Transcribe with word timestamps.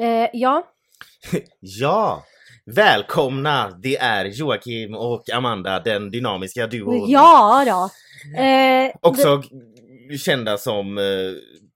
Eh, 0.00 0.28
ja, 0.32 0.62
Ja! 1.60 2.24
Välkomna! 2.66 3.70
Det 3.82 3.96
är 3.96 4.24
Joakim 4.24 4.94
och 4.94 5.30
Amanda, 5.30 5.80
den 5.80 6.10
dynamiska 6.10 6.66
duon. 6.66 7.10
ja 7.10 7.64
då. 7.66 7.90
Eh, 8.42 8.90
Också 9.00 9.42
kända 10.24 10.58
som 10.58 10.98
eh, 10.98 11.04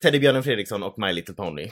Teddybjörnen 0.03 0.43
Fredriksson 0.43 0.83
och 0.83 0.95
My 0.99 1.13
Little 1.13 1.35
Pony. 1.35 1.63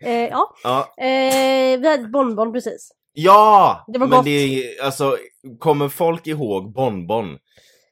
eh, 0.00 0.12
ja, 0.28 0.54
Ja, 0.62 0.94
eh, 1.04 1.78
vi 1.80 1.88
hade 1.88 2.02
ett 2.02 2.12
bonbon 2.12 2.52
precis. 2.52 2.90
ja! 3.12 3.84
Det 3.88 3.98
var 3.98 4.06
men 4.06 4.16
gott. 4.16 4.24
det 4.24 4.30
är, 4.30 4.84
alltså, 4.84 5.16
kommer 5.58 5.88
folk 5.88 6.26
ihåg 6.26 6.72
Bonbon? 6.72 7.38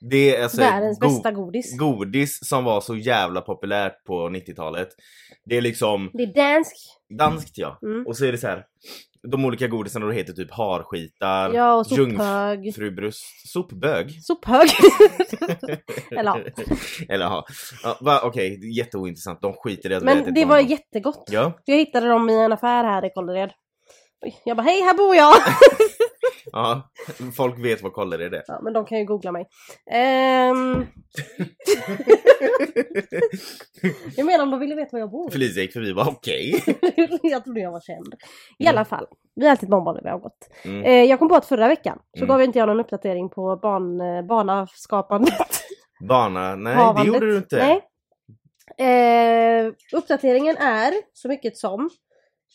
Det 0.01 0.37
är 0.37 0.43
alltså 0.43 0.61
Världens 0.61 0.99
go- 0.99 1.09
bästa 1.09 1.31
godis. 1.33 1.79
godis 1.79 2.39
som 2.49 2.65
var 2.65 2.81
så 2.81 2.97
jävla 2.97 3.41
populärt 3.41 4.05
på 4.05 4.29
90-talet. 4.29 4.89
Det 5.45 5.57
är 5.57 5.61
liksom 5.61 6.11
Det 6.13 6.23
är 6.23 6.35
dansk. 6.35 6.75
danskt 7.19 7.59
ja. 7.59 7.79
Mm. 7.83 8.07
Och 8.07 8.17
så 8.17 8.25
är 8.25 8.33
det 8.33 8.39
så 8.39 8.47
här. 8.47 8.65
De 9.33 9.45
olika 9.45 9.67
godisarna 9.69 10.07
då 10.07 10.13
heter 10.13 10.33
typ 10.33 10.51
harskitar, 10.51 11.55
Ja, 11.55 11.75
och 11.75 11.87
sophög. 11.87 12.65
jungfrubröst, 12.65 13.49
sopbög. 13.53 14.19
Sophög. 14.23 14.69
Eller 16.11 16.23
ja. 16.25 16.39
Eller 17.09 17.25
ja, 17.25 17.45
ja 18.01 18.21
okej, 18.25 18.77
jätteointressant. 18.79 19.41
De 19.43 19.53
skiter 19.53 19.91
i 19.91 19.95
att 19.95 20.03
Men 20.03 20.35
det 20.35 20.45
var 20.45 20.57
bonbon. 20.57 20.71
jättegott. 20.71 21.25
Ja, 21.31 21.53
Jag 21.65 21.77
hittade 21.77 22.09
dem 22.09 22.31
i 22.31 22.35
en 22.35 22.53
affär 22.53 22.85
här 22.85 23.05
i 23.05 23.11
Kållered. 23.11 23.51
Jag 24.45 24.57
bara 24.57 24.63
hej, 24.63 24.81
här 24.83 24.95
bor 24.95 25.15
jag! 25.17 25.35
ja, 26.53 26.91
folk 27.37 27.59
vet 27.59 27.83
vad 27.83 27.93
koller 27.93 28.19
är 28.19 28.31
det. 28.31 28.43
Ja, 28.47 28.61
men 28.63 28.73
de 28.73 28.85
kan 28.87 28.99
ju 28.99 29.05
googla 29.05 29.33
mig. 29.33 29.49
Ehm, 29.91 30.87
jag 34.17 34.27
menar 34.27 34.45
om 34.45 34.51
de 34.51 34.61
ville 34.61 34.75
veta 34.75 34.89
var 34.93 34.99
jag 35.01 35.11
bor. 35.11 35.31
Felicia 35.31 35.63
gick 35.63 35.73
förbi 35.73 35.93
och 35.93 35.97
bara 35.97 36.09
okej. 36.09 36.63
jag 37.23 37.45
trodde 37.45 37.61
jag 37.61 37.73
var 37.73 37.81
känd. 37.81 38.15
I 38.59 38.67
alla 38.67 38.85
fall, 38.85 39.07
vi 39.35 39.45
har 39.45 39.51
alltid 39.51 39.69
bonbon 39.69 39.95
när 39.95 40.03
vi 40.03 40.09
har 40.09 40.19
gått. 40.19 40.49
Mm. 40.65 40.85
Eh, 40.85 41.05
jag 41.05 41.19
kom 41.19 41.29
på 41.29 41.35
att 41.35 41.47
förra 41.47 41.69
veckan 41.69 41.99
så 42.13 42.19
Mm. 42.25 42.29
gav 42.29 42.43
inte 42.43 42.59
jag 42.59 42.69
någon 42.69 42.81
uppdatering 42.81 43.29
på 43.29 43.57
ban, 43.63 44.01
eh, 44.01 44.23
banaskapandet. 44.23 45.35
Bana, 46.09 46.57
nej 46.57 46.75
Havandet. 46.75 47.05
det 47.05 47.09
gjorde 47.15 47.27
du 47.27 47.37
inte. 47.37 47.57
Nej. 47.57 47.81
Eh, 48.79 49.73
uppdateringen 49.93 50.57
är 50.57 50.93
så 51.13 51.29
mycket 51.29 51.57
som... 51.57 51.91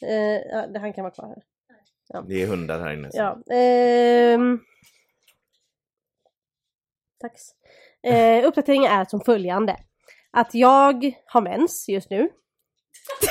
Eh, 0.02 0.72
det 0.73 0.80
han 0.80 0.94
kan 0.94 1.04
vara 1.04 1.14
kvar 1.14 1.28
här. 1.28 1.44
Det 2.22 2.42
är 2.42 2.47
hundar 2.47 2.80
här 2.80 2.94
inne. 2.94 3.11
så. 3.11 3.17
Ja. 3.17 3.56
ehm, 3.56 4.59
tack. 7.20 7.33
Eh, 8.03 8.47
uppdateringen 8.47 8.92
är 8.92 9.05
som 9.05 9.22
följande. 9.22 9.78
Att 10.31 10.53
jag 10.53 11.11
har 11.25 11.42
mens 11.42 11.89
just 11.89 12.09
nu. 12.09 12.30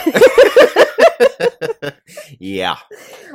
Ja. 2.38 2.76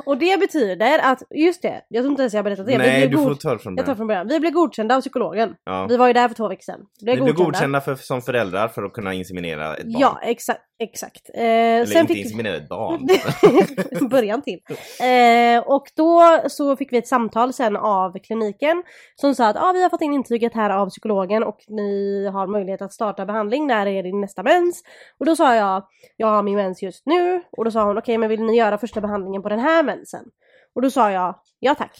Och 0.06 0.18
det 0.18 0.40
betyder 0.40 0.98
att, 0.98 1.22
just 1.30 1.62
det, 1.62 1.82
jag 1.88 2.02
tror 2.02 2.10
inte 2.10 2.22
ens 2.22 2.32
jag 2.34 2.38
har 2.38 2.44
berättat 2.44 2.66
det. 2.66 2.78
Nej, 2.78 3.08
du 3.08 3.16
får 3.16 3.34
ta 3.34 3.52
det 3.52 3.58
från 3.58 3.76
Jag 3.76 3.86
tar 3.86 3.92
början. 3.92 3.96
från 3.96 4.06
början. 4.06 4.28
Vi 4.28 4.40
blev 4.40 4.52
godkända 4.52 4.96
av 4.96 5.00
psykologen. 5.00 5.54
Ja. 5.64 5.86
Vi 5.88 5.96
var 5.96 6.06
ju 6.06 6.12
där 6.12 6.28
för 6.28 6.34
två 6.34 6.48
veckor 6.48 6.62
sedan. 6.62 6.80
Vi 7.00 7.04
blev 7.04 7.16
Ni 7.16 7.22
blev 7.22 7.34
godkända. 7.34 7.50
godkända 7.58 7.80
för, 7.80 7.94
som 7.94 8.22
föräldrar 8.22 8.68
för 8.68 8.82
att 8.82 8.92
kunna 8.92 9.14
inseminera 9.14 9.76
ett 9.76 9.84
barn. 9.84 9.94
Ja, 10.00 10.18
exakt. 10.22 10.60
exakt. 10.78 11.30
Eh, 11.34 11.42
Eller 11.44 11.86
sen 11.86 12.00
inte 12.00 12.14
fick 12.14 12.24
inseminera 12.24 12.56
ett 12.56 12.68
barn. 12.68 13.08
början 14.10 14.42
till. 14.42 14.60
Eh, 15.00 15.62
och 15.66 15.84
då 15.96 16.40
så 16.48 16.76
fick 16.76 16.92
vi 16.92 16.98
ett 16.98 17.08
samtal 17.08 17.52
sen 17.52 17.76
av 17.76 18.18
kliniken 18.18 18.82
som 19.16 19.34
sa 19.34 19.46
att 19.48 19.56
ah, 19.56 19.72
vi 19.72 19.82
har 19.82 19.90
fått 19.90 20.02
in 20.02 20.14
intyget 20.14 20.54
här 20.54 20.70
av 20.70 20.88
psykologen 20.90 21.42
och 21.42 21.58
ni 21.68 22.26
har 22.32 22.46
möjlighet 22.46 22.82
att 22.82 22.92
starta 22.92 23.26
behandling 23.26 23.66
när 23.66 23.86
är 23.86 24.02
din 24.02 24.20
nästa 24.20 24.42
mens. 24.42 24.82
Och 25.20 25.26
då 25.26 25.36
sa 25.36 25.54
jag, 25.54 25.82
jag 26.16 26.26
har 26.26 26.42
min 26.42 26.56
mens 26.56 26.82
just 26.82 27.06
nu. 27.06 27.42
Och 27.50 27.64
då 27.64 27.70
sa 27.70 27.84
hon, 27.84 27.98
okej 27.98 28.17
men 28.18 28.28
vill 28.28 28.42
ni 28.42 28.56
göra 28.56 28.78
första 28.78 29.00
behandlingen 29.00 29.42
på 29.42 29.48
den 29.48 29.58
här 29.58 29.82
mensen? 29.82 30.24
Och 30.74 30.82
då 30.82 30.90
sa 30.90 31.10
jag, 31.10 31.34
ja 31.58 31.74
tack. 31.74 31.96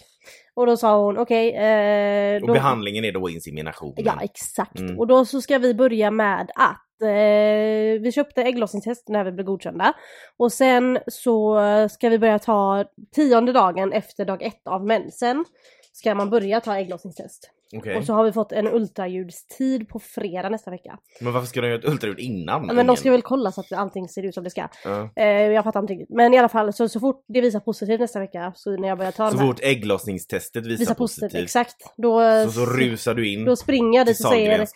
Och 0.54 0.66
då 0.66 0.76
sa 0.76 1.04
hon, 1.04 1.18
okej. 1.18 1.54
eh, 1.54 2.42
Och 2.42 2.48
behandlingen 2.52 3.04
är 3.04 3.12
då 3.12 3.30
inseminationen. 3.30 3.94
Ja 4.04 4.18
exakt. 4.22 4.78
Mm. 4.78 4.98
Och 4.98 5.06
då 5.06 5.24
så 5.24 5.40
ska 5.40 5.58
vi 5.58 5.74
börja 5.74 6.10
med 6.10 6.50
att 6.54 7.02
eh, 7.02 8.00
vi 8.02 8.12
köpte 8.14 8.42
ägglossningstest 8.42 9.08
när 9.08 9.24
vi 9.24 9.32
blev 9.32 9.46
godkända. 9.46 9.92
Och 10.36 10.52
sen 10.52 10.98
så 11.06 11.60
ska 11.90 12.08
vi 12.08 12.18
börja 12.18 12.38
ta 12.38 12.84
tionde 13.14 13.52
dagen 13.52 13.92
efter 13.92 14.24
dag 14.24 14.42
ett 14.42 14.66
av 14.66 14.86
mensen. 14.86 15.44
Ska 15.92 16.14
man 16.14 16.30
börja 16.30 16.60
ta 16.60 16.76
ägglossningstest. 16.76 17.50
Okej. 17.76 17.96
Och 17.96 18.04
så 18.04 18.12
har 18.12 18.24
vi 18.24 18.32
fått 18.32 18.52
en 18.52 18.66
ultraljudstid 18.68 19.88
på 19.88 19.98
fredag 19.98 20.48
nästa 20.48 20.70
vecka. 20.70 20.98
Men 21.20 21.32
varför 21.32 21.46
ska 21.46 21.60
de 21.60 21.66
göra 21.66 21.78
ett 21.78 21.84
ultraljud 21.84 22.18
innan? 22.18 22.66
Men 22.66 22.86
de 22.86 22.96
ska 22.96 23.10
väl 23.10 23.22
kolla 23.22 23.52
så 23.52 23.60
att 23.60 23.72
allting 23.72 24.08
ser 24.08 24.22
ut 24.22 24.34
som 24.34 24.44
det 24.44 24.50
ska. 24.50 24.68
Ja. 24.84 25.10
Eh, 25.16 25.26
jag 25.26 25.64
fattar 25.64 25.80
inte 25.80 25.92
riktigt. 25.92 26.16
Men 26.16 26.34
i 26.34 26.38
alla 26.38 26.48
fall 26.48 26.72
så, 26.72 26.88
så 26.88 27.00
fort 27.00 27.24
det 27.28 27.40
visar 27.40 27.60
positivt 27.60 28.00
nästa 28.00 28.20
vecka 28.20 28.52
så 28.56 28.76
när 28.76 28.88
jag 28.88 28.98
börjar 28.98 29.12
ta 29.12 29.30
Så 29.30 29.38
fort 29.38 29.60
ägglossningstestet 29.62 30.66
visar, 30.66 30.78
Visar 30.78 30.94
positivt, 30.94 31.22
positivt, 31.22 31.44
exakt. 31.44 31.76
Då, 31.96 32.20
så, 32.44 32.50
så 32.50 32.66
rusar 32.66 33.14
du 33.14 33.32
in 33.32 33.44
då 33.44 33.56
springer 33.56 33.98
jag 34.00 34.06
dit 34.06 34.20
och 34.24 34.30
säger. 34.30 34.66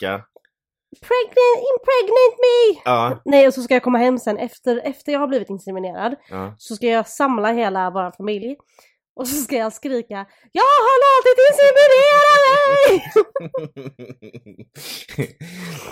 Pregnant, 1.01 1.59
impregnate 1.73 2.37
me! 2.43 2.81
Ja, 2.85 3.23
Nej 3.25 3.47
och 3.47 3.55
så 3.55 3.63
ska 3.63 3.75
jag 3.75 3.83
komma 3.83 3.99
hem 3.99 4.19
sen 4.19 4.39
efter, 4.39 4.81
efter 4.85 5.13
jag 5.13 5.21
har 5.21 5.27
blivit 5.29 5.51
inseminerad. 5.51 6.15
ja. 6.31 6.55
Så 6.59 6.77
ska 6.77 6.87
jag 6.87 7.09
samla 7.09 7.53
hela 7.53 7.91
vår 7.91 8.17
familj. 8.17 8.57
Och 9.17 9.29
så 9.29 9.35
ska 9.37 9.57
jag 9.57 9.73
skrika 9.73 10.27
Jag 10.53 10.63
har 10.63 10.99
låtit 11.05 11.39
inseminera 11.51 12.33
dig! 12.87 13.03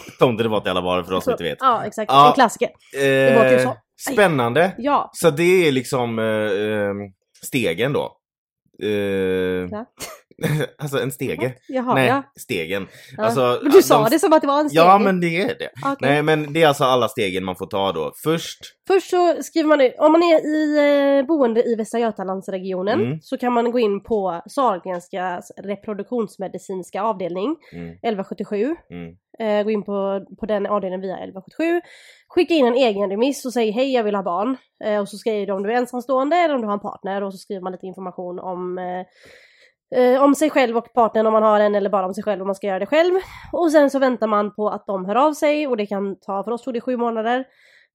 Tomte 0.19 0.43
det 0.43 0.49
var 0.49 0.61
till 0.61 0.71
alla 0.71 0.81
varor 0.81 1.03
för 1.03 1.13
oss 1.13 1.25
som 1.25 1.31
inte 1.31 1.45
vet. 1.45 1.59
Ja 1.61 1.85
exakt, 1.85 2.13
Ja. 2.13 2.29
en 2.29 2.35
klassiker. 2.35 2.69
var 3.37 3.51
typ 3.51 3.61
så. 3.61 3.69
Eh, 3.69 3.75
spännande! 4.13 4.75
Ja. 4.79 5.11
Så 5.13 5.31
det 5.31 5.69
är 5.69 5.73
liksom 5.73 6.19
eh, 6.19 6.25
eh, 6.25 6.95
stegen 7.47 7.93
då? 7.93 8.17
Eh, 8.83 8.89
Ja. 9.71 9.87
alltså 10.79 10.99
en 11.03 11.11
stege? 11.13 11.55
Jaha, 11.69 11.95
Nej, 11.95 12.09
ja. 12.09 12.23
stegen. 12.37 12.87
ja. 13.17 13.25
Alltså, 13.25 13.59
men 13.63 13.73
du 13.73 13.83
sa 13.83 14.03
de- 14.05 14.11
det 14.11 14.19
som 14.19 14.33
att 14.33 14.41
det 14.41 14.47
var 14.47 14.61
en 14.61 14.69
steg. 14.71 14.79
Ja 14.83 14.99
men 14.99 15.21
det 15.21 15.43
är 15.43 15.47
det. 15.59 15.69
Okej. 15.85 15.97
Nej 16.01 16.23
men 16.23 16.53
det 16.53 16.63
är 16.63 16.69
alltså 16.69 16.85
alla 16.85 17.09
stegen 17.09 17.45
man 17.45 17.57
får 17.57 17.67
ta 17.67 17.93
då. 17.93 18.13
Först, 18.23 18.59
Först 18.89 19.11
så 19.11 19.43
skriver 19.43 19.69
man 19.69 19.81
ut, 19.81 19.95
om 19.99 20.13
man 20.13 20.23
är 20.23 20.47
i 20.47 21.19
eh, 21.19 21.27
boende 21.27 21.63
i 21.65 21.75
Västra 21.75 22.01
Götalandsregionen 22.01 23.01
Mm. 23.01 23.19
så 23.23 23.39
kan 23.39 23.53
man 23.53 23.71
gå 23.71 23.79
in 23.79 24.03
på 24.03 24.43
Sahlgrenska 24.51 25.41
reproduktionsmedicinska 26.11 27.03
avdelning 27.03 27.57
mm, 27.73 27.89
1177 27.91 28.77
mm, 28.91 29.15
eh, 29.39 29.65
gå 29.65 29.71
in 29.71 29.83
på, 29.83 30.27
på 30.41 30.47
den 30.47 30.67
avdelningen 30.67 31.01
via 31.01 31.15
1177. 31.15 31.81
Skicka 32.29 32.55
in 32.55 32.67
en 32.67 32.75
egen 32.75 33.11
remiss 33.11 33.45
och 33.45 33.53
säg 33.53 33.71
hej 33.71 33.93
jag 33.95 34.05
vill 34.05 34.15
ha 34.15 34.23
barn. 34.23 34.57
Eh, 34.85 35.01
och 35.01 35.09
så 35.09 35.17
skriver 35.17 35.47
du 35.47 35.53
om 35.53 35.63
du 35.63 35.73
är 35.73 35.77
ensamstående 35.77 36.37
eller 36.37 36.55
om 36.55 36.61
du 36.61 36.67
har 36.67 36.75
en 36.75 36.81
partner 36.81 37.23
och 37.23 37.33
så 37.33 37.39
skriver 37.39 37.63
man 37.63 37.73
lite 37.73 37.87
information 37.87 38.39
om 38.39 38.79
eh, 38.79 39.07
eh, 39.97 40.23
om 40.23 40.35
sig 40.35 40.51
själv 40.51 40.77
och 40.77 40.93
partnern 40.93 41.27
om 41.27 41.33
man 41.33 41.43
har 41.43 41.61
en 41.61 41.75
eller 41.75 41.91
bara 41.91 42.07
om 42.07 42.15
sig 42.15 42.25
själv 42.25 42.41
om 42.41 42.47
man 42.47 42.55
ska 42.55 42.67
göra 42.67 42.79
det 42.79 42.87
själv. 42.87 43.15
Och 43.53 43.73
sen 43.73 43.91
så 43.91 43.99
väntar 43.99 44.27
man 44.27 44.55
på 44.55 44.69
att 44.69 44.87
de 44.87 45.05
hör 45.05 45.15
av 45.15 45.33
sig 45.33 45.67
och 45.67 45.77
det 45.77 45.87
kan 45.87 46.21
ta, 46.21 46.45
för 46.45 46.51
oss 46.51 46.63
tog 46.63 46.75
det 46.75 46.81
sju 46.81 46.97
månader. 46.97 47.45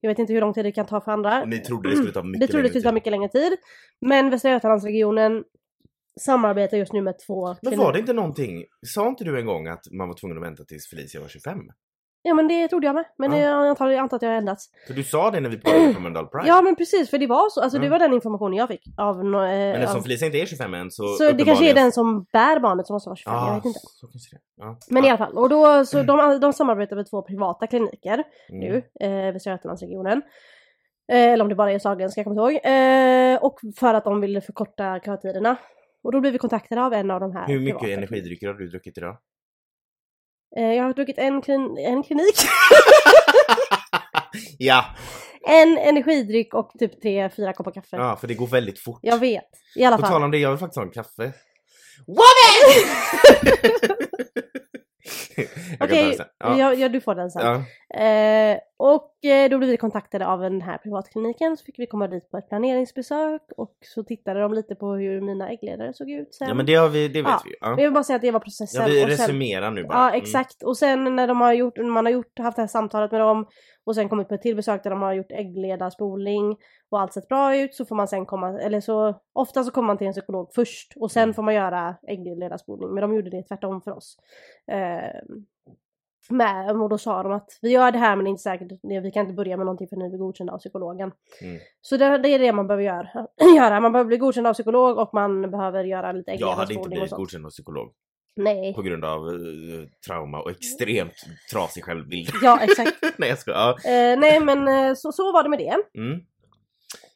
Jag 0.01 0.09
vet 0.09 0.19
inte 0.19 0.33
hur 0.33 0.41
lång 0.41 0.53
tid 0.53 0.65
det 0.65 0.71
kan 0.71 0.85
ta 0.85 1.01
för 1.01 1.11
andra. 1.11 1.41
och 1.41 1.49
ni 1.49 1.59
trodde 1.59 1.89
det 1.89 1.95
skulle 1.95 2.11
ta 2.11 2.23
mycket 2.23 2.41
Vi 2.43 2.47
trodde 2.47 2.61
det 2.61 2.63
längre 2.63 2.69
skulle 2.69 2.83
ta 2.83 2.89
tid. 2.89 2.93
mycket 2.93 3.11
längre 3.11 3.29
tid. 3.29 3.57
Men 4.01 4.29
Västra 4.29 4.51
Götalandsregionen 4.51 5.43
samarbetar 6.19 6.77
just 6.77 6.93
nu 6.93 7.01
med 7.01 7.15
två 7.27 7.55
Men 7.61 7.79
var 7.79 7.93
det 7.93 7.99
inte 7.99 8.13
någonting, 8.13 8.63
sa 8.87 9.07
inte 9.07 9.23
du 9.23 9.39
en 9.39 9.45
gång 9.45 9.67
att 9.67 9.91
man 9.91 10.07
var 10.07 10.15
tvungen 10.15 10.37
att 10.37 10.43
vänta 10.43 10.63
tills 10.63 10.89
Felicia 10.89 11.21
var 11.21 11.27
25? 11.27 11.57
Ja 12.27 12.33
men 12.33 12.47
det 12.47 12.67
trodde 12.67 12.87
jag 12.87 12.95
med. 12.95 13.05
Men 13.17 13.31
Ja. 13.31 13.37
jag 13.37 13.67
antar, 13.67 13.89
jag 13.89 13.99
antar 13.99 14.17
att 14.17 14.21
jag 14.23 14.29
har 14.29 14.35
ändrats. 14.37 14.69
För 14.87 14.93
du 14.93 15.03
sa 15.03 15.31
det 15.31 15.39
när 15.39 15.49
vi 15.49 15.57
pratade 15.59 15.93
på 15.93 15.99
Mölndal 16.01 16.27
Pride. 16.27 16.47
Ja 16.47 16.61
men 16.61 16.75
precis, 16.75 17.09
för 17.09 17.17
det 17.17 17.27
var 17.27 17.49
så. 17.49 17.61
Alltså 17.61 17.77
det 17.79 17.85
Mm. 17.85 17.91
var 17.91 17.99
den 17.99 18.13
informationen 18.13 18.53
jag 18.57 18.67
fick. 18.67 18.81
Av, 18.97 19.19
eh, 19.19 19.23
Men 19.23 19.75
eftersom 19.75 19.97
av, 19.99 20.03
Felicia 20.03 20.25
inte 20.25 20.37
är 20.41 20.45
25 20.45 20.73
än 20.73 20.91
så... 20.91 21.07
så 21.07 21.31
det 21.31 21.43
kanske 21.45 21.69
är 21.69 21.73
den 21.73 21.91
som 21.91 22.23
bär 22.33 22.59
barnet 22.59 22.87
som 22.87 22.93
måste 22.93 23.09
vara 23.09 23.15
25, 23.17 23.33
Ja, 23.33 23.47
jag 23.47 23.55
vet 23.55 23.65
inte. 23.65 23.79
det. 24.31 24.39
Ja. 24.57 24.77
Men 24.89 25.03
ja. 25.03 25.07
i 25.07 25.09
alla 25.09 25.17
fall, 25.17 25.37
och 25.37 25.49
då, 25.49 25.85
så 25.85 26.03
de, 26.03 26.39
de 26.39 26.53
samarbetar 26.53 26.95
med 26.95 27.09
två 27.09 27.21
privata 27.21 27.67
kliniker 27.67 28.23
Mm. 28.49 28.59
nu, 28.59 28.83
eh, 29.07 29.33
Västra 29.33 29.51
Götalandsregionen. 29.51 30.21
Eh, 31.11 31.17
eller 31.33 31.43
om 31.43 31.49
det 31.49 31.55
bara 31.55 31.71
är 31.71 31.79
Sahlgrenska, 31.79 32.19
jag 32.21 32.25
kommer 32.25 32.49
inte 32.51 32.69
ihåg. 32.69 32.75
Eh, 32.75 33.43
och 33.43 33.59
för 33.79 33.93
att 33.93 34.03
de 34.03 34.21
vill 34.21 34.41
förkorta 34.41 34.99
kötiderna. 35.05 35.55
Och 36.03 36.11
då 36.11 36.19
blev 36.21 36.33
vi 36.33 36.39
kontaktade 36.39 36.83
av 36.83 36.93
en 36.93 37.11
av 37.11 37.19
de 37.19 37.31
här 37.35 37.47
Hur 37.47 37.59
mycket 37.59 37.89
energidrycker 37.89 38.47
har 38.47 38.53
du 38.53 38.67
druckit 38.67 38.97
idag? 38.97 39.17
Eh, 40.57 40.73
jag 40.73 40.83
har 40.83 40.93
druckit 40.93 41.17
en, 41.17 41.41
klin- 41.41 41.79
en 41.79 42.03
klinik, 42.03 42.35
ja! 44.57 44.85
en 45.47 45.77
energidryck 45.77 46.53
och 46.53 46.71
typ 46.79 47.01
tre, 47.01 47.29
fyra 47.29 47.53
koppar 47.53 47.71
kaffe. 47.71 47.95
ja, 47.97 48.17
för 48.21 48.27
det 48.27 48.33
går 48.33 48.47
väldigt 48.47 48.79
fort. 48.79 48.99
Jag 49.01 49.17
vet, 49.17 49.43
i 49.75 49.83
alla 49.83 49.97
På 49.97 50.01
fall. 50.01 50.11
tal 50.11 50.23
om 50.23 50.31
det, 50.31 50.37
jag 50.37 50.49
vill 50.49 50.59
faktiskt 50.59 50.77
ha 50.77 50.83
en 50.83 50.91
kaffe. 50.91 51.33
ta 55.79 55.85
Okej. 55.85 56.15
Ja. 56.19 56.25
ja. 56.59 56.73
Ja, 56.73 56.89
du 56.89 57.01
får 57.01 57.15
den 57.15 57.31
sen. 57.31 57.45
Ja. 57.45 57.63
Eh, 57.95 58.57
och 58.77 59.25
eh, 59.25 59.49
då 59.49 59.57
blev 59.57 59.69
vi 59.69 59.77
kontaktade 59.77 60.27
av 60.27 60.39
den 60.39 60.61
här 60.61 60.77
privatkliniken 60.77 61.57
så 61.57 61.63
fick 61.65 61.79
vi 61.79 61.87
komma 61.87 62.07
dit 62.07 62.31
på 62.31 62.37
ett 62.37 62.49
planeringsbesök 62.49 63.41
och 63.57 63.75
så 63.81 64.03
tittade 64.03 64.39
de 64.41 64.53
lite 64.53 64.75
på 64.75 64.93
hur 64.93 65.21
mina 65.21 65.49
äggledare 65.49 65.93
såg 65.93 66.09
ut 66.11 66.33
sen. 66.35 66.47
Ja 66.47 66.53
men 66.53 66.65
det 66.65 66.75
har 66.75 66.89
vi, 66.89 67.07
det 67.07 67.21
vet 67.21 67.29
Ja, 67.31 67.41
vi 67.45 67.49
ju. 67.49 67.55
Ja. 67.61 67.69
jag 67.69 67.75
vill 67.75 67.91
bara 67.93 68.03
säga 68.03 68.15
att 68.15 68.21
det 68.21 68.31
var 68.31 68.39
processen. 68.39 68.81
Ja, 68.81 68.87
vi 68.87 69.05
resumerar 69.05 69.71
nu 69.71 69.83
bara. 69.83 69.97
Ja 69.97 70.07
Mm. 70.09 70.21
exakt 70.21 70.63
och 70.63 70.77
sen 70.77 71.15
när 71.15 71.27
de 71.27 71.41
har 71.41 71.53
gjort, 71.53 71.77
man 71.77 72.05
har 72.05 72.11
gjort, 72.13 72.39
haft 72.39 72.55
det 72.55 72.61
här 72.61 72.67
samtalet 72.67 73.11
med 73.11 73.21
dem 73.21 73.47
och 73.85 73.95
sen 73.95 74.09
kommit 74.09 74.27
på 74.27 74.35
ett 74.35 74.41
till 74.41 74.55
besök 74.55 74.83
där 74.83 74.89
de 74.89 75.01
har 75.01 75.13
gjort 75.13 75.31
äggledarspolning 75.31 76.57
och 76.89 77.01
allt 77.01 77.13
sett 77.13 77.27
bra 77.27 77.57
ut 77.57 77.75
så 77.75 77.85
får 77.85 77.95
man 77.95 78.07
sen 78.07 78.25
komma, 78.25 78.59
eller 78.61 78.81
så 78.81 79.15
ofta 79.33 79.63
så 79.63 79.71
kommer 79.71 79.87
man 79.87 79.97
till 79.97 80.07
en 80.07 80.13
psykolog 80.13 80.49
först 80.55 80.93
och 80.95 81.11
sen 81.11 81.23
Mm. 81.23 81.33
får 81.33 81.43
man 81.43 81.53
göra 81.53 81.95
äggledarspolning 82.07 82.93
men 82.93 83.01
de 83.01 83.15
gjorde 83.15 83.29
det 83.29 83.43
tvärtom 83.43 83.81
för 83.81 83.91
oss. 83.91 84.17
Eh, 84.71 85.21
med, 86.29 86.81
och 86.81 86.89
då 86.89 86.97
sa 86.97 87.23
de 87.23 87.31
att 87.31 87.59
vi 87.61 87.69
gör 87.69 87.91
det 87.91 87.97
här 87.97 88.15
men 88.15 88.25
det 88.25 88.29
är 88.29 88.31
inte 88.31 88.43
säkert, 88.43 88.71
vi 89.03 89.11
kan 89.11 89.21
inte 89.21 89.33
börja 89.33 89.57
med 89.57 89.65
någonting 89.65 89.87
för 89.87 89.95
ni 89.95 90.09
blir 90.09 90.19
godkända 90.19 90.53
av 90.53 90.57
psykologen. 90.57 91.11
Mm. 91.41 91.59
Så 91.81 91.97
det, 91.97 92.17
det 92.17 92.29
är 92.29 92.39
det 92.39 92.51
man 92.51 92.67
behöver 92.67 92.83
göra. 92.83 93.27
göra. 93.55 93.79
Man 93.79 93.91
behöver 93.91 94.07
bli 94.07 94.17
godkänd 94.17 94.47
av 94.47 94.53
psykolog 94.53 94.97
och 94.97 95.09
man 95.13 95.51
behöver 95.51 95.83
göra 95.83 96.11
lite 96.11 96.31
Jag 96.31 96.55
hade 96.55 96.73
inte 96.73 96.89
blivit 96.89 97.11
godkänd 97.11 97.45
av 97.45 97.49
psykolog 97.49 97.91
Nej. 98.35 98.73
på 98.73 98.81
grund 98.81 99.05
av 99.05 99.27
eh, 99.27 99.87
trauma 100.07 100.41
och 100.41 100.51
extremt 100.51 101.13
trasig 101.51 101.83
självbild. 101.83 102.29
Ja 102.41 102.59
exakt. 102.61 102.97
Nej 103.17 103.29
jag 103.29 103.39
skojar. 103.39 103.75
Ja. 103.83 103.89
Eh, 103.89 104.19
nej 104.19 104.39
men 104.39 104.67
eh, 104.67 104.93
så, 104.95 105.11
så 105.11 105.31
var 105.31 105.43
det 105.43 105.49
med 105.49 105.59
det. 105.59 105.99
Mm. 106.01 106.19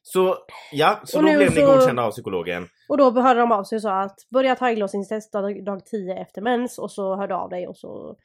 Så 0.02 0.38
ja, 0.72 1.00
så 1.04 1.18
Och 1.18 1.24
då 1.24 1.30
nu 1.30 1.38
blev 1.38 1.56
ni 1.56 1.62
godkända 1.62 2.04
av 2.04 2.12
psykologen. 2.12 2.68
Och 2.90 2.98
då 2.98 3.12
hörde 3.12 3.40
de 3.40 3.52
av 3.52 3.64
sig 3.64 3.76
och 3.76 3.82
sa 3.82 4.02
att 4.02 4.16
börja 4.34 4.56
ta 4.56 4.70
ägglossningstest 4.70 5.34
dag, 5.34 5.66
dag 5.66 5.86
10 5.86 6.16
efter 6.16 6.42
mens 6.42 6.78
och 6.78 6.92
så 6.92 7.16
hörde 7.16 7.36
av 7.36 7.50
dig 7.50 7.68
och 7.68 7.78
så 7.78 8.16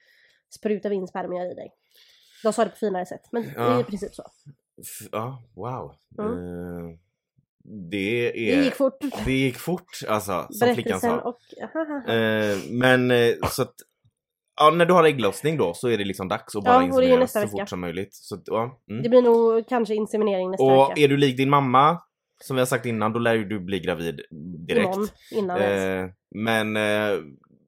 sprutar 0.55 0.91
vi 0.91 0.97
in 0.97 1.07
spermier 1.09 1.51
i 1.53 1.55
dig. 1.55 1.73
De 2.43 2.53
sa 2.53 2.65
det 2.65 2.71
på 2.71 2.77
finare 2.77 3.07
sätt 3.07 3.29
men 3.33 3.43
det 3.43 3.49
är 3.49 3.55
Ja. 3.71 3.81
i 3.81 3.85
princip 3.85 4.15
så. 4.15 4.23
Ja, 5.13 5.43
wow. 5.57 5.95
Mm. 6.19 6.33
Eh, 6.33 6.97
det 7.91 8.33
Det 8.33 8.53
är... 8.53 8.63
gick 8.63 8.75
fort. 8.75 8.97
Det 9.25 9.33
gick 9.33 9.59
fort 9.59 9.99
alltså, 10.09 10.47
som 10.51 10.75
flickan 10.75 11.01
sa. 11.01 11.21
och... 11.21 12.09
Eh, 12.11 12.59
men 12.71 13.11
eh, 13.11 13.35
så 13.51 13.63
att... 13.63 13.75
Ja, 14.61 14.71
när 14.71 14.87
du 14.87 14.95
har 14.95 15.05
ägglossning 15.05 15.57
då 15.57 15.75
så 15.75 15.89
är 15.89 15.99
det 15.99 16.05
liksom 16.05 16.29
dags 16.29 16.57
att 16.57 16.65
bara 16.65 16.75
Ja, 16.75 16.77
och 16.95 17.01
det 17.01 17.07
inseminera 17.07 17.27
så 17.27 17.41
vecka. 17.41 17.51
fort 17.51 17.69
som 17.69 17.81
möjligt. 17.81 18.15
Så, 18.15 18.43
ja, 18.45 18.81
mm. 18.91 19.03
Det 19.03 19.09
blir 19.09 19.23
nog 19.23 19.69
kanske 19.69 19.95
inseminering 19.95 20.51
nästa 20.51 20.65
Och 20.65 20.91
vecka. 20.91 21.01
är 21.01 21.09
du 21.09 21.17
lik 21.17 21.37
din 21.37 21.51
mamma, 21.51 21.99
som 22.45 22.57
vi 22.57 22.61
har 22.61 22.67
sagt 22.67 22.87
innan, 22.87 23.13
då 23.13 23.19
lär 23.19 23.35
ju 23.35 23.45
du 23.45 23.61
bli 23.61 23.81
gravid 23.81 24.21
direkt. 24.69 24.87
Imorgon, 24.95 25.09
innan. 25.31 25.61
Eh, 25.61 26.11
men 26.35 26.77
eh, 26.77 27.19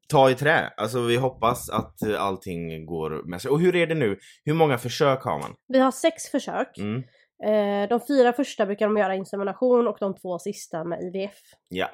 ta 0.09 0.31
i 0.31 0.35
trä. 0.35 0.73
Alltså 0.77 1.01
vi 1.01 1.17
hoppas 1.17 1.71
att 1.71 2.03
eh, 2.03 2.23
allting 2.23 2.87
går 2.87 3.29
med 3.31 3.43
sig. 3.43 3.51
Och 3.51 3.61
hur 3.61 3.77
är 3.77 3.87
det 3.87 3.95
nu? 3.95 4.19
Hur 4.45 4.55
många 4.55 4.79
försök 4.79 5.23
har 5.23 5.39
man? 5.39 5.55
Vi 5.69 5.79
har 5.79 5.91
sex 5.91 6.31
försök. 6.31 6.79
Mm. 6.79 7.03
Eh, 7.45 7.89
de 7.89 8.01
fyra 8.09 8.33
första 8.33 8.67
brukar 8.67 8.87
de 8.87 8.97
göra 8.97 9.15
insemination 9.15 9.89
och 9.89 9.97
de 10.01 10.15
två 10.15 10.39
sista 10.39 10.85
med 10.85 11.03
IVF. 11.03 11.39
Ja. 11.69 11.89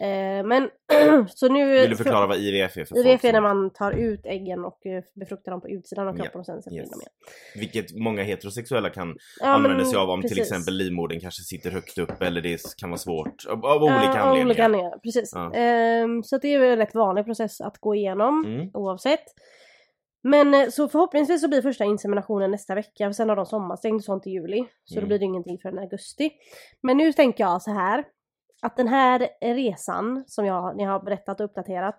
Eh, 0.00 0.46
men 0.46 0.70
så 1.28 1.48
nu... 1.48 1.80
Vill 1.80 1.90
du 1.90 1.96
förklara 1.96 2.26
vad 2.26 2.36
IVF 2.38 2.76
är 2.76 2.84
för 2.84 2.98
IVF 3.06 3.24
är 3.24 3.32
när 3.32 3.40
man 3.40 3.70
tar 3.70 3.92
ut 3.92 4.20
äggen 4.26 4.64
och 4.64 4.86
eh, 4.86 5.02
befruktar 5.14 5.52
dem 5.52 5.60
på 5.60 5.68
utsidan 5.68 6.08
av 6.08 6.16
Ja, 6.18 6.22
kroppen 6.22 6.38
och 6.40 6.46
sen 6.46 6.62
sätter 6.62 6.76
in 6.76 6.82
yes. 6.82 6.90
dem 6.90 7.00
igen. 7.00 7.12
Vilket 7.54 7.96
många 7.98 8.22
heterosexuella 8.22 8.90
kan 8.90 9.16
Ja, 9.40 9.46
använda 9.46 9.84
sig 9.84 9.98
av 9.98 10.10
om 10.10 10.20
till 10.22 10.30
precis. 10.30 10.52
exempel 10.52 10.74
livmodern 10.74 11.20
kanske 11.20 11.42
sitter 11.42 11.70
högt 11.70 11.98
upp 11.98 12.22
eller 12.22 12.40
det 12.40 12.60
kan 12.76 12.90
vara 12.90 12.98
svårt 12.98 13.46
av, 13.48 13.66
av 13.66 13.82
olika 13.82 13.94
Ja, 13.94 14.10
av 14.10 14.16
anledningar. 14.16 14.44
olika 14.46 14.64
anledningar. 14.64 14.98
Precis. 14.98 15.30
Ja. 15.34 15.52
Ehm, 15.54 16.22
så 16.22 16.38
det 16.38 16.54
är 16.54 16.60
en 16.60 16.78
rätt 16.78 16.94
vanlig 16.94 17.24
process 17.24 17.60
att 17.60 17.78
gå 17.78 17.94
igenom 17.94 18.44
Mm. 18.46 18.70
oavsett. 18.74 19.24
Men 20.22 20.54
eh, 20.54 20.68
så 20.68 20.88
förhoppningsvis 20.88 21.40
så 21.40 21.48
blir 21.48 21.62
första 21.62 21.84
inseminationen 21.84 22.50
nästa 22.50 22.74
vecka, 22.74 23.12
sen 23.12 23.28
har 23.28 23.36
de 23.36 23.46
sommarstängt 23.46 24.00
och 24.00 24.04
sånt 24.04 24.26
i 24.26 24.30
juli. 24.30 24.64
Så 24.84 24.94
då 24.94 24.98
Mm. 25.00 25.08
blir 25.08 25.18
det 25.18 25.24
ingenting 25.24 25.58
förrän 25.62 25.78
augusti. 25.78 26.30
Men 26.82 26.96
nu 26.96 27.12
tänker 27.12 27.44
jag 27.44 27.62
så 27.62 27.70
här 27.70 28.04
att 28.62 28.76
den 28.76 28.88
här 28.88 29.28
resan 29.40 30.24
som 30.26 30.46
jag, 30.46 30.76
ni 30.76 30.84
har 30.84 31.00
berättat 31.00 31.40
och 31.40 31.44
uppdaterat 31.46 31.98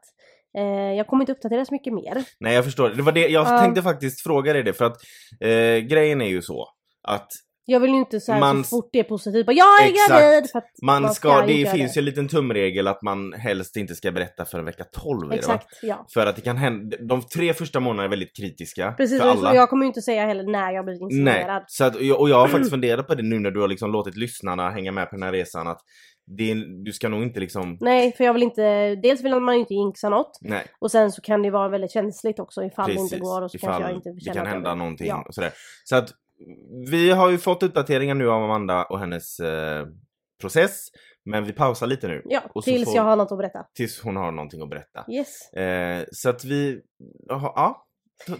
eh, 0.57 0.63
jag 0.93 1.07
kommer 1.07 1.21
inte 1.23 1.31
uppdatera 1.31 1.65
så 1.65 1.73
mycket 1.73 1.93
mer. 1.93 2.23
Nej 2.39 2.55
jag 2.55 2.65
förstår, 2.65 2.89
det 2.89 3.03
var 3.03 3.11
det, 3.11 3.27
jag 3.27 3.47
Ja. 3.47 3.59
tänkte 3.59 3.81
faktiskt 3.81 4.21
fråga 4.23 4.53
dig 4.53 4.63
det 4.63 4.73
för 4.73 4.85
att 4.85 4.97
eh, 5.41 5.77
grejen 5.87 6.21
är 6.21 6.27
ju 6.27 6.41
så 6.41 6.67
att 7.07 7.27
Jag 7.69 7.79
vill 7.79 7.89
ju 7.91 7.97
inte 7.97 8.19
så, 8.19 8.31
här, 8.31 8.39
Man- 8.39 8.63
så 8.63 8.69
fort 8.77 8.89
det 8.93 8.99
är 8.99 9.03
positivt 9.03 9.45
bara 9.45 9.51
jag 9.53 9.83
är 9.83 9.89
Exakt. 9.89 10.09
gravid! 10.09 10.49
För 10.51 10.59
att 10.59 10.71
man 10.81 11.13
ska, 11.13 11.41
inte 11.41 11.53
det 11.53 11.71
finns 11.77 11.97
ju 11.97 11.99
en 11.99 12.05
liten 12.05 12.27
tumregel 12.27 12.87
att 12.87 13.01
man 13.01 13.33
helst 13.33 13.77
inte 13.77 13.95
ska 13.95 14.11
berätta 14.11 14.45
förrän 14.45 14.65
vecka 14.65 14.83
12 14.83 15.17
är 15.31 15.35
det, 15.37 15.47
va? 15.47 15.53
Exakt, 15.53 15.67
ja. 15.81 16.05
För 16.13 16.25
att 16.25 16.35
det 16.35 16.41
kan 16.41 16.57
hända, 16.57 16.97
de 16.99 17.21
tre 17.21 17.53
första 17.53 17.79
månaderna 17.79 18.03
är 18.03 18.09
väldigt 18.09 18.35
kritiska 18.37 18.91
Precis, 18.97 19.21
för 19.21 19.27
och 19.27 19.31
alla. 19.37 19.55
jag 19.55 19.69
kommer 19.69 19.83
ju 19.83 19.87
inte 19.87 20.01
säga 20.01 20.25
heller 20.25 20.43
när 20.43 20.71
jag 20.71 20.85
blivit 20.85 21.01
Nej, 21.01 21.11
inseminerad. 21.19 21.63
så 21.67 21.83
att, 21.83 21.95
och 21.95 22.01
jag- 22.03 22.19
och 22.19 22.29
har 22.29 22.47
faktiskt 22.47 22.71
funderat 22.77 23.07
på 23.07 23.15
det 23.15 23.23
nu 23.23 23.39
när 23.39 23.51
du 23.51 23.61
har 23.61 23.67
liksom 23.67 23.91
låtit 23.91 24.17
lyssnarna 24.17 24.69
hänga 24.69 24.91
med 24.91 25.09
på 25.09 25.15
den 25.15 25.23
här 25.23 25.31
resan 25.31 25.67
att 25.67 25.79
det, 26.37 26.53
du 26.85 26.93
ska 26.93 27.09
nog 27.09 27.23
inte 27.23 27.39
liksom, 27.39 27.77
Nej, 27.81 28.13
för 28.17 28.23
jag 28.23 28.33
vill 28.33 28.43
inte, 28.43 28.95
dels 28.95 29.23
vill 29.23 29.35
man 29.39 29.53
ju 29.55 29.59
inte 29.59 29.73
jinxa 29.73 30.09
något 30.09 30.37
nej 30.41 30.65
och 30.79 30.91
sen 30.91 31.11
så 31.11 31.21
kan 31.21 31.41
det 31.41 31.49
vara 31.51 31.69
väldigt 31.69 31.91
känsligt 31.91 32.39
också 32.39 32.63
ifall 32.63 32.87
det 32.89 32.93
precis, 32.95 33.13
inte 33.13 33.23
går 33.25 33.41
och 33.41 33.51
så 33.51 33.57
ifall 33.57 33.69
kanske 33.69 33.89
jag 33.89 33.97
inte 33.97 34.09
det 34.09 34.19
känner 34.21 34.33
kan 34.33 34.41
att 34.41 34.47
jag 34.47 34.53
hända 34.53 34.75
någonting 34.75 35.07
Ja. 35.07 35.25
och 35.27 35.35
sådär. 35.35 35.51
Så 35.83 35.95
att 35.95 36.09
vi 36.91 37.11
har 37.11 37.29
ju 37.29 37.37
fått 37.37 37.63
uppdateringar 37.63 38.15
nu 38.15 38.29
av 38.31 38.43
Amanda 38.43 38.83
och 38.85 38.99
hennes 38.99 39.39
eh, 39.39 39.85
process, 40.41 40.87
men 41.25 41.43
vi 41.43 41.53
pausar 41.53 41.87
lite 41.87 42.07
nu 42.07 42.21
Ja, 42.25 42.41
Och 42.55 42.63
så 42.63 42.71
tills 42.71 42.85
får- 42.85 42.95
jag 42.95 43.03
har 43.03 43.15
något 43.15 43.31
att 43.31 43.37
berätta. 43.37 43.65
tills 43.75 44.01
hon 44.01 44.15
har 44.15 44.31
någonting 44.31 44.61
att 44.61 44.69
berätta. 44.69 45.05
Yes. 45.11 45.53
Eh, 45.53 46.03
så 46.11 46.29
att 46.29 46.43
vi, 46.45 46.81
jaha, 47.27 47.51
ja, 47.55 47.85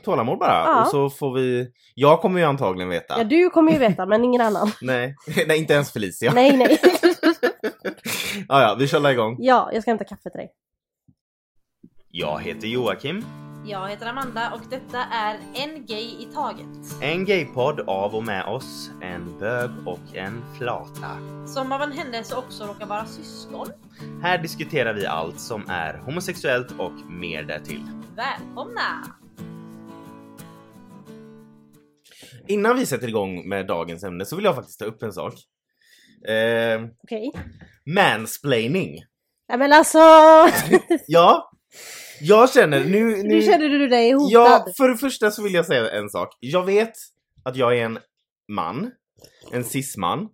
tålamod 0.03 0.39
bara. 0.39 0.51
Ja. 0.65 0.81
Och 0.81 0.88
så 0.88 1.09
får 1.09 1.33
vi, 1.33 1.71
jag 1.95 2.21
kommer 2.21 2.39
ju 2.39 2.45
antagligen 2.45 2.89
veta. 2.89 3.17
Ja, 3.17 3.23
du 3.23 3.49
kommer 3.49 3.71
ju 3.71 3.77
veta 3.77 4.05
men 4.05 4.23
ingen 4.23 4.41
annan. 4.41 4.71
Nej, 4.81 5.15
nej, 5.47 5.57
inte 5.59 5.73
ens 5.73 5.91
Felicia. 5.94 6.33
Nej, 6.33 6.57
nej. 6.57 6.79
ja, 8.47 8.61
ja, 8.61 8.75
vi 8.79 8.88
kör 8.88 9.09
igång. 9.11 9.35
ja, 9.39 9.69
jag 9.73 9.81
ska 9.81 9.91
hämta 9.91 10.03
kaffe 10.05 10.29
till 10.29 10.38
dig. 10.39 10.51
Jag 12.09 12.41
heter 12.41 12.67
Joakim. 12.67 13.25
Jag 13.69 13.89
heter 13.89 14.05
Amanda 14.05 14.53
och 14.53 14.61
detta 14.69 14.97
är 15.03 15.39
En 15.53 15.85
Gay 15.85 16.03
i 16.03 16.27
Taget. 16.33 17.01
En 17.01 17.25
gaypodd 17.25 17.79
av 17.79 18.15
och 18.15 18.23
med 18.23 18.45
oss, 18.45 18.91
en 19.01 19.39
bög 19.39 19.69
och 19.85 20.15
en 20.15 20.43
flata. 20.57 21.17
Som 21.47 21.71
av 21.71 21.81
en 21.81 21.91
händelse 21.91 22.35
också 22.35 22.65
råkar 22.65 22.85
vara 22.85 23.05
syskon. 23.05 23.67
Här 24.21 24.37
diskuterar 24.37 24.93
vi 24.93 25.05
allt 25.05 25.39
som 25.39 25.69
är 25.69 25.97
homosexuellt 25.97 26.71
och 26.79 26.91
mer 27.09 27.43
därtill. 27.43 27.83
Välkomna! 28.15 29.05
Innan 32.47 32.75
vi 32.75 32.85
sätter 32.85 33.07
igång 33.07 33.49
med 33.49 33.67
dagens 33.67 34.03
ämne 34.03 34.25
så 34.25 34.35
vill 34.35 34.45
jag 34.45 34.55
faktiskt 34.55 34.79
ta 34.79 34.85
upp 34.85 35.03
en 35.03 35.13
sak. 35.13 35.33
Eh, 36.27 36.81
Okej. 37.03 37.31
mansplaining. 37.85 39.03
Nej 39.49 39.57
men 39.57 39.73
alltså! 39.73 39.99
Ja, 41.07 41.51
jag 42.21 42.49
känner 42.53 42.83
nu... 42.83 43.03
nu 43.05 43.23
Nu 43.23 43.41
känner 43.41 43.69
du 43.69 43.87
dig 43.87 44.11
hotad. 44.11 44.29
Ja, 44.31 44.67
för 44.77 44.89
det 44.89 44.97
första 44.97 45.31
så 45.31 45.43
vill 45.43 45.53
jag 45.53 45.65
säga 45.65 45.91
en 45.91 46.09
sak. 46.09 46.29
Jag 46.39 46.65
vet 46.65 46.91
att 47.43 47.55
jag 47.55 47.77
är 47.77 47.85
en 47.85 47.99
man, 48.51 48.91
en 49.53 49.63
cisman. 49.63 50.27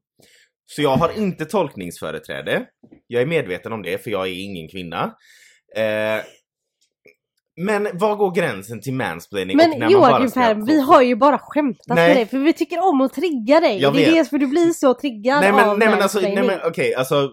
Så 0.65 0.81
jag 0.81 0.95
har 0.97 1.17
inte 1.17 1.46
tolkningsföreträde. 1.46 2.65
Jag 3.08 3.22
är 3.22 3.25
medveten 3.25 3.74
om 3.74 3.81
det, 3.81 4.03
för 4.03 4.12
jag 4.12 4.27
är 4.27 4.34
ingen 4.34 4.67
kvinna. 4.69 5.15
Eh, 5.75 6.24
men 7.55 7.88
var 7.93 8.15
går 8.15 8.31
gränsen 8.36 8.81
till 8.81 8.93
mansplaining? 8.93 9.60
och 9.60 9.69
när 9.69 9.79
Men 9.79 9.91
man 9.91 10.01
bara 10.01 10.12
Joakim 10.19 10.31
få- 10.31 10.65
vi 10.65 10.81
har 10.81 11.01
ju 11.01 11.15
bara 11.15 11.39
skämtat 11.39 11.86
Nej. 11.88 12.08
med 12.08 12.17
dig 12.17 12.25
för 12.25 12.38
vi 12.38 12.53
tycker 12.53 12.79
om 12.89 13.01
att 13.01 13.13
trigga 13.13 13.60
dig. 13.60 13.81
Jag 13.81 13.93
det 13.93 14.05
är 14.05 14.12
vet. 14.12 14.29
för 14.29 14.38
du 14.38 14.48
blir 14.48 14.74
så 14.74 14.93
triggad 14.93 15.41
Nej 15.41 15.51
men, 15.51 15.69
av 15.69 15.79
nej, 15.79 15.89
men 15.89 16.01
alltså, 16.01 16.19
nej 16.19 16.43
men 16.43 16.60
okej, 16.63 16.96
alltså. 16.96 17.31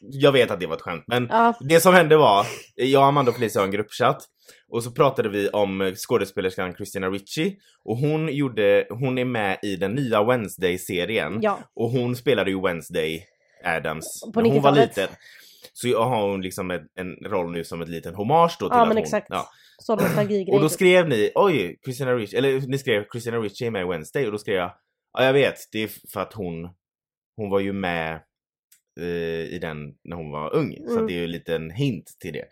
Jag 0.00 0.32
vet 0.32 0.50
att 0.50 0.60
det 0.60 0.66
var 0.66 0.76
ett 0.76 0.82
skämt, 0.82 1.04
men 1.06 1.26
Ja, 1.30 1.54
Det 1.60 1.80
som 1.80 1.94
hände 1.94 2.16
var, 2.16 2.46
jag, 2.74 3.02
Amanda 3.08 3.30
och 3.30 3.36
Felicia 3.36 3.60
har 3.60 3.66
en 3.66 3.72
gruppchatt 3.72 4.22
och 4.68 4.84
så 4.84 4.90
pratade 4.90 5.28
vi 5.28 5.48
om 5.48 5.92
skådespelerskan 5.96 6.74
Christina 6.74 7.08
Ricci 7.08 7.56
och 7.84 7.96
hon 7.96 8.28
gjorde, 8.32 8.86
hon 8.90 9.18
är 9.18 9.24
med 9.24 9.58
i 9.62 9.76
den 9.76 9.92
nya 9.92 10.24
Wednesday-serien 10.24 11.38
ja. 11.42 11.58
och 11.74 11.90
hon 11.90 12.16
spelade 12.16 12.50
ju 12.50 12.60
Wednesday 12.60 13.24
Adams 13.64 14.22
På 14.34 14.40
när 14.40 14.50
hon 14.50 14.62
var 14.62 14.70
90-talet. 14.70 14.96
liten. 14.96 15.08
Så 15.72 15.88
jag 15.88 16.04
har 16.04 16.30
hon 16.30 16.42
liksom 16.42 16.70
en, 16.70 16.80
en 16.94 17.30
roll 17.30 17.52
nu 17.52 17.64
som 17.64 17.82
en 17.82 17.90
liten 17.90 18.14
hommage 18.14 18.56
då 18.60 18.68
till 18.68 18.76
Ja 18.76 18.82
att 18.82 18.88
men 18.88 18.96
hon, 18.96 19.04
exakt. 19.04 19.26
Ja. 19.30 19.48
Och 20.52 20.60
då 20.60 20.68
skrev 20.68 21.08
ni, 21.08 21.30
oj, 21.34 21.78
Christina 21.84 22.14
Ricci, 22.14 22.36
eller 22.36 22.60
ni 22.60 22.78
skrev 22.78 23.04
Christina 23.12 23.38
Ricci 23.38 23.66
är 23.66 23.70
med 23.70 23.82
i 23.82 23.88
Wednesday 23.88 24.26
och 24.26 24.32
då 24.32 24.38
skrev 24.38 24.56
jag, 24.56 24.72
ja 25.12 25.24
jag 25.24 25.32
vet, 25.32 25.54
det 25.72 25.82
är 25.82 25.90
för 26.12 26.20
att 26.20 26.32
hon, 26.32 26.68
hon 27.36 27.50
var 27.50 27.60
ju 27.60 27.72
med 27.72 28.20
i 29.50 29.58
den 29.60 29.76
när 30.04 30.16
hon 30.16 30.30
var 30.30 30.54
ung. 30.54 30.76
Så 30.86 30.90
Mm. 30.92 31.02
att 31.02 31.08
det 31.08 31.14
är 31.14 31.18
ju 31.18 31.24
en 31.24 31.30
liten 31.30 31.70
hint 31.70 32.06
till 32.20 32.32
det. 32.32 32.44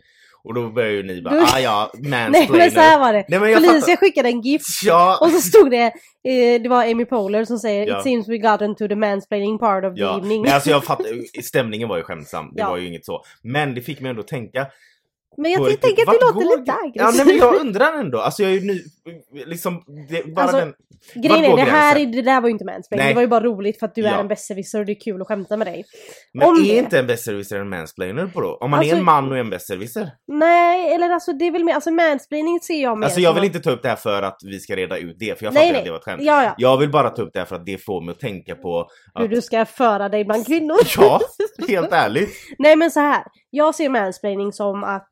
Och 0.43 0.53
då 0.53 0.69
börjar 0.69 0.91
ju 0.91 1.03
ni 1.03 1.21
bara, 1.21 1.33
Du- 1.33 1.41
ah 1.41 1.59
ja, 1.59 1.91
Nej 1.99 2.29
men 2.49 2.71
så 2.71 2.79
här 2.79 2.99
var 2.99 3.13
det. 3.13 3.25
Nej, 3.27 3.39
men 3.39 3.51
jag 3.51 3.59
Felicia 3.63 3.79
fattar. 3.81 3.95
skickade 3.95 4.29
en 4.29 4.41
GIF 4.41 4.61
Ja, 4.83 5.17
och 5.21 5.29
så 5.31 5.41
stod 5.41 5.71
det, 5.71 5.83
eh, 6.23 6.61
det 6.61 6.69
var 6.69 6.83
Amy 6.91 7.05
Poehler 7.05 7.45
som 7.45 7.57
säger 7.59 7.87
Ja. 7.87 7.97
It 7.97 8.03
seems 8.03 8.29
we 8.29 8.37
got 8.37 8.61
into 8.61 8.87
the 8.87 8.95
mansplaining 8.95 9.59
part 9.59 9.83
of 9.85 9.95
the 9.95 10.01
ja. 10.01 10.17
evening. 10.17 10.41
Nej, 10.41 10.51
alltså 10.51 10.69
jag 10.69 10.83
fattar, 10.83 11.05
stämningen 11.41 11.89
var 11.89 11.97
ju 11.97 12.03
skämtsam, 12.03 12.51
det 12.55 12.63
var 12.63 12.77
ju 12.77 12.87
inget 12.87 13.05
så. 13.05 13.23
Men 13.41 13.75
det 13.75 13.81
fick 13.81 13.99
mig 14.01 14.09
ändå 14.09 14.23
tänka, 14.23 14.67
Men 15.37 15.51
jag 15.51 15.81
tänker 15.81 15.89
att 15.89 15.95
det 15.97 16.05
vart 16.05 16.21
låter 16.21 16.33
går 16.33 16.57
lite 16.59 16.71
gre- 16.71 16.75
aggressivt. 16.83 16.95
Ja, 16.95 17.11
nej, 17.15 17.25
men 17.25 17.37
jag 17.37 17.55
undrar 17.55 17.93
ändå. 17.99 18.19
Alltså 18.19 18.43
jag 18.43 18.51
är 18.51 18.55
ju 18.55 18.67
ny... 18.67 18.81
Liksom, 19.45 19.83
det, 20.09 20.23
bara 20.35 20.41
Alltså, 20.41 20.57
den... 20.57 20.73
Grejen 21.15 21.45
är, 21.51 21.55
det 21.55 21.61
här 21.71 21.95
är, 21.95 21.99
gränsen? 21.99 22.11
det 22.11 22.21
där 22.31 22.41
var 22.41 22.47
ju 22.47 22.51
inte 22.51 22.65
mansplaining. 22.65 23.07
Det 23.07 23.13
var 23.13 23.21
ju 23.21 23.27
bara 23.27 23.43
roligt 23.43 23.79
för 23.79 23.85
att 23.85 23.95
du 23.95 24.05
är 24.05 24.11
Ja. 24.11 24.19
en 24.19 24.27
besserwisser 24.27 24.79
och 24.79 24.85
det 24.85 24.91
är 24.91 24.99
kul 24.99 25.21
att 25.21 25.27
skämta 25.27 25.57
med 25.57 25.67
dig. 25.67 25.83
Men 26.33 26.47
om 26.47 26.55
är 26.55 26.61
det- 26.61 26.77
inte 26.77 26.99
en 26.99 27.07
besserwisser 27.07 27.57
en 27.59 27.69
mansplainer 27.69 28.25
på 28.27 28.41
då? 28.41 28.55
Om 28.61 28.71
man 28.71 28.79
Alltså- 28.79 28.95
är 28.95 28.99
en 28.99 29.05
man 29.05 29.31
och 29.31 29.37
en 29.37 29.49
besserwisser? 29.49 30.11
Nej, 30.27 30.93
eller 30.95 31.09
alltså 31.09 31.33
det 31.33 31.47
är 31.47 31.51
väl 31.51 31.63
mer, 31.63 31.73
alltså 31.73 31.91
mansplaining 31.91 32.59
ser 32.59 32.81
jag 32.81 32.97
mer 32.97 33.05
Alltså 33.05 33.19
jag 33.19 33.33
vill 33.33 33.43
inte 33.43 33.59
ta 33.59 33.71
upp 33.71 33.83
det 33.83 33.89
här 33.89 33.95
för 33.95 34.21
att 34.23 34.39
vi 34.45 34.59
ska 34.59 34.75
reda 34.75 34.97
ut 34.97 35.15
det, 35.19 35.39
för 35.39 35.45
jag 35.45 35.53
fattar 35.53 35.67
nej. 35.67 35.77
att 35.77 35.83
det 35.85 35.91
var 35.91 35.97
ett 35.97 36.03
skämt. 36.03 36.21
Ja, 36.23 36.43
ja. 36.43 36.55
Jag 36.57 36.77
vill 36.77 36.89
bara 36.91 37.09
ta 37.09 37.21
upp 37.21 37.33
det 37.33 37.39
här 37.39 37.45
för 37.45 37.55
att 37.55 37.65
det 37.65 37.77
får 37.77 38.01
mig 38.01 38.11
att 38.11 38.19
tänka 38.19 38.55
på 38.55 38.87
Hur 39.15 39.23
att... 39.25 39.31
du 39.31 39.41
ska 39.41 39.65
föra 39.65 40.09
dig 40.09 40.25
bland 40.25 40.45
kvinnor. 40.47 40.77
Ja, 40.97 41.19
helt 41.67 41.91
ärligt. 41.93 42.29
Nej 42.57 42.75
men 42.75 42.91
så 42.91 42.99
här. 42.99 43.23
Jag 43.49 43.75
ser 43.75 43.89
mansplaining 43.89 44.53
som 44.53 44.83
att 44.83 45.09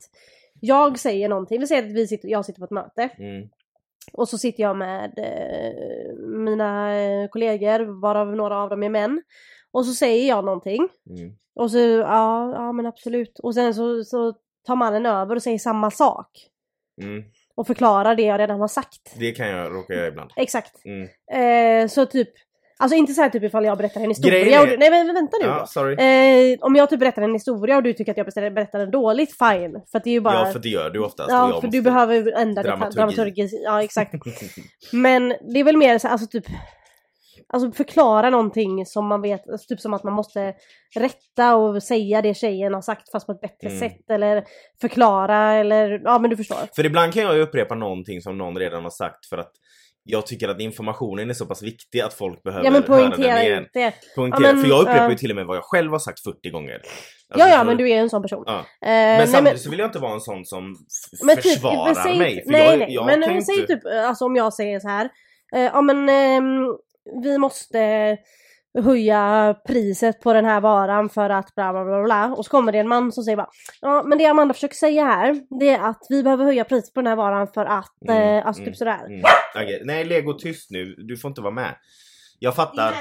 jag 0.62 1.00
säger 1.00 1.30
någonting, 1.30 1.60
vi 1.60 1.68
säger 1.68 1.84
att 1.84 1.92
vi 1.92 2.08
sitter, 2.08 2.28
jag 2.30 2.46
sitter 2.46 2.60
på 2.60 2.66
ett 2.66 2.72
möte 2.72 3.10
Mm. 3.18 3.50
och 4.14 4.30
så 4.30 4.38
sitter 4.38 4.64
jag 4.64 4.78
med 4.78 5.14
eh, 5.18 6.16
mina 6.28 6.96
eh, 7.02 7.28
kollegor, 7.30 8.02
varav 8.02 8.36
några 8.36 8.58
av 8.58 8.70
dem 8.70 8.84
är 8.84 8.90
män. 8.90 9.22
Och 9.72 9.86
så 9.86 9.94
säger 9.94 10.28
jag 10.28 10.46
någonting 10.46 10.90
Mm. 11.10 11.34
och 11.56 11.72
så, 11.72 11.78
ja, 11.78 12.54
ja 12.54 12.72
men 12.72 12.86
absolut. 12.86 13.40
Och 13.40 13.54
sen 13.54 13.74
så, 13.74 14.04
så 14.04 14.34
tar 14.68 14.76
mannen 14.76 15.06
över 15.06 15.36
och 15.36 15.44
säger 15.44 15.58
samma 15.60 15.92
sak. 15.92 16.30
Mm. 17.02 17.24
Och 17.56 17.68
förklarar 17.68 18.16
det 18.16 18.24
jag 18.24 18.40
redan 18.40 18.60
har 18.60 18.68
sagt. 18.68 19.16
Det 19.20 19.32
kan 19.32 19.48
jag 19.50 19.72
råka 19.76 19.94
göra 19.94 20.08
ibland. 20.08 20.32
Exakt. 20.36 20.82
Mm. 20.86 21.08
Eh, 21.84 21.88
så 21.88 22.06
typ, 22.06 22.30
alltså 22.80 22.96
inte 22.98 23.14
så 23.14 23.22
här 23.22 23.30
typ 23.30 23.44
ifall 23.44 23.66
jag 23.66 23.78
berättar 23.78 24.02
en 24.02 24.08
historia 24.10 24.40
Grejen 24.44 24.62
och 24.62 24.68
du, 24.68 24.78
nej 24.78 24.90
men 24.90 25.14
vänta 25.14 25.38
nu 25.42 25.46
Ja, 25.48 25.66
sorry. 25.66 25.94
Eh, 26.54 26.58
om 26.62 26.76
jag 26.76 26.90
typ 26.90 27.00
berättar 27.00 27.22
en 27.22 27.34
historia 27.34 27.78
och 27.78 27.84
du 27.84 27.94
tycker 27.94 28.12
att 28.12 28.18
jag 28.18 28.54
berättar- 28.54 28.80
den 28.80 28.92
dåligt, 28.92 29.30
fine. 29.38 29.82
För 29.92 29.98
att 29.98 30.04
det 30.04 30.10
är 30.10 30.12
ju 30.14 30.22
bara... 30.22 30.34
Ja, 30.34 30.46
för 30.46 30.60
det 30.60 30.70
gör 30.70 30.90
du 30.90 31.00
oftast. 31.00 31.30
Ja, 31.32 31.62
för 31.62 31.68
du 31.68 31.82
behöver 31.82 32.32
ändra 32.42 32.64
Dramaturgi. 32.64 32.96
dramaturgi. 32.96 33.42
dramaturgi. 33.42 33.64
Ja, 33.64 33.84
exakt. 33.84 34.14
Men 34.92 35.30
det 35.54 35.60
är 35.60 35.64
väl 35.64 35.78
mer 35.78 35.98
så 35.98 36.08
här, 36.08 36.12
alltså 36.12 36.28
typ 36.28 36.46
Alltså 37.54 37.72
förklara 37.72 38.30
någonting 38.30 38.86
som 38.86 39.08
man 39.08 39.22
vet, 39.22 39.50
alltså 39.50 39.68
typ 39.68 39.80
som 39.80 39.94
att 39.94 40.04
man 40.04 40.14
måste 40.14 40.54
rätta 40.96 41.56
och 41.56 41.84
säga 41.84 42.22
det 42.22 42.34
tjejen 42.34 42.74
har 42.74 42.82
sagt 42.82 43.12
fast 43.12 43.26
på 43.26 43.32
ett 43.32 43.42
bättre 43.42 43.68
Mm. 43.68 43.80
sätt 43.80 44.10
eller 44.10 44.44
förklara 44.82 45.54
eller, 45.54 46.02
ja 46.04 46.20
men 46.20 46.30
du 46.30 46.38
förstår. 46.38 46.58
För 46.76 46.86
ibland 46.86 47.14
kan 47.14 47.24
jag 47.24 47.36
ju 47.36 47.42
upprepa 47.42 47.76
någonting 47.76 48.22
som 48.22 48.38
någon 48.38 48.58
redan 48.58 48.84
har 48.84 48.90
sagt 48.90 49.26
för 49.26 49.38
att 49.38 49.52
jag 50.10 50.26
tycker 50.28 50.50
att 50.50 50.60
informationen 50.60 51.30
är 51.30 51.34
så 51.34 51.46
pass 51.46 51.64
viktig 51.64 52.00
att 52.02 52.14
folk 52.14 52.44
behöver 52.44 52.66
Ja 52.66 52.72
men 52.72 52.84
höra 52.84 53.10
den 53.10 53.22
igen. 53.46 53.66
det. 53.74 53.94
Poängtera, 54.16 54.48
Ja, 54.48 54.54
men, 54.54 54.62
för 54.64 54.70
jag 54.70 54.82
upprepar 54.82 55.06
ju 55.06 55.12
ja. 55.12 55.18
till 55.18 55.30
och 55.30 55.36
med 55.36 55.46
vad 55.46 55.58
jag 55.58 55.64
själv 55.64 55.92
har 55.92 56.00
sagt 56.00 56.24
40 56.24 56.50
gånger. 56.50 56.74
Alltså, 56.76 57.48
Ja 57.48 57.50
ja 57.50 57.58
för- 57.58 57.66
men 57.66 57.78
du 57.78 57.90
är 57.92 57.98
en 57.98 58.10
sån 58.10 58.22
person. 58.22 58.44
Ja. 58.48 58.58
Eh, 58.60 58.64
Men 58.82 59.18
nej, 59.18 59.28
samtidigt 59.28 59.62
så 59.62 59.70
vill 59.70 59.80
jag 59.80 59.88
inte 59.88 60.00
vara 60.00 60.14
en 60.14 60.22
sån 60.22 60.46
som 60.46 60.76
Men 61.24 61.36
typ, 61.36 61.44
försvarar 61.54 61.86
men 61.86 61.96
säg, 61.96 62.18
mig. 62.20 62.44
För 62.44 62.52
nej 62.52 62.66
jag, 62.70 62.80
nej, 62.80 62.88
jag 62.94 63.06
men, 63.06 63.20
men 63.20 63.36
ju 63.36 63.42
säg 63.42 63.56
inte... 63.60 63.74
typ, 63.76 63.84
alltså 64.08 64.26
om 64.26 64.36
jag 64.36 64.54
säger 64.54 64.80
så 64.80 64.88
här. 64.88 65.10
Eh, 65.56 65.62
ja 65.62 65.82
men 65.82 66.10
ehm, 66.10 66.66
vi 67.24 67.38
måste 67.38 67.78
höja 68.84 69.56
priset 69.68 70.22
på 70.22 70.34
den 70.34 70.46
här 70.46 70.62
varan 70.62 71.10
för 71.10 71.30
att 71.30 71.56
bla 71.56 71.72
bla 71.72 71.86
bla 71.86 72.04
bla. 72.04 72.34
Och 72.38 72.46
så 72.46 72.52
kommer 72.52 72.72
det 72.72 72.78
en 72.80 72.88
man 72.88 73.12
som 73.12 73.24
säger 73.24 73.38
bara 73.38 73.50
Ja 73.82 74.04
men 74.04 74.18
det 74.18 74.26
Amanda 74.26 74.54
försöker 74.54 74.76
säga 74.76 75.06
här 75.06 75.42
det 75.60 75.70
är 75.70 75.80
att 75.90 76.06
vi 76.10 76.24
behöver 76.24 76.46
höja 76.46 76.64
priset 76.64 76.94
på 76.94 77.00
den 77.02 77.08
här 77.08 77.16
varan 77.16 77.48
för 77.54 77.66
att, 77.66 77.86
Mm, 78.08 78.38
eh, 78.38 78.48
alltså 78.48 78.62
mm, 78.62 78.72
typ 78.72 78.78
sådär. 78.78 79.06
Mm. 79.06 79.22
Okej, 79.56 79.82
Nej, 79.86 80.06
Lego 80.06 80.34
tyst 80.34 80.72
nu. 80.72 80.96
Du 80.98 81.18
får 81.18 81.30
inte 81.30 81.42
vara 81.42 81.54
med. 81.54 81.76
Jag 82.40 82.56
fattar. 82.56 82.94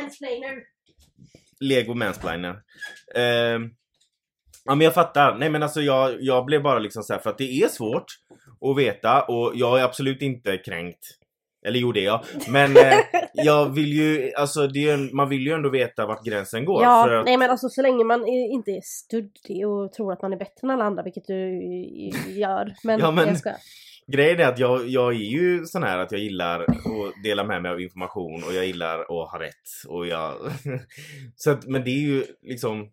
Lego 1.61 1.95
mansplainer. 1.95 2.57
Ehm, 3.15 3.71
ja 4.65 4.75
men 4.75 4.81
jag 4.81 4.95
fattar. 4.95 5.35
Nej 5.39 5.51
men 5.51 5.63
alltså 5.63 5.81
jag, 5.81 6.17
jag 6.21 6.45
blev 6.45 6.63
bara 6.63 6.79
liksom 6.79 7.03
så 7.03 7.13
här 7.13 7.21
för 7.21 7.31
att 7.31 7.39
det 7.39 7.63
är 7.63 7.69
svårt 7.69 8.05
att 8.71 8.79
veta 8.79 9.23
och 9.23 9.53
jag 9.55 9.81
är 9.81 9.85
absolut 9.85 10.23
inte 10.23 10.59
kränkt. 10.59 11.05
Eller 11.67 11.97
är 11.97 12.05
jag. 12.05 12.25
Men 12.49 12.77
eh, 12.77 12.99
jag 13.33 13.69
vill 13.75 13.93
ju, 13.93 14.33
alltså 14.35 14.69
är, 14.91 15.15
man 15.15 15.29
vill 15.29 15.47
ju 15.47 15.53
ändå 15.53 15.69
veta 15.69 16.07
vart 16.07 16.25
gränsen 16.25 16.65
går. 16.65 16.83
Ja, 16.83 17.05
för 17.05 17.15
att, 17.15 17.25
nej 17.25 17.37
men 17.37 17.51
alltså 17.51 17.69
så 17.69 17.83
länge 17.83 18.05
man 18.05 18.23
är, 18.23 18.53
inte 18.53 18.71
är 18.71 18.81
studdig 18.85 19.69
och 19.69 19.93
tror 19.93 20.13
att 20.13 20.23
man 20.23 20.33
är 20.33 20.37
bättre 20.37 20.61
än 20.63 20.71
alla 20.71 20.85
andra, 20.85 21.03
vilket 21.03 21.27
du 21.27 21.61
gör. 22.29 22.75
Men, 22.85 23.01
Ja, 23.01 23.11
men- 23.11 23.29
jag 23.29 23.39
skojar. 23.39 23.59
Grejen 24.13 24.41
är 24.41 24.45
att 24.45 24.59
jag, 24.59 24.89
jag 24.89 25.13
är 25.15 25.19
ju 25.19 25.65
sån 25.65 25.83
här 25.83 25.99
att 25.99 26.13
jag 26.13 26.21
gillar 26.21 26.61
att 26.61 27.23
dela 27.23 27.45
med 27.45 27.63
mig 27.63 27.71
av 27.71 27.81
information 27.81 28.43
och 28.45 28.55
jag 28.55 28.67
gillar 28.67 29.01
att 29.01 29.31
ha 29.31 29.39
rätt. 29.41 29.89
Och 29.89 30.07
jag... 30.07 30.35
så 31.37 31.51
att, 31.51 31.67
men 31.67 31.85
det 31.85 31.91
är 31.91 32.01
ju 32.01 32.25
liksom... 32.43 32.89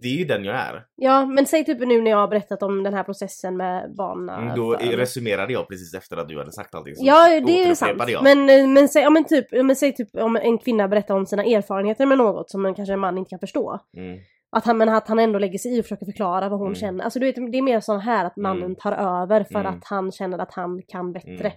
Det 0.00 0.08
är 0.08 0.16
ju 0.18 0.24
den 0.24 0.44
jag 0.44 0.56
är. 0.56 0.84
Ja, 0.96 1.26
men 1.26 1.46
säg 1.46 1.64
typ 1.64 1.78
nu 1.80 2.00
när 2.02 2.10
jag 2.10 2.18
har 2.18 2.28
berättat 2.28 2.62
om 2.62 2.82
den 2.82 2.94
här 2.94 3.02
processen 3.02 3.56
med 3.56 3.94
barnen. 3.96 4.42
Mm, 4.42 4.56
Då 4.56 4.72
resumerade 4.72 5.52
jag 5.52 5.68
precis 5.68 5.94
efter 5.94 6.16
att 6.16 6.28
du 6.28 6.38
hade 6.38 6.52
sagt 6.52 6.74
allting. 6.74 6.96
så 6.96 7.04
Ja, 7.06 7.40
det 7.46 7.62
är 7.64 7.74
sant. 7.74 8.02
Jag. 8.08 8.22
Men, 8.22 8.50
eh, 8.50 8.66
men, 8.68 8.88
säg, 8.88 9.02
ja, 9.02 9.10
men, 9.10 9.24
typ, 9.24 9.46
men 9.52 9.76
säg 9.76 9.94
typ 9.94 10.16
om 10.16 10.36
en 10.36 10.58
kvinna 10.58 10.88
berättar 10.88 11.14
om 11.14 11.26
sina 11.26 11.44
erfarenheter 11.44 12.06
med 12.06 12.18
något 12.18 12.50
som 12.50 12.66
en, 12.66 12.74
kanske 12.74 12.92
en 12.92 13.00
man 13.00 13.18
inte 13.18 13.28
kan 13.30 13.38
förstå. 13.38 13.78
Mm. 13.96 14.18
Att 14.56 14.64
han, 14.64 14.78
men 14.78 14.88
att 14.88 15.08
han 15.08 15.18
ändå 15.18 15.38
lägger 15.38 15.58
sig 15.58 15.76
i 15.76 15.80
och 15.80 15.84
försöker 15.84 16.06
förklara 16.06 16.48
vad 16.48 16.58
hon 16.58 16.66
Mm. 16.68 16.74
känner. 16.74 17.04
Alltså 17.04 17.18
du 17.18 17.26
vet, 17.26 17.52
det 17.52 17.58
är 17.58 17.62
mer 17.62 17.80
så 17.80 17.96
här 17.98 18.24
att 18.24 18.36
mannen 18.36 18.62
Mm. 18.64 18.76
tar 18.76 18.92
över 18.92 19.44
för 19.44 19.60
Mm. 19.60 19.66
att 19.74 19.84
han 19.84 20.12
känner 20.12 20.38
att 20.38 20.54
han 20.54 20.82
kan 20.88 21.12
bättre. 21.12 21.52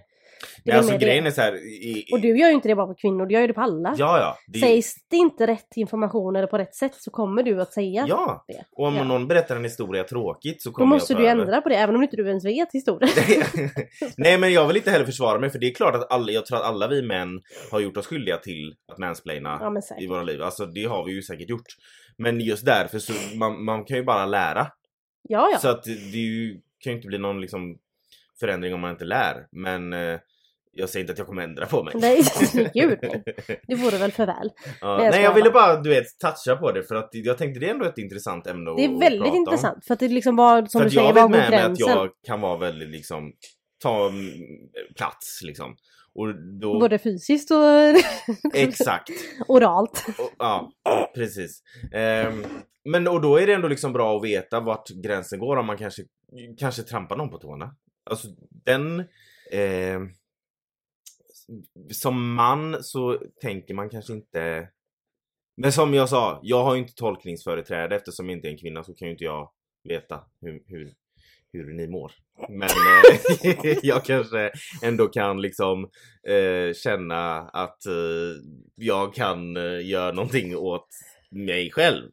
Men 0.64 0.76
alltså 0.76 0.92
mer 0.92 0.98
det. 0.98 1.04
grejen 1.06 1.26
är 1.26 1.30
så 1.30 1.40
här... 1.40 1.54
I, 1.54 2.04
i, 2.08 2.12
Och 2.12 2.20
du 2.20 2.38
gör 2.38 2.48
ju 2.48 2.54
inte 2.54 2.68
det 2.68 2.74
bara 2.76 2.86
på 2.86 2.94
kvinnor, 2.94 3.26
du 3.26 3.34
gör 3.34 3.40
ju 3.40 3.46
det 3.46 3.52
på 3.54 3.60
alla. 3.60 3.94
Ja, 3.98 4.18
ja. 4.18 4.36
Det, 4.46 4.58
Sägs 4.58 4.94
det 5.10 5.16
inte 5.16 5.46
rätt 5.46 5.76
information 5.76 6.36
eller 6.36 6.46
på 6.46 6.58
rätt 6.58 6.74
sätt 6.74 6.94
så 6.94 7.10
kommer 7.10 7.42
du 7.42 7.60
att 7.60 7.72
säga 7.72 8.04
Ja. 8.08 8.44
det. 8.48 8.64
Och 8.76 8.86
om 8.86 8.94
Ja. 8.96 9.04
någon 9.04 9.28
berättar 9.28 9.56
en 9.56 9.64
historia 9.64 10.04
tråkigt 10.04 10.62
så 10.62 10.68
Då 10.68 10.74
kommer 10.74 10.96
måste 10.96 11.12
jag 11.12 11.22
du 11.22 11.26
ändra 11.28 11.60
på 11.60 11.68
det 11.68 11.74
även 11.76 11.96
om 11.96 12.02
inte 12.02 12.16
du 12.16 12.28
ens 12.28 12.44
vet 12.44 12.68
historien. 12.72 13.10
Nej 14.16 14.38
men 14.38 14.52
jag 14.52 14.66
vill 14.66 14.76
inte 14.76 14.90
heller 14.90 15.04
försvara 15.06 15.38
mig 15.38 15.50
för 15.50 15.58
det 15.58 15.66
är 15.66 15.74
klart 15.74 15.94
att 15.94 16.12
alla, 16.12 16.32
jag 16.32 16.46
tror 16.46 16.58
att 16.58 16.64
alla 16.64 16.88
vi 16.88 17.02
män 17.02 17.40
har 17.72 17.80
gjort 17.80 17.96
oss 17.96 18.06
skyldiga 18.06 18.36
till 18.36 18.74
att 18.92 18.98
mansplaina 18.98 19.58
ja 19.60 19.96
i 20.00 20.06
våra 20.06 20.22
liv. 20.22 20.42
Alltså 20.42 20.66
det 20.66 20.84
har 20.84 21.04
vi 21.04 21.12
ju 21.12 21.22
säkert 21.22 21.48
gjort. 21.50 21.66
Men 22.18 22.40
just 22.40 22.64
därför 22.66 22.98
så 22.98 23.12
man, 23.38 23.64
man 23.64 23.84
kan 23.84 23.96
ju 23.96 24.04
bara 24.04 24.26
lära. 24.26 24.66
Ja 25.28 25.48
ja. 25.52 25.58
Så 25.58 25.68
att 25.68 25.84
det 25.84 26.18
ju, 26.18 26.60
kan 26.84 26.90
ju 26.92 26.96
inte 26.96 27.08
bli 27.08 27.18
någon 27.18 27.40
liksom 27.40 27.78
förändring 28.40 28.74
om 28.74 28.80
man 28.80 28.90
inte 28.90 29.04
lär. 29.04 29.46
Men 29.52 29.92
eh, 29.92 30.18
jag 30.72 30.88
säger 30.88 31.00
inte 31.02 31.12
att 31.12 31.18
jag 31.18 31.26
kommer 31.26 31.42
ändra 31.42 31.66
på 31.66 31.82
mig. 31.84 31.94
Nej, 31.96 32.22
gud 32.74 32.98
nej. 33.02 33.22
Det 33.66 33.74
vore 33.74 33.98
väl 33.98 34.12
för 34.12 34.26
väl. 34.26 34.50
Ja, 34.80 34.96
Nej, 34.96 35.04
jag 35.04 35.12
nej 35.14 35.22
jag 35.22 35.34
ville 35.34 35.50
bara. 35.50 35.80
du 35.80 35.90
vet 35.90 36.04
toucha 36.18 36.56
på 36.56 36.72
det 36.72 36.82
för 36.82 36.94
att 36.94 37.08
jag 37.12 37.38
tänkte 37.38 37.60
det 37.60 37.66
är 37.66 37.70
ändå 37.70 37.84
ett 37.84 37.98
intressant 37.98 38.46
ämne 38.46 38.64
Det 38.64 38.84
att 38.84 38.90
är 38.90 38.98
väldigt 38.98 39.20
prata 39.20 39.30
om. 39.32 39.36
intressant 39.36 39.84
för 39.84 39.94
att 39.94 40.00
det 40.00 40.08
liksom 40.08 40.36
var 40.36 40.66
som 40.66 40.80
För 40.80 40.88
du 40.90 40.94
jag 40.96 41.02
säger, 41.02 41.06
vet 41.06 41.14
var 41.14 41.22
går 41.22 41.28
med 41.28 41.50
mig 41.50 41.60
att 41.62 41.78
jag 41.78 42.10
kan 42.26 42.40
vara 42.40 42.58
väldigt 42.58 42.88
liksom 42.88 43.32
ta 43.82 44.08
mm, 44.08 44.30
plats 44.96 45.40
liksom. 45.42 45.76
Och 46.14 46.34
då... 46.60 46.80
Både 46.80 46.98
fysiskt 46.98 47.50
och 47.50 47.64
Exakt. 48.54 49.10
oralt. 49.48 50.04
Och, 50.18 50.30
ja, 50.38 50.70
precis. 51.14 51.62
Ehm, 51.92 52.44
men 52.84 53.08
och 53.08 53.20
då 53.20 53.36
är 53.36 53.46
det 53.46 53.52
ändå 53.54 53.68
liksom 53.68 53.92
bra 53.92 54.16
att 54.16 54.24
veta 54.24 54.60
vart 54.60 54.88
gränsen 54.88 55.38
går 55.38 55.56
om 55.56 55.66
man 55.66 55.76
kanske, 55.76 56.02
kanske 56.58 56.82
trampar 56.82 57.16
någon 57.16 57.30
på 57.30 57.38
tårna. 57.38 57.74
Alltså 58.10 58.28
den... 58.64 59.04
ehm, 59.52 60.10
som 61.92 62.34
man 62.34 62.82
så 62.82 63.18
tänker 63.42 63.74
man 63.74 63.90
kanske 63.90 64.12
inte... 64.12 64.68
Men 65.56 65.72
som 65.72 65.94
jag 65.94 66.08
sa, 66.08 66.40
jag 66.42 66.64
har 66.64 66.74
ju 66.74 66.80
inte 66.80 66.94
tolkningsföreträde 66.94 67.96
eftersom 67.96 68.28
jag 68.28 68.38
inte 68.38 68.48
är 68.48 68.52
en 68.52 68.58
kvinna 68.58 68.84
så 68.84 68.94
kan 68.94 69.08
ju 69.08 69.12
inte 69.12 69.24
jag 69.24 69.50
veta 69.88 70.20
hur, 70.40 70.62
hur, 70.66 70.92
hur 71.52 71.74
ni 71.74 71.86
mår. 71.88 72.12
Men 72.48 72.68
eh, 72.68 73.78
jag 73.82 74.04
kanske 74.04 74.50
ändå 74.82 75.08
kan 75.08 75.40
liksom 75.42 75.90
eh, 76.28 76.74
känna 76.74 77.36
att 77.38 77.86
eh, 77.86 77.92
jag 78.74 79.14
kan 79.14 79.56
eh, 79.56 79.86
göra 79.86 80.12
någonting 80.12 80.56
åt 80.56 80.88
mig 81.30 81.70
själv. 81.70 82.10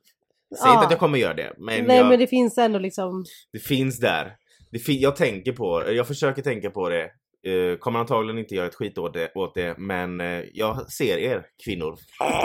Säg 0.60 0.68
Ja. 0.68 0.74
inte 0.74 0.86
att 0.86 0.92
jag 0.92 1.00
kommer 1.00 1.18
göra 1.20 1.34
det, 1.34 1.54
men, 1.58 1.86
Nej 1.86 1.98
jag, 1.98 2.08
men 2.08 2.20
det 2.20 2.28
finns 2.28 2.58
ändå 2.58 2.80
liksom 2.80 3.26
det 3.52 3.60
finns 3.60 4.00
där. 4.00 4.36
Det 4.74 4.80
jag 5.01 5.15
tänker 5.15 5.51
på 5.51 5.84
jag 5.92 6.08
försöker 6.08 6.42
tänka 6.42 6.70
på 6.72 6.89
det. 6.89 7.03
Eh, 7.48 7.77
kommer 7.77 8.00
antagligen 8.00 8.39
inte 8.39 8.56
göra 8.56 8.68
ett 8.68 8.75
skit 8.75 8.98
åt 8.98 9.13
det, 9.13 9.32
åt 9.36 9.56
det 9.56 9.77
men 9.77 10.22
eh, 10.22 10.42
jag 10.53 10.92
ser 10.92 11.18
er 11.18 11.46
kvinnor. 11.65 11.98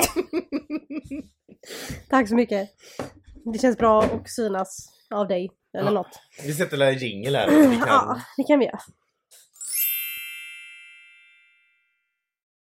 Tack 2.11 2.29
så 2.29 2.35
mycket. 2.35 2.69
Det 3.53 3.59
känns 3.59 3.79
bra 3.79 4.03
att 4.03 4.31
synas 4.31 4.89
av 5.11 5.29
dig. 5.29 5.51
Eller 5.79 5.85
Ja. 5.87 5.91
något. 5.91 6.21
Vi 6.45 6.53
sätter 6.53 6.81
en 6.83 6.99
jingel 6.99 7.37
här. 7.37 7.51
så 7.51 7.69
Vi 7.71 7.77
kan... 7.77 7.87
Ja, 7.89 8.21
det 8.37 8.43
kan 8.43 8.59
vi 8.59 8.65
göra. 8.65 8.79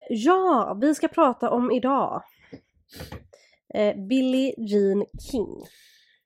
Ja, 0.09 0.77
vi 0.81 0.95
ska 0.95 1.07
prata 1.07 1.49
om 1.49 1.71
idag. 1.71 2.23
Eh, 3.73 3.95
Billie 4.09 4.53
Jean 4.57 5.05
King. 5.31 5.47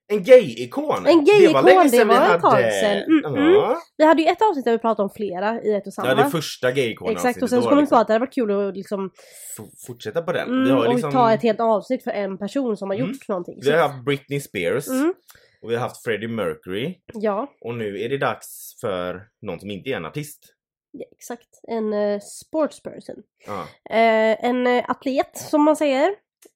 En 0.07 0.23
gay-ikon! 0.23 1.05
En 1.05 1.25
gay-ikon, 1.25 1.65
det 1.65 1.89
sedan 1.89 2.07
vi 2.07 2.15
var 2.15 2.35
ett 2.35 2.41
tag 2.41 2.59
sedan. 2.73 3.03
Mm, 3.03 3.25
mm. 3.25 3.75
Vi 3.97 4.05
hade 4.05 4.21
ju 4.21 4.27
ett 4.27 4.41
avsnitt 4.41 4.65
där 4.65 4.71
vi 4.71 4.77
pratade 4.77 5.03
om 5.03 5.09
flera 5.09 5.61
i 5.61 5.73
ett 5.73 5.87
och 5.87 5.93
samma. 5.93 6.07
ja, 6.09 6.15
det 6.15 6.29
första 6.29 6.71
gay-ikonen 6.71 7.13
Exakt, 7.15 7.41
och 7.41 7.49
sen 7.49 7.61
så 7.61 7.65
var 7.65 7.71
kom 7.71 7.77
det 7.77 7.83
vi 7.85 7.89
på 7.89 7.95
att 7.95 8.07
det 8.07 8.13
hade 8.13 8.25
varit 8.25 8.33
kul 8.33 8.67
att 8.69 8.75
liksom, 8.77 9.09
f- 9.59 9.65
fortsätta 9.87 10.21
på 10.21 10.31
den. 10.31 10.47
mm, 10.47 10.65
ju 10.67 10.73
och 10.73 10.93
liksom, 10.93 11.11
ta 11.11 11.33
ett 11.33 11.41
helt 11.43 11.59
avsnitt 11.59 12.03
för 12.03 12.11
en 12.11 12.37
person 12.37 12.77
som 12.77 12.89
har 12.89 12.97
Mm. 12.97 13.07
gjort 13.09 13.27
någonting. 13.27 13.59
vi 13.61 13.71
har 13.71 13.87
haft 13.87 14.05
Britney 14.05 14.39
Spears 14.39 14.87
mm, 14.87 15.13
och 15.61 15.69
vi 15.71 15.75
har 15.75 15.81
haft 15.81 16.03
Freddie 16.03 16.27
Mercury 16.27 16.95
ja, 17.13 17.47
och 17.61 17.75
nu 17.75 17.99
är 18.01 18.09
det 18.09 18.17
dags 18.17 18.77
för 18.81 19.21
någon 19.41 19.59
som 19.59 19.71
inte 19.71 19.89
är 19.89 19.95
en 19.95 20.05
artist. 20.05 20.39
ja, 20.91 21.05
exakt. 21.17 21.49
En 21.67 21.93
uh, 21.93 22.19
sportsperson. 22.19 23.15
Ja. 23.47 23.61
Eh, 23.95 24.45
en 24.45 24.67
eh, 24.67 24.83
atlet 24.89 25.37
som 25.37 25.63
man 25.63 25.75
säger. 25.75 26.09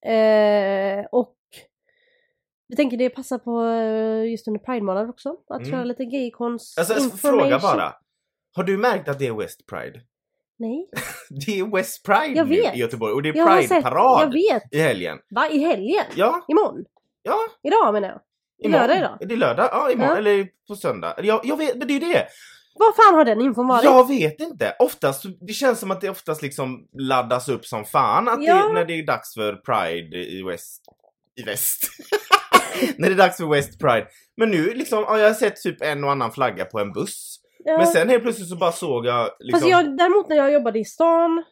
Eh, 0.05 1.05
och 1.11 1.35
vi 2.69 2.75
tänker 2.75 2.97
det 2.97 3.09
passar 3.09 3.37
på 3.37 3.63
eh, 3.65 4.31
just 4.31 4.47
under 4.47 4.59
Pride-månaden 4.59 5.09
också. 5.09 5.29
Att 5.49 5.59
Mm. 5.59 5.71
köra 5.71 5.83
lite 5.83 6.05
gaycons 6.05 6.77
Alltså, 6.77 6.93
alltså 6.93 7.17
fråga 7.17 7.59
bara. 7.59 7.93
Har 8.55 8.63
du 8.63 8.77
märkt 8.77 9.09
att 9.09 9.19
det 9.19 9.27
är 9.27 9.33
West 9.33 9.65
Pride? 9.65 10.01
Nej, 10.57 10.89
Det 11.45 11.59
är 11.59 11.75
West 11.75 12.05
Pride 12.05 12.33
Jag 12.37 12.49
nu 12.49 12.55
vet. 12.55 12.75
i 12.75 12.79
Göteborg 12.79 13.13
och 13.13 13.21
det 13.23 13.29
är 13.29 13.33
Pride-parad 13.33 14.35
i 14.71 14.79
helgen. 14.79 15.17
Va? 15.29 15.49
I 15.51 15.59
helgen? 15.59 16.05
Ja, 16.15 16.45
Imorgon? 16.47 16.85
ja. 17.23 17.37
Idag 17.63 17.93
menar 17.93 18.07
jag. 18.07 18.19
Det 18.61 18.65
är 18.67 18.71
lördag 18.71 18.97
idag. 18.97 19.17
Det 19.19 19.33
är 19.33 19.37
lördag, 19.37 19.69
ja 19.71 19.91
imorgon. 19.91 20.11
Ja. 20.11 20.17
Eller 20.17 20.47
på 20.67 20.75
söndag. 20.75 21.15
Jag, 21.23 21.41
jag 21.43 21.57
vet, 21.57 21.75
men 21.75 21.87
det 21.87 21.93
är 21.93 21.99
ju 21.99 22.13
det. 22.13 22.27
Vad 22.75 22.95
fan 22.95 23.15
har 23.15 23.25
den 23.25 23.41
infon 23.41 23.67
varit? 23.67 23.83
Jag 23.83 24.07
vet 24.07 24.39
inte. 24.39 24.75
Oftast, 24.79 25.25
det 25.47 25.53
känns 25.53 25.79
som 25.79 25.91
att 25.91 26.01
det 26.01 26.09
oftast 26.09 26.41
liksom 26.41 26.87
laddas 26.99 27.49
upp 27.49 27.65
som 27.65 27.85
fan 27.85 28.27
att 28.29 28.43
Ja. 28.43 28.55
det, 28.67 28.73
när 28.73 28.85
det 28.85 28.93
är 28.93 29.05
dags 29.05 29.33
för 29.33 29.53
Pride 29.55 30.17
i 30.17 30.43
West. 30.43 30.81
I 31.35 31.43
väst. 31.43 31.83
när 32.97 33.07
det 33.07 33.13
är 33.13 33.17
dags 33.17 33.37
för 33.37 33.45
West 33.45 33.79
Pride. 33.79 34.07
Men 34.37 34.49
nu 34.49 34.73
liksom, 34.73 35.03
ja, 35.07 35.19
jag 35.19 35.27
har 35.27 35.33
sett 35.33 35.55
typ 35.55 35.81
en 35.81 36.03
och 36.03 36.11
annan 36.11 36.31
flagga 36.31 36.65
på 36.65 36.79
en 36.79 36.91
buss. 36.93 37.35
Ja. 37.65 37.77
Men 37.77 37.87
sen 37.87 38.09
helt 38.09 38.23
plötsligt 38.23 38.49
så 38.49 38.55
bara 38.55 38.71
såg 38.71 39.05
jag 39.05 39.29
liksom... 39.39 39.59
Fast 39.59 39.71
jag, 39.71 39.97
däremot 39.97 40.29
när 40.29 40.35
jag 40.35 40.53
jobbade 40.53 40.79
i 40.79 40.85
stan 40.85 41.43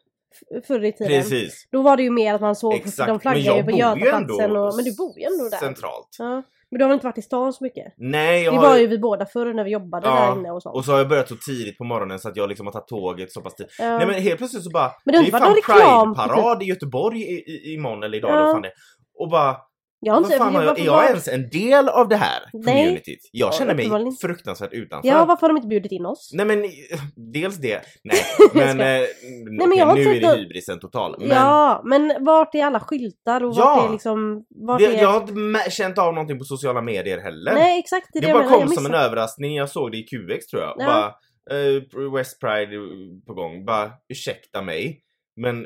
förr 0.68 0.84
i 0.84 0.92
tiden. 0.94 1.22
Precis. 1.22 1.68
Då 1.72 1.82
var 1.82 1.98
det 1.98 2.04
ju 2.04 2.12
mer 2.12 2.34
att 2.34 2.42
man 2.42 2.56
såg, 2.56 2.74
Exakt. 2.74 3.08
de 3.08 3.20
flaggar 3.20 3.58
ju 3.58 3.64
på 3.64 3.72
Götaplatsen 3.72 4.58
och, 4.58 4.76
men 4.76 4.86
du 4.86 4.96
bor 4.96 5.20
ju 5.20 5.24
ändå 5.26 5.50
där. 5.50 5.58
Centralt. 5.58 6.16
Ja. 6.20 6.44
Men 6.72 6.78
du 6.80 6.84
har 6.84 6.90
väl 6.90 6.94
inte 6.96 7.06
varit 7.08 7.18
i 7.18 7.22
stan 7.22 7.54
så 7.54 7.64
mycket? 7.64 7.94
Nej, 7.98 8.44
jag 8.44 8.52
Vi 8.52 8.58
har 8.58 8.70
var 8.70 8.78
ju 8.78 8.88
vi 8.88 8.98
båda 9.00 9.26
förr 9.26 9.54
när 9.54 9.64
vi 9.64 9.72
jobbade 9.72 10.08
Ja, 10.08 10.16
där 10.26 10.40
inne 10.40 10.52
och 10.52 10.62
sånt. 10.64 10.76
Och 10.76 10.86
så 10.86 10.92
har 10.92 10.98
jag 10.98 11.10
börjat 11.10 11.28
så 11.28 11.36
tidigt 11.36 11.78
på 11.78 11.84
morgonen 11.84 12.20
så 12.20 12.30
att 12.30 12.36
jag 12.38 12.50
liksom 12.50 12.66
har 12.68 12.74
tagit 12.74 12.88
tåget 12.88 13.32
så 13.32 13.42
pass 13.42 13.56
tidigt. 13.56 13.76
ja. 13.80 13.98
Nej 13.98 14.08
men 14.08 14.16
helt 14.22 14.38
plötsligt 14.38 14.64
så 14.64 14.70
bara, 14.70 14.92
Men 15.06 15.14
det 15.16 15.22
det 15.22 15.28
är 15.28 15.32
fan 15.32 15.56
på 15.56 15.62
Pride-parad 15.74 16.64
i 16.64 16.66
Göteborg 16.66 17.22
i, 17.22 17.52
i, 17.52 17.74
imorgon 17.74 18.04
eller 18.04 18.18
idag 18.18 18.32
Ja. 18.32 18.36
eller 18.44 18.52
fan 18.54 18.62
det. 18.62 18.72
Och 19.20 19.30
bara, 19.30 19.58
jag 20.00 20.14
har 20.14 20.22
inte, 20.22 20.38
fan 20.38 20.54
jag, 20.54 20.66
varför 20.66 20.82
är 20.82 20.86
jag 20.86 20.94
var- 20.94 21.04
ens 21.04 21.28
en 21.28 21.50
del 21.50 21.90
av 21.90 22.08
det 22.08 22.16
här 22.16 22.40
Nej. 22.54 22.64
communityt? 22.84 23.20
Jag 23.32 23.48
Ja, 23.48 23.52
känner 23.52 23.76
mig 23.76 23.90
fruktansvärt 24.22 24.74
utanför. 24.74 25.08
Ja, 25.10 25.26
varför 25.26 25.42
har 25.42 25.50
de 25.50 25.58
inte 25.58 25.68
bjudit 25.68 25.92
in 25.92 26.06
oss? 26.06 26.32
Nej 26.34 26.46
men, 26.46 26.66
dels 27.34 27.56
det. 27.56 27.82
Nej, 28.04 28.18
men, 28.54 28.80
eh, 28.80 29.08
men 29.60 29.78
jag 29.78 29.96
nu 29.96 30.02
är 30.02 30.22
det 30.22 30.36
hybrisen 30.38 30.80
total. 30.80 31.16
Men 31.20 31.28
Ja, 31.30 31.82
men 31.86 32.14
vart 32.26 32.56
är 32.56 32.66
alla 32.66 32.80
skyltar 32.80 33.44
och 33.44 33.54
Ja. 33.56 33.76
vart 33.76 33.88
är 33.88 33.92
liksom... 33.92 34.46
Vart 34.50 34.80
det, 34.80 34.86
är... 34.86 35.02
jag 35.02 35.08
har 35.20 35.22
inte 35.22 35.72
känt 35.72 35.98
av 35.98 36.14
någonting 36.14 36.38
på 36.40 36.44
sociala 36.46 36.82
medier 36.82 37.18
heller. 37.20 37.54
Nej 37.54 37.80
exakt, 37.80 38.08
det 38.14 38.20
Det, 38.20 38.28
det, 38.28 38.34
bara 38.34 38.44
jag 38.44 38.52
kom 38.52 38.62
jag 38.62 38.74
som 38.74 38.86
en 38.86 38.94
överraskning, 38.94 39.56
jag 39.56 39.70
såg 39.70 39.92
det 39.92 39.98
i 39.98 40.04
QX 40.04 40.46
tror 40.48 40.62
jag. 40.64 40.76
Ja. 40.78 40.86
Bara, 40.86 41.14
eh, 41.60 42.12
West 42.16 42.40
Pride 42.42 42.72
på 43.28 43.34
gång. 43.34 43.66
Bara, 43.66 43.92
ursäkta 44.10 44.62
mig. 44.62 45.02
Men 45.40 45.66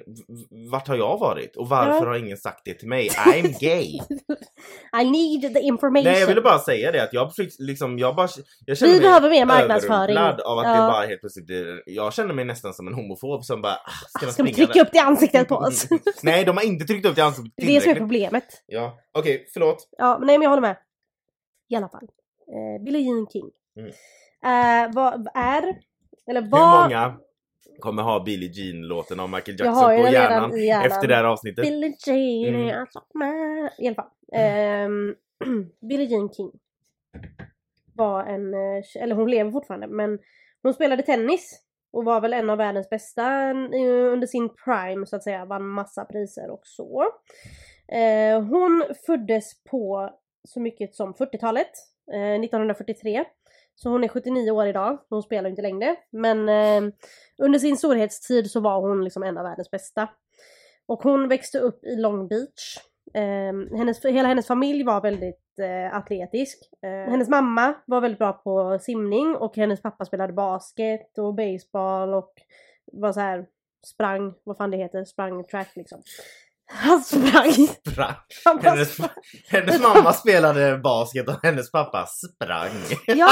vart 0.71 0.87
har 0.87 0.95
jag 0.95 1.17
varit? 1.17 1.55
Och 1.55 1.69
varför 1.69 2.05
har 2.07 2.15
ingen 2.15 2.37
sagt 2.37 2.61
det 2.65 2.73
till 2.73 2.87
mig? 2.87 3.09
I'm 3.09 3.59
gay! 3.59 3.85
I 5.01 5.09
need 5.11 5.53
the 5.53 5.59
information. 5.61 6.03
Nej 6.11 6.19
jag 6.19 6.27
ville 6.27 6.41
bara 6.41 6.59
säga 6.59 6.91
det 6.91 7.03
att 7.03 7.13
jag 7.13 7.35
fick 7.35 7.53
liksom, 7.59 7.99
jag 7.99 8.15
bara, 8.15 8.27
jag 8.65 8.77
känner 8.77 8.91
Vi 8.93 8.99
mig 8.99 9.07
behöver 9.07 9.29
mer 9.29 9.45
marknadsföring. 9.45 10.17
av 10.17 10.27
att 10.27 10.41
Ja. 10.65 10.71
det 10.71 10.77
bara 10.91 11.05
helt 11.05 11.19
plötsligt 11.19 11.45
blir, 11.45 11.83
jag 11.85 12.13
känner 12.13 12.33
mig 12.33 12.45
nästan 12.45 12.73
som 12.73 12.87
en 12.87 12.93
homofob 12.93 13.43
som 13.43 13.61
bara, 13.61 13.73
ah, 13.73 13.91
ska 14.17 14.25
de 14.25 14.31
Ska 14.31 14.43
de 14.43 14.53
trycka 14.53 14.73
där? 14.73 14.81
upp 14.81 14.89
det 14.91 14.97
i 14.97 15.01
ansiktet 15.01 15.47
på 15.47 15.55
oss? 15.55 15.87
Nej 16.23 16.45
de 16.45 16.57
har 16.57 16.63
inte 16.63 16.85
tryckt 16.85 17.05
upp 17.05 17.15
det 17.15 17.21
i 17.21 17.23
ansiktet 17.23 17.53
det 17.57 17.63
är 17.63 17.75
det 17.75 17.81
som 17.81 17.91
är 17.91 17.95
problemet. 17.95 18.45
Ja, 18.67 18.97
okej 19.11 19.47
förlåt. 19.53 19.89
Ja, 19.97 20.17
men 20.19 20.27
nej 20.27 20.37
men 20.37 20.43
jag 20.43 20.49
håller 20.49 20.61
med. 20.61 20.77
I 21.69 21.75
alla 21.75 21.89
fall. 21.89 22.03
Eh, 22.47 22.83
Billie 22.85 22.99
Jean 22.99 23.27
King. 23.33 23.49
Mm. 23.79 23.89
Eh, 24.45 24.95
vad 24.95 25.27
är, 25.35 25.63
eller 26.29 26.41
Hur 26.41 26.49
vad... 26.49 26.83
många 26.83 27.17
kommer 27.81 28.03
ha 28.03 28.23
Billie 28.23 28.51
Jean-låten 28.53 29.19
av 29.19 29.29
Michael 29.29 29.59
Jackson 29.59 29.83
på 29.85 30.07
hjärnan, 30.11 30.59
hjärnan. 30.63 30.85
efter 30.91 31.07
det 31.07 31.15
här 31.15 31.23
avsnittet? 31.23 31.63
Billie 31.65 31.95
Jean 32.07 32.55
Mm. 32.55 32.67
är 32.67 32.79
alltså 32.79 33.01
med. 33.13 33.71
I 33.77 33.87
alla 33.87 33.95
fall. 33.95 34.09
Ehm, 34.33 35.15
Billie 35.89 36.05
Jean 36.05 36.29
King. 36.33 36.51
Var 37.95 38.23
en, 38.23 38.53
eh, 38.53 39.03
eller 39.03 39.15
hon 39.15 39.29
lever 39.31 39.51
fortfarande 39.51 39.87
men 39.87 40.19
hon 40.63 40.73
spelade 40.73 41.03
tennis. 41.03 41.61
Och 41.93 42.05
var 42.05 42.21
väl 42.21 42.33
en 42.33 42.49
av 42.49 42.57
världens 42.57 42.89
bästa 42.89 43.49
eh, 43.49 44.11
under 44.13 44.27
sin 44.27 44.49
prime 44.65 45.05
så 45.05 45.15
att 45.15 45.23
säga. 45.23 45.45
Vann 45.45 45.67
massa 45.67 46.05
priser 46.05 46.49
och 46.49 46.61
så. 46.63 47.03
Eh, 47.91 48.41
hon 48.43 48.85
föddes 49.05 49.63
på 49.63 50.09
så 50.47 50.59
mycket 50.59 50.95
som 50.95 51.13
40-talet. 51.13 51.71
Eh, 52.13 52.39
1943. 52.39 53.25
Så 53.75 53.89
hon 53.89 54.03
är 54.03 54.07
79 54.07 54.51
år 54.51 54.67
idag. 54.67 54.97
Hon 55.09 55.23
spelar 55.23 55.49
inte 55.49 55.61
längre. 55.61 55.95
Men 56.09 56.49
eh, 56.49 56.93
under 57.37 57.59
sin 57.59 57.77
storhetstid 57.77 58.51
så 58.51 58.59
var 58.59 58.81
hon 58.81 59.03
liksom 59.03 59.23
en 59.23 59.37
av 59.37 59.43
världens 59.43 59.71
bästa. 59.71 60.09
Och 60.85 61.03
hon 61.03 61.27
växte 61.27 61.59
upp 61.59 61.83
i 61.83 61.95
Long 61.95 62.27
Beach. 62.27 62.77
Eh, 63.13 63.77
hennes, 63.77 64.05
hela 64.05 64.27
hennes 64.27 64.47
familj 64.47 64.83
var 64.83 65.01
väldigt 65.01 65.59
eh, 65.59 65.97
atletisk. 65.97 66.59
Eh, 66.81 67.11
hennes 67.11 67.29
mamma 67.29 67.73
var 67.85 68.01
väldigt 68.01 68.19
bra 68.19 68.33
på 68.33 68.79
simning 68.81 69.35
och 69.35 69.55
hennes 69.55 69.81
pappa 69.81 70.05
spelade 70.05 70.33
basket 70.33 71.17
och 71.17 71.35
baseball 71.35 72.13
och 72.13 72.33
var 72.91 73.13
så 73.13 73.19
här 73.19 73.45
sprang, 73.85 74.33
vad 74.43 74.57
fan 74.57 74.71
det 74.71 74.77
heter, 74.77 75.05
sprang 75.05 75.43
track 75.43 75.75
liksom. 75.75 76.01
Han 76.73 77.01
sprang! 77.03 77.67
Bra. 77.95 78.15
Han 78.45 78.59
Hennes, 78.59 78.93
sprang. 78.93 79.09
hennes 79.49 79.81
mamma 79.81 80.13
spelade 80.13 80.77
basket 80.77 81.27
och 81.27 81.39
hennes 81.43 81.71
pappa 81.71 82.05
sprang. 82.05 82.71
Ja, 83.07 83.29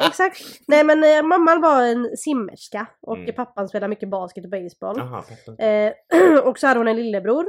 exakt. 0.00 0.42
Nej 0.68 0.84
men 0.84 1.04
eh, 1.04 1.22
mamman 1.22 1.60
var 1.60 1.82
en 1.82 2.16
simmerska 2.16 2.86
och 3.02 3.16
Mm. 3.18 3.34
pappan 3.34 3.68
spelade 3.68 3.88
mycket 3.88 4.10
basket 4.10 4.44
och 4.44 4.50
baseball. 4.50 5.00
Pappa. 5.00 5.64
Eh, 5.64 5.92
och 6.44 6.58
så 6.58 6.66
hade 6.66 6.80
hon 6.80 6.88
en 6.88 6.96
lillebror 6.96 7.46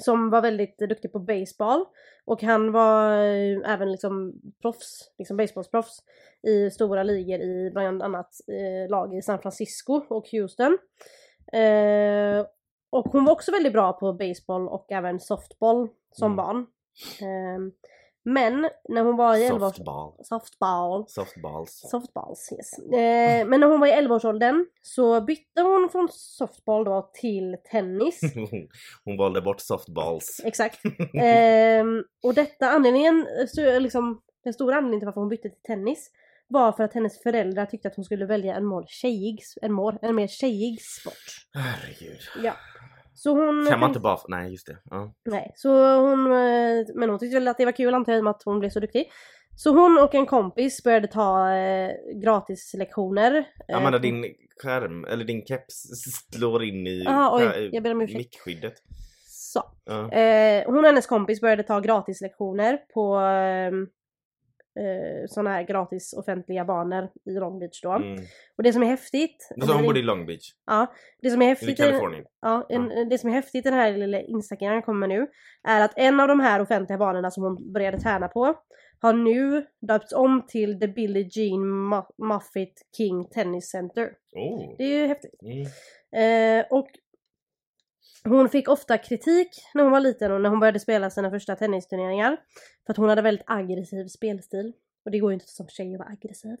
som 0.00 0.30
var 0.30 0.42
väldigt 0.42 0.78
duktig 0.78 1.12
på 1.12 1.18
baseball. 1.18 1.84
Och 2.24 2.42
han 2.42 2.72
var 2.72 3.12
eh, 3.12 3.72
även 3.72 3.92
liksom 3.92 4.32
proffs, 4.62 5.10
liksom 5.18 5.36
baseballsproffs 5.36 5.98
i 6.48 6.70
stora 6.70 7.02
ligor 7.02 7.40
i 7.40 7.70
bland 7.72 8.02
annat 8.02 8.30
eh, 8.48 8.90
lag 8.90 9.14
i 9.14 9.22
San 9.22 9.38
Francisco 9.38 9.92
och 10.08 10.24
Houston. 10.32 10.78
Eh, 12.92 12.98
och 12.98 13.04
hon 13.12 13.24
var 13.24 13.32
också 13.32 13.52
väldigt 13.52 13.72
bra 13.72 13.92
på 13.92 14.12
baseball 14.12 14.68
och 14.68 14.92
även 14.92 15.20
softball 15.20 15.88
som 16.12 16.32
Mm. 16.32 16.36
barn. 16.36 16.66
Eh, 17.20 17.72
men 18.22 18.68
när 18.88 19.04
hon 19.04 19.16
var 19.16 19.36
i 19.36 19.44
11 19.44 19.66
års... 19.66 19.74
Softball. 19.76 20.12
Softball. 20.24 21.04
Softballs. 21.08 21.80
Softballs, 21.90 22.52
yes. 22.52 22.92
Eh, 22.94 23.46
men 23.46 23.60
när 23.60 23.66
hon 23.66 23.80
var 23.80 23.86
i 23.86 23.92
11-årsåldern 23.92 24.66
så 24.82 25.20
bytte 25.20 25.60
hon 25.60 25.88
från 25.92 26.08
softball 26.12 26.84
då 26.84 27.10
till 27.14 27.56
tennis. 27.70 28.20
Hon 29.04 29.16
valde 29.16 29.40
bort 29.42 29.60
softballs. 29.60 30.40
Exakt. 30.44 30.80
Ehm, 31.20 32.04
och 32.22 32.34
detta 32.34 32.70
anledningen, 32.70 33.26
liksom, 33.80 34.22
den 34.44 34.52
stora 34.54 34.76
anledningen 34.76 35.00
till 35.00 35.06
varför 35.06 35.20
hon 35.20 35.28
bytte 35.28 35.48
till 35.48 35.62
tennis 35.62 36.10
var 36.48 36.72
för 36.72 36.84
att 36.84 36.94
hennes 36.94 37.22
föräldrar 37.22 37.66
tyckte 37.66 37.88
att 37.88 37.96
hon 37.96 38.04
skulle 38.04 38.26
välja 38.26 38.54
en 38.56 38.68
mer 38.68 38.84
tjejig, 38.86 39.40
en 39.62 39.74
mer, 39.74 39.98
en 40.02 40.14
mer 40.14 40.26
tjejig 40.26 40.82
sport. 40.82 41.48
Herregud. 41.54 42.18
Ja. 42.42 42.52
Så 43.22 43.30
hon... 43.30 43.46
Kan 43.46 43.54
man 43.56 43.66
tänkte- 43.66 43.86
inte 43.86 44.00
bara... 44.00 44.18
Nej, 44.28 44.50
just 44.50 44.66
det. 44.66 44.78
Ja. 44.90 45.12
Nej, 45.24 45.52
så 45.56 45.96
hon... 46.00 46.26
eh, 46.26 46.86
Men 46.94 47.10
hon 47.10 47.18
tyckte 47.18 47.34
väl 47.34 47.48
att 47.48 47.58
det 47.58 47.64
var 47.64 47.72
kul 47.72 47.94
antar 47.94 48.12
jag 48.12 48.28
att 48.28 48.42
hon 48.44 48.58
blev 48.60 48.70
så 48.70 48.80
duktig. 48.80 49.10
Så 49.56 49.70
hon 49.70 49.98
och 49.98 50.14
en 50.14 50.26
kompis 50.26 50.82
började 50.82 51.08
ta 51.08 51.52
eh, 51.54 51.90
gratislektioner. 52.22 53.44
eh, 53.68 53.76
Amanda, 53.76 53.98
på- 53.98 54.02
din 54.02 54.24
skärm, 54.62 55.04
eller 55.04 55.24
din 55.24 55.46
keps 55.46 55.74
slår 56.34 56.64
in 56.64 56.86
i 56.86 57.04
Ah, 57.08 57.36
oj, 57.36 57.42
äh, 57.44 57.68
jag 57.72 57.82
ber 57.82 57.90
om 57.92 57.98
mickskyddet. 57.98 58.74
Så. 59.28 59.62
Ja. 59.84 60.12
Eh, 60.12 60.66
hon 60.66 60.78
och 60.78 60.84
hennes 60.84 61.06
kompis 61.06 61.40
började 61.40 61.62
ta 61.62 61.80
gratislektioner 61.80 62.78
på 62.94 63.20
eh, 64.80 65.26
sådana 65.28 65.50
här 65.50 65.62
gratis 65.62 66.12
offentliga 66.12 66.64
banor 66.64 67.08
i 67.24 67.30
Long 67.30 67.58
Beach 67.58 67.82
då. 67.82 67.92
Mm. 67.92 68.16
Och 68.56 68.62
det 68.62 68.72
som 68.72 68.82
är 68.82 68.86
häftigt... 68.86 69.48
Så 69.66 69.72
hon 69.72 69.82
bodde 69.86 70.00
i 70.00 70.02
Long 70.02 70.26
Beach, 70.26 70.52
Ja, 70.66 70.86
det 71.22 71.30
som 71.30 71.42
är 71.42 71.46
häftigt... 71.46 71.68
i- 71.70 71.82
Kalifornien. 71.82 72.24
Ja, 72.42 72.66
en, 72.68 73.08
det 73.08 73.18
som 73.18 73.30
är 73.30 73.34
häftigt 73.34 73.66
i 73.66 73.70
den 73.70 73.78
här 73.78 73.92
lilla 73.96 74.20
Instagram 74.20 74.82
kommer 74.82 75.06
nu 75.06 75.26
är 75.68 75.80
att 75.80 75.92
en 75.96 76.20
av 76.20 76.28
de 76.28 76.40
här 76.40 76.60
offentliga 76.60 76.98
banorna 76.98 77.30
som 77.30 77.42
hon 77.42 77.72
började 77.72 77.98
träna 78.00 78.28
på 78.28 78.54
har 79.02 79.12
nu 79.12 79.66
döpts 79.88 80.12
om 80.12 80.42
till 80.48 80.80
The 80.80 80.88
Billie 80.88 81.28
Jean 81.32 81.60
Mu- 81.92 82.12
Moffitt 82.18 82.82
King 82.96 83.24
Tennis 83.28 83.70
Center. 83.70 84.10
Oh. 84.32 84.74
Det 84.78 84.84
är 84.84 85.02
ju 85.02 85.06
häftigt. 85.06 85.34
Mm. 85.42 85.66
Eh, 86.60 86.66
och 86.70 86.88
hon 88.24 88.48
fick 88.48 88.68
ofta 88.68 88.98
kritik 88.98 89.48
när 89.74 89.82
hon 89.82 89.92
var 89.92 90.00
liten 90.00 90.32
och 90.32 90.40
när 90.40 90.50
hon 90.50 90.60
började 90.60 90.80
spela 90.80 91.10
sina 91.10 91.30
första 91.30 91.56
tennisturneringar. 91.56 92.36
För 92.86 92.92
att 92.92 92.96
hon 92.96 93.08
hade 93.08 93.22
väldigt 93.22 93.44
aggressiv 93.46 94.06
spelstil. 94.06 94.72
Och 95.04 95.10
det 95.10 95.18
går 95.18 95.30
ju 95.30 95.34
inte 95.34 95.48
som 95.48 95.68
tjej 95.68 95.94
att 95.94 95.98
vara 95.98 96.08
aggressiv. 96.08 96.56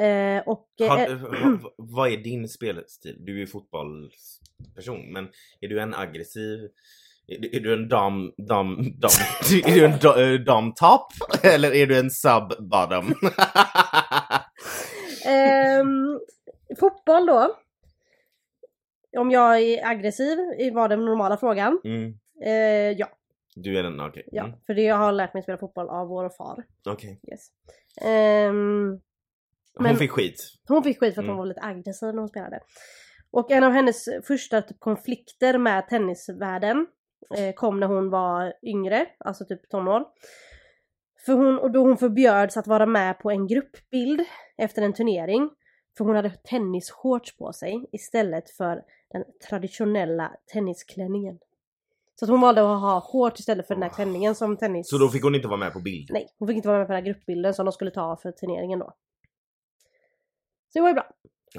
Eh, 0.00 0.42
och... 0.48 0.68
Har, 0.88 0.98
Eh, 0.98 1.18
ha- 1.42 1.74
vad 1.76 2.12
är 2.12 2.16
din 2.16 2.48
spelstil? 2.48 3.16
Du 3.20 3.34
är 3.34 3.38
ju 3.38 3.46
fotbollsperson, 3.46 5.12
men 5.12 5.28
är 5.60 5.68
du 5.68 5.80
en 5.80 5.94
aggressiv... 5.94 6.58
Är 7.26 7.38
du, 7.38 7.56
är 7.56 7.60
du 7.60 7.72
en 7.74 7.88
dam... 7.88 8.32
dam... 8.48 8.76
dam... 8.76 9.10
är 9.66 9.74
du 9.74 9.84
en 9.84 9.98
da, 10.02 10.22
eh, 10.22 10.40
dam 10.40 10.74
top? 10.74 11.06
Eller 11.42 11.74
är 11.74 11.86
du 11.86 11.98
en 11.98 12.10
sub 12.10 12.48
bottom? 12.70 13.14
Ehm, 15.26 16.20
fotboll 16.80 17.26
då. 17.26 17.56
Om 19.18 19.30
jag 19.30 19.60
är 19.60 19.86
aggressiv 19.86 20.38
var 20.72 20.88
den 20.88 21.04
normala 21.04 21.36
frågan. 21.36 21.80
mm. 21.84 22.14
Eh, 22.44 22.98
ja, 22.98 23.08
Du 23.56 23.78
är 23.78 23.82
den, 23.82 24.00
okej. 24.00 24.28
ja. 24.32 24.44
Mm. 24.44 24.56
För 24.66 24.74
det 24.74 24.82
jag 24.82 24.96
har 24.96 25.12
lärt 25.12 25.34
mig 25.34 25.42
spela 25.42 25.58
fotboll 25.58 25.88
av 25.88 26.08
vår 26.08 26.28
far. 26.28 26.64
Okej. 26.88 27.20
Yes. 27.30 27.48
Ehm, 28.02 29.00
Hon 29.78 29.96
fick 29.96 30.10
skit. 30.10 30.36
hon 30.68 30.82
fick 30.82 31.00
skit 31.00 31.14
för 31.14 31.20
att 31.22 31.24
Mm. 31.24 31.28
hon 31.36 31.38
var 31.38 31.46
lite 31.46 31.60
aggressiv 31.62 32.08
när 32.14 32.18
hon 32.18 32.28
spelade. 32.28 32.60
Och 33.30 33.50
en 33.50 33.64
av 33.64 33.72
hennes 33.72 34.04
första 34.26 34.62
typ, 34.62 34.80
konflikter 34.80 35.58
med 35.58 35.88
tennisvärlden 35.88 36.86
eh, 37.38 37.54
kom 37.54 37.80
när 37.80 37.86
hon 37.86 38.10
var 38.10 38.52
yngre, 38.62 39.06
alltså 39.18 39.44
typ 39.44 39.68
tonår. 39.70 40.04
För 41.26 41.32
hon, 41.32 41.58
och 41.58 41.70
då 41.70 41.80
hon 41.80 41.96
förbjöds 41.96 42.56
att 42.56 42.66
vara 42.66 42.86
med 42.86 43.18
på 43.18 43.30
en 43.30 43.46
gruppbild 43.46 44.20
efter 44.56 44.82
en 44.82 44.92
turnering. 44.92 45.50
För 45.98 46.04
hon 46.04 46.16
hade 46.16 46.30
tennisshorts 46.30 47.36
på 47.36 47.52
sig 47.52 47.86
istället 47.92 48.50
för 48.50 48.82
den 49.14 49.24
traditionella 49.48 50.32
tennisklänningen. 50.52 51.38
Så 52.14 52.24
att 52.24 52.30
hon 52.30 52.40
valde 52.40 52.60
att 52.60 52.80
ha 52.80 53.00
shorts 53.00 53.40
istället 53.40 53.66
för 53.66 53.74
den 53.74 53.82
här 53.82 53.90
klänningen 53.90 54.34
som 54.34 54.56
tennis... 54.56 54.88
Så 54.88 54.98
då 54.98 55.08
fick 55.08 55.22
hon 55.22 55.34
inte 55.34 55.48
vara 55.48 55.56
med 55.56 55.72
på 55.72 55.80
bild? 55.80 56.08
Nej, 56.12 56.28
hon 56.38 56.48
fick 56.48 56.56
inte 56.56 56.68
vara 56.68 56.78
med 56.78 56.86
på 56.86 56.92
den 56.92 57.04
här 57.04 57.12
gruppbilden 57.12 57.54
som 57.54 57.66
de 57.66 57.72
skulle 57.72 57.90
ta 57.90 58.16
för 58.16 58.32
turneringen 58.32 58.78
då. 58.78 58.92
Så 60.72 60.78
det 60.78 60.80
var 60.80 60.88
ju 60.88 60.94
bra. 60.94 61.06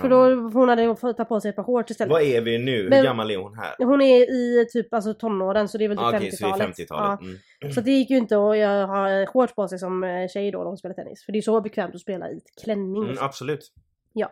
För 0.01 0.09
då 0.09 0.17
hon 0.59 0.69
hade 0.69 0.95
fått 0.95 1.17
ta 1.17 1.25
på 1.25 1.41
sig 1.41 1.49
ett 1.49 1.55
par 1.55 1.63
shorts 1.63 1.91
istället. 1.91 2.11
Vad 2.11 2.21
är 2.21 2.41
vi 2.41 2.57
nu? 2.57 2.83
Hur 2.83 3.03
gammal 3.03 3.31
är 3.31 3.37
hon 3.37 3.57
här? 3.57 3.75
Hon 3.77 4.01
är 4.01 4.31
i 4.31 4.67
typ 4.73 4.93
alltså 4.93 5.13
tonåren 5.13 5.69
så 5.69 5.77
det 5.77 5.85
är 5.85 5.89
väl 5.89 5.97
typ 5.97 6.05
Ah, 6.05 6.11
så 6.11 6.15
är 6.17 6.51
50-talet. 6.51 6.77
50-talet. 6.77 7.19
Ja. 7.21 7.27
Mm. 7.61 7.73
Så 7.73 7.81
det 7.81 7.91
gick 7.91 8.09
ju 8.09 8.17
inte 8.17 8.35
att 8.35 8.87
ha 8.89 9.25
shorts 9.25 9.55
på 9.55 9.67
sig 9.67 9.79
som 9.79 10.03
eh, 10.03 10.27
tjej 10.27 10.51
då 10.51 10.57
när 10.57 10.65
hon 10.65 10.77
spelar 10.77 10.95
tennis. 10.95 11.25
För 11.25 11.31
det 11.31 11.37
är 11.37 11.41
så 11.41 11.61
bekvämt 11.61 11.95
att 11.95 12.01
spela 12.01 12.31
i 12.31 12.41
klänning. 12.63 13.03
Mm, 13.03 13.17
absolut. 13.19 13.71
Ja. 14.13 14.31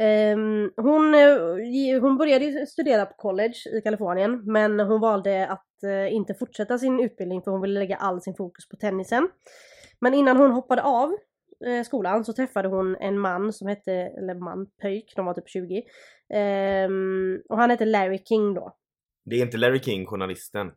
Ehm, 0.00 0.70
hon, 0.76 1.14
eh, 1.14 2.00
hon 2.00 2.18
började 2.18 2.44
ju 2.44 2.66
studera 2.66 3.06
på 3.06 3.14
college 3.14 3.54
i 3.72 3.80
Kalifornien 3.80 4.42
men 4.44 4.80
hon 4.80 5.00
valde 5.00 5.46
att 5.46 5.82
eh, 5.82 6.14
inte 6.14 6.34
fortsätta 6.34 6.78
sin 6.78 7.00
utbildning 7.00 7.42
för 7.42 7.50
hon 7.50 7.60
ville 7.60 7.80
lägga 7.80 7.96
all 7.96 8.20
sin 8.20 8.34
fokus 8.34 8.68
på 8.68 8.76
tennisen. 8.76 9.28
Men 10.00 10.14
innan 10.14 10.36
hon 10.36 10.50
hoppade 10.50 10.82
av 10.82 11.16
eh, 11.66 11.84
skolan 11.84 12.24
så 12.24 12.32
träffade 12.32 12.68
hon 12.68 12.96
en 12.96 13.18
man 13.18 13.52
som 13.52 13.68
hette, 13.68 13.92
eller 13.92 14.34
man, 14.34 14.66
pöjk, 14.82 15.12
de 15.16 15.26
var 15.26 15.34
typ 15.34 15.48
20. 15.48 15.82
Ehm, 16.34 17.42
och 17.48 17.56
han 17.56 17.70
hette 17.70 17.84
Larry 17.84 18.18
King 18.18 18.54
då. 18.54 18.76
Det 19.24 19.36
är 19.36 19.42
inte 19.42 19.58
Larry 19.58 19.80
King, 19.80 20.06
journalisten. 20.06 20.70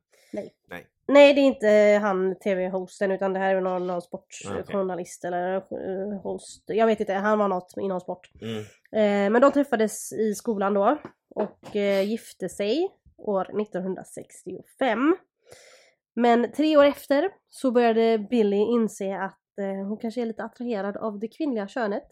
Nej 1.08 1.34
det 1.34 1.42
är 1.42 1.44
inte 1.44 2.00
han 2.02 2.36
tv-hosten 2.40 3.12
utan 3.12 3.34
det 3.34 3.40
här 3.40 3.56
är 3.56 3.62
någon, 3.62 3.88
någon 3.88 4.02
sportjournalist 4.02 5.26
Okej. 5.26 5.28
eller 5.28 5.56
eh, 5.56 6.22
host. 6.22 6.64
Jag 6.68 6.88
vet 6.88 7.00
inte, 7.00 7.14
han 7.14 7.40
var 7.40 7.48
något 7.48 7.74
inom 7.78 8.00
sport. 8.00 8.30
Mm. 8.42 8.60
Eh, 8.92 9.32
men 9.32 9.42
de 9.42 9.52
träffades 9.52 10.14
i 10.14 10.36
skolan 10.36 10.74
då 10.74 10.98
och 11.36 11.76
eh, 11.76 12.10
gifte 12.10 12.50
sig 12.50 12.90
år 13.18 13.62
1965. 13.62 15.18
Men 16.16 16.52
tre 16.52 16.78
år 16.78 16.86
efter 16.86 17.30
så 17.50 17.72
började 17.72 18.18
Billy 18.30 18.58
inse 18.58 19.18
att 19.18 19.58
eh, 19.60 19.88
hon 19.88 19.98
kanske 19.98 20.22
är 20.22 20.26
lite 20.26 20.44
attraherad 20.44 20.98
av 20.98 21.20
det 21.20 21.28
kvinnliga 21.28 21.68
könet. 21.68 22.08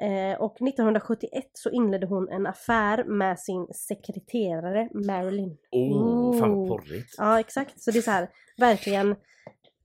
Eh, 0.00 0.40
och 0.40 0.62
1971 0.62 1.44
så 1.52 1.70
inledde 1.70 2.06
hon 2.06 2.28
en 2.28 2.46
affär 2.46 3.04
med 3.04 3.38
sin 3.38 3.66
sekreterare 3.74 4.88
Marilyn. 4.94 5.56
Oh, 5.70 6.38
fan 6.38 6.50
Oh. 6.54 6.58
vad 6.58 6.68
porrigt. 6.68 7.14
Ja 7.18 7.40
exakt, 7.40 7.80
så 7.82 7.90
det 7.90 7.98
är 7.98 8.02
så 8.02 8.10
här 8.10 8.28
verkligen 8.58 9.08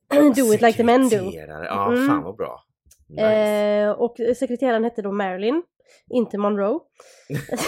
do 0.36 0.54
it 0.54 0.62
like 0.62 0.74
the 0.78 0.84
men 0.84 1.02
do. 1.02 1.10
Sekreterare. 1.10 1.66
Ja, 1.66 1.94
Mm. 1.94 2.08
fan 2.08 2.24
vad 2.24 2.36
bra. 2.36 2.64
Nice. 3.10 3.24
Eh, 3.24 3.92
och 3.92 4.16
sekreteraren 4.38 4.84
hette 4.84 5.02
då 5.02 5.12
Marilyn, 5.12 5.64
inte 6.10 6.38
Monroe. 6.38 6.80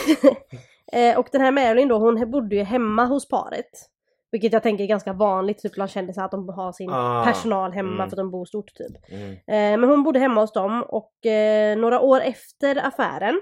eh, 0.93 1.17
och 1.19 1.27
den 1.31 1.41
här 1.41 1.51
Marilyn 1.51 1.87
då, 1.87 1.97
hon 1.97 2.31
bodde 2.31 2.55
ju 2.55 2.63
hemma 2.63 3.05
hos 3.05 3.27
paret. 3.27 3.69
Vilket 4.31 4.53
jag 4.53 4.63
tänker 4.63 4.83
är 4.83 4.87
ganska 4.87 5.13
vanligt 5.13 5.59
typ 5.59 5.73
bland 5.73 5.89
kändisar 5.89 6.25
att 6.25 6.31
de 6.31 6.49
har 6.49 6.71
sin 6.71 6.89
Ah, 6.89 7.23
personal 7.25 7.71
hemma 7.71 7.93
mm. 7.93 8.09
för 8.09 8.15
att 8.15 8.17
de 8.17 8.31
bor 8.31 8.45
stort 8.45 8.73
typ. 8.75 9.11
Mm. 9.11 9.31
Eh, 9.31 9.79
men 9.79 9.83
hon 9.83 10.03
bodde 10.03 10.19
hemma 10.19 10.41
hos 10.41 10.53
dem 10.53 10.83
och 10.87 11.25
eh, 11.25 11.77
några 11.77 11.99
år 12.01 12.21
efter 12.21 12.87
affären 12.87 13.41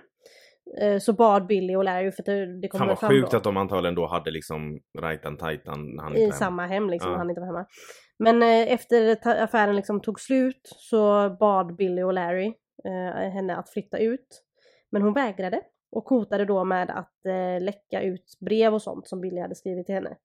eh, 0.81 0.99
så 0.99 1.13
bad 1.13 1.47
Billy 1.47 1.75
och 1.75 1.83
Larry 1.83 2.11
för 2.11 2.21
att 2.21 2.25
det, 2.25 2.61
det 2.61 2.77
Fan 2.77 2.87
vad 2.87 2.99
fram 2.99 3.09
sjukt 3.09 3.31
då, 3.31 3.37
att 3.37 3.43
de 3.43 3.57
antagligen 3.57 3.95
då 3.95 4.07
hade 4.07 4.31
liksom 4.31 4.79
rajtan 4.99 5.37
tajtan 5.37 5.95
när 5.95 6.03
han 6.03 6.11
inte 6.11 6.21
i 6.21 6.25
var 6.25 6.31
hemma. 6.31 6.39
samma 6.39 6.67
hem 6.67 6.89
liksom, 6.89 7.11
Ja. 7.11 7.17
han 7.17 7.29
inte 7.29 7.39
var 7.39 7.47
hemma. 7.47 7.65
Men 8.19 8.43
eh, 8.43 8.73
efter 8.73 9.17
affären 9.43 9.75
liksom 9.75 10.01
tog 10.01 10.19
slut 10.19 10.61
så 10.63 11.29
bad 11.39 11.75
Billy 11.75 12.03
och 12.03 12.13
Larry 12.13 12.53
eh, 12.85 13.31
henne 13.31 13.55
att 13.55 13.69
flytta 13.69 13.97
ut. 13.97 14.43
Men 14.91 15.01
hon 15.01 15.13
vägrade 15.13 15.61
och 15.91 16.09
hotade 16.09 16.45
då 16.45 16.63
med 16.63 16.89
att 16.89 17.25
eh, 17.25 17.63
läcka 17.63 18.01
ut 18.01 18.37
brev 18.39 18.73
och 18.73 18.81
sånt 18.81 19.07
som 19.07 19.21
Billy 19.21 19.41
hade 19.41 19.55
skrivit 19.55 19.85
till 19.85 19.95
henne. 19.95 20.15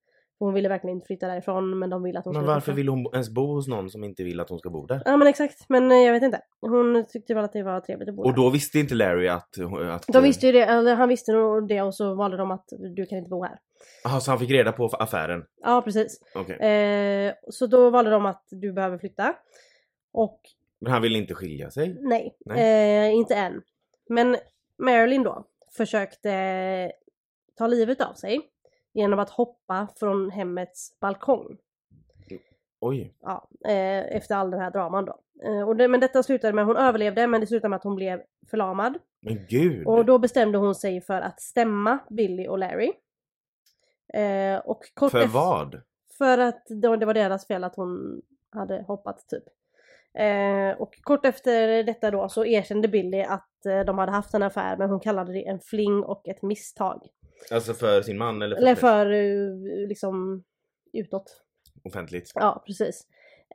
Hon 0.45 0.55
ville 0.55 0.69
verkligen 0.69 0.97
inte 0.97 1.07
flytta 1.07 1.27
därifrån 1.27 1.79
men 1.79 1.91
de 1.91 2.03
ville 2.03 2.19
att 2.19 2.25
hon 2.25 2.35
Men 2.35 2.43
skulle 2.43 2.55
varför 2.55 2.65
flytta. 2.65 2.77
vill 2.77 2.89
hon 2.89 3.07
ens 3.13 3.31
bo 3.31 3.47
hos 3.55 3.69
någon 3.69 3.91
som 3.91 4.05
inte 4.05 4.25
vill 4.25 4.41
att 4.41 4.49
hon 4.51 4.59
ska 4.59 4.71
bo 4.71 4.87
där? 4.87 5.03
Ja 5.05 5.17
men 5.17 5.29
exakt, 5.29 5.69
men 5.69 5.91
eh, 5.93 5.99
jag 5.99 6.13
vet 6.13 6.23
inte. 6.23 6.41
Hon 6.61 7.05
tyckte 7.09 7.35
väl 7.35 7.45
att 7.45 7.53
det 7.53 7.63
var 7.63 7.81
trevligt 7.81 8.09
att 8.09 8.15
bo 8.15 8.23
Och 8.23 8.31
där. 8.31 8.37
då 8.37 8.51
visste 8.51 8.79
inte 8.79 8.95
Larry 8.95 9.29
att... 9.29 9.59
att 9.91 10.07
De 10.09 10.23
visste 10.23 10.47
ju 10.47 10.53
det, 10.53 10.65
eller 10.65 10.95
han 10.95 11.09
visste 11.09 11.33
nog 11.33 11.69
det 11.69 11.83
och 11.83 11.95
så 11.95 12.15
valde 12.15 12.37
de 12.37 12.51
att 12.51 12.65
du 12.97 13.07
kan 13.07 13.19
inte 13.19 13.31
bo 13.31 13.43
här. 13.43 13.59
Jaha, 14.05 14.21
så 14.21 14.31
han 14.31 14.39
fick 14.39 14.51
reda 14.51 14.73
på 14.73 14.87
affären? 14.87 15.45
Ja 15.63 15.83
precis. 15.85 16.21
Okej. 16.35 16.57
Eh, 16.57 17.35
så 17.51 17.67
då 17.67 17.91
valde 17.91 18.11
de 18.11 18.27
att 18.27 18.45
du 18.51 18.73
behöver 18.73 18.99
flytta. 18.99 19.35
Och 20.13 20.41
Men 20.81 20.93
han 20.93 21.03
ville 21.03 21.19
inte 21.19 21.35
skilja 21.35 21.71
sig? 21.71 21.97
nej, 22.01 22.37
Nej. 22.45 23.09
Eh, 23.11 23.15
inte 23.15 23.35
än. 23.35 23.63
Men 24.09 24.37
Marilyn 24.79 25.23
då 25.23 25.45
försökte 25.77 26.93
ta 27.59 27.67
livet 27.67 28.01
av 28.01 28.15
sig 28.15 28.41
genom 28.95 29.19
att 29.19 29.31
hoppa 29.31 29.89
från 29.97 30.31
hemmets 30.31 31.01
balkong. 31.01 31.57
Oj. 32.81 33.15
Ja, 33.21 33.49
eh, 33.67 34.17
efter 34.17 34.35
all 34.35 34.51
den 34.51 34.61
här 34.61 34.71
draman 34.71 35.05
då. 35.05 35.19
Eh, 35.45 35.69
och 35.69 35.77
det, 35.77 35.89
men 35.89 36.01
detta 36.01 36.23
slutade 36.23 36.53
med 36.53 36.63
att 36.63 36.69
hon 36.69 36.77
överlevde 36.77 37.27
men 37.27 37.41
det 37.41 37.47
slutade 37.47 37.69
med 37.69 37.77
att 37.77 37.85
hon 37.85 37.95
blev 37.97 38.23
förlamad. 38.51 38.99
Men 39.21 39.47
gud! 39.49 39.87
Och 39.87 40.05
då 40.05 40.19
bestämde 40.19 40.59
hon 40.59 40.75
sig 40.75 41.01
för 41.01 41.21
att 41.21 41.41
stämma 41.41 41.99
Billy 42.11 42.49
och 42.49 42.59
Larry. 42.59 42.93
Eh, 44.15 44.59
och 44.59 44.81
kort 44.95 45.11
För 45.11 45.19
efter- 45.19 45.35
vad? 45.35 45.81
För 46.19 46.39
att 46.39 46.67
då, 46.67 46.97
det 46.97 47.07
var 47.07 47.15
deras 47.15 47.47
fel 47.47 47.65
att 47.65 47.77
hon 47.77 48.23
hade 48.51 48.83
hoppat 48.83 49.29
typ. 49.29 49.45
Eh, 50.19 50.81
och 50.81 50.95
kort 51.03 51.27
efter 51.27 51.83
detta 51.83 52.11
då 52.11 52.29
så 52.29 52.45
erkände 52.45 52.89
Billy 52.89 53.23
att 53.23 53.67
eh, 53.67 53.81
de 53.81 53.99
hade 53.99 54.13
haft 54.13 54.35
en 54.35 54.43
affär 54.43 54.77
men 54.77 54.91
hon 54.91 55.01
kallade 55.01 55.33
det 55.33 55.47
en 55.47 55.61
fling 55.61 56.03
och 56.03 56.29
ett 56.29 56.43
misstag. 56.43 57.07
Alltså 57.51 57.75
för 57.75 58.03
sin 58.03 58.19
man 58.19 58.43
eller 58.43 58.57
för, 58.57 58.63
Eller 58.63 58.75
för 58.75 59.11
eh, 59.13 59.89
liksom 59.89 60.45
utåt. 60.93 61.43
offentligt? 61.85 62.33
Ja 62.35 62.63
precis. 62.67 63.07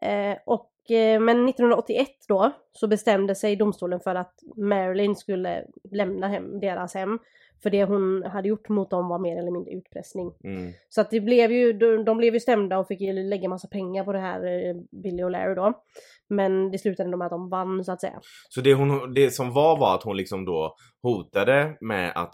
Eh, 0.02 0.38
och, 0.46 0.92
eh, 0.92 1.20
men 1.20 1.50
1981 1.50 2.08
då 2.28 2.52
så 2.72 2.88
bestämde 2.88 3.36
sig 3.36 3.56
domstolen 3.56 4.00
för 4.00 4.16
att 4.16 4.34
Marilyn 4.56 5.16
skulle 5.16 5.66
lämna 5.92 6.28
hem, 6.28 6.60
deras 6.60 6.94
hem. 6.94 7.20
För 7.64 7.70
det 7.70 7.84
hon 7.84 8.24
hade 8.24 8.48
gjort 8.48 8.70
mot 8.70 8.90
dem 8.90 9.10
var 9.10 9.20
mer 9.20 9.38
eller 9.38 9.52
mindre 9.52 9.74
utpressning. 9.74 10.34
Mm. 10.44 10.72
Så 10.90 11.02
att 11.02 11.12
det 11.12 11.20
blev 11.22 11.52
ju, 11.52 11.74
de, 11.74 12.06
de 12.06 12.18
blev 12.18 12.34
ju 12.34 12.40
stämda 12.40 12.80
och 12.80 12.88
fick 12.88 13.00
lägga 13.02 13.50
massa 13.50 13.68
pengar 13.68 14.04
på 14.04 14.14
det 14.14 14.20
här 14.20 14.68
eh, 14.68 14.76
Billy 14.92 15.24
och 15.24 15.32
Larry 15.32 15.56
då. 15.56 15.84
Men 16.30 16.72
det 16.72 16.78
slutade 16.78 17.18
med 17.18 17.26
att 17.26 17.32
de 17.32 17.50
vann 17.50 17.84
så 17.84 17.92
att 17.92 18.02
säga. 18.02 18.20
Så 18.50 18.62
det, 18.62 18.74
hon, 18.74 19.14
det 19.14 19.32
som 19.32 19.54
var 19.54 19.80
var 19.80 19.96
att 19.96 20.04
hon 20.04 20.18
liksom 20.18 20.46
då 20.46 20.76
hotade 21.04 21.78
med 21.82 22.12
att 22.16 22.34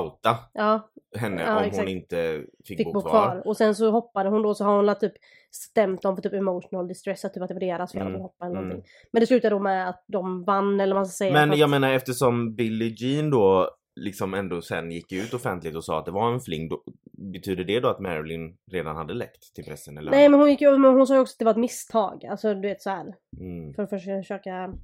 outa 0.00 0.36
Ja, 0.52 0.90
henne 1.16 1.42
Ja, 1.42 1.56
om 1.56 1.62
exakt. 1.64 1.78
hon 1.78 1.88
inte 1.88 2.42
fick, 2.66 2.78
fick 2.78 2.86
bo, 2.86 2.92
bo 2.92 3.00
kvar. 3.00 3.10
kvar. 3.10 3.42
Och 3.46 3.56
sen 3.56 3.74
så 3.74 3.90
hoppade 3.90 4.28
hon 4.30 4.42
då 4.42 4.54
så 4.54 4.64
har 4.64 4.82
hon 4.82 4.94
typ 5.00 5.12
stämt 5.50 6.02
dem 6.02 6.16
för 6.16 6.22
typ 6.22 6.32
emotional 6.32 6.88
distress, 6.88 7.24
att 7.24 7.34
typ 7.34 7.42
att 7.42 7.48
det 7.48 7.54
var 7.54 7.60
deras 7.60 7.92
fel 7.92 8.00
att 8.02 8.06
Mm, 8.06 8.18
de 8.18 8.22
hoppade 8.22 8.50
eller 8.50 8.58
mm. 8.58 8.68
någonting. 8.68 8.92
Men 9.12 9.20
det 9.20 9.26
slutade 9.26 9.54
då 9.54 9.58
med 9.58 9.88
att 9.88 10.04
de 10.06 10.44
vann 10.44 10.80
eller 10.80 10.94
vad 10.94 11.00
man 11.00 11.06
ska 11.06 11.24
säga. 11.24 11.32
Men 11.46 11.58
jag 11.58 11.70
menar 11.70 11.92
eftersom 11.92 12.54
Billie 12.54 12.94
Jean 12.98 13.30
då 13.30 13.70
liksom 14.00 14.34
ändå 14.34 14.62
sen 14.62 14.90
gick 14.90 15.12
ut 15.12 15.34
offentligt 15.34 15.76
och 15.76 15.84
sa 15.84 15.98
att 15.98 16.04
det 16.04 16.10
var 16.10 16.32
en 16.32 16.40
fling, 16.40 16.68
då, 16.68 16.82
betyder 17.22 17.64
det 17.64 17.80
då 17.80 17.88
att 17.88 18.00
Marilyn 18.00 18.56
redan 18.72 18.96
hade 18.96 19.14
läckt 19.14 19.54
till 19.54 19.64
pressen? 19.64 19.98
Eller? 19.98 20.10
Nej 20.10 20.28
men 20.28 20.40
hon 20.40 20.50
gick 20.50 20.60
ju, 20.60 20.78
men 20.78 20.94
hon 20.94 21.06
sa 21.06 21.14
ju 21.14 21.20
också 21.20 21.34
att 21.34 21.38
det 21.38 21.44
var 21.44 21.52
ett 21.52 21.58
misstag. 21.58 22.24
Alltså 22.24 22.54
du 22.54 22.68
vet 22.68 22.82
så 22.82 22.90
här. 22.90 23.14
Mm. 23.40 23.74
För 23.74 23.82
att 23.82 23.90
försöka... 23.90 24.74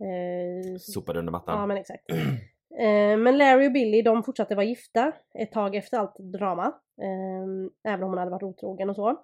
Eh, 0.00 0.78
Sopade 0.78 1.18
under 1.18 1.32
mattan? 1.32 1.60
ja 1.60 1.66
men 1.66 1.76
exakt. 1.76 2.04
Eh, 2.80 3.16
men 3.16 3.38
Larry 3.38 3.68
och 3.68 3.72
Billy 3.72 4.02
de 4.02 4.22
fortsatte 4.22 4.54
vara 4.54 4.66
gifta 4.66 5.12
ett 5.38 5.52
tag 5.52 5.76
efter 5.76 5.98
allt 5.98 6.16
drama. 6.18 6.66
Eh, 7.02 7.92
även 7.92 8.02
om 8.02 8.10
hon 8.10 8.18
hade 8.18 8.30
varit 8.30 8.42
otrogen 8.42 8.90
och 8.90 8.96
så. 8.96 9.22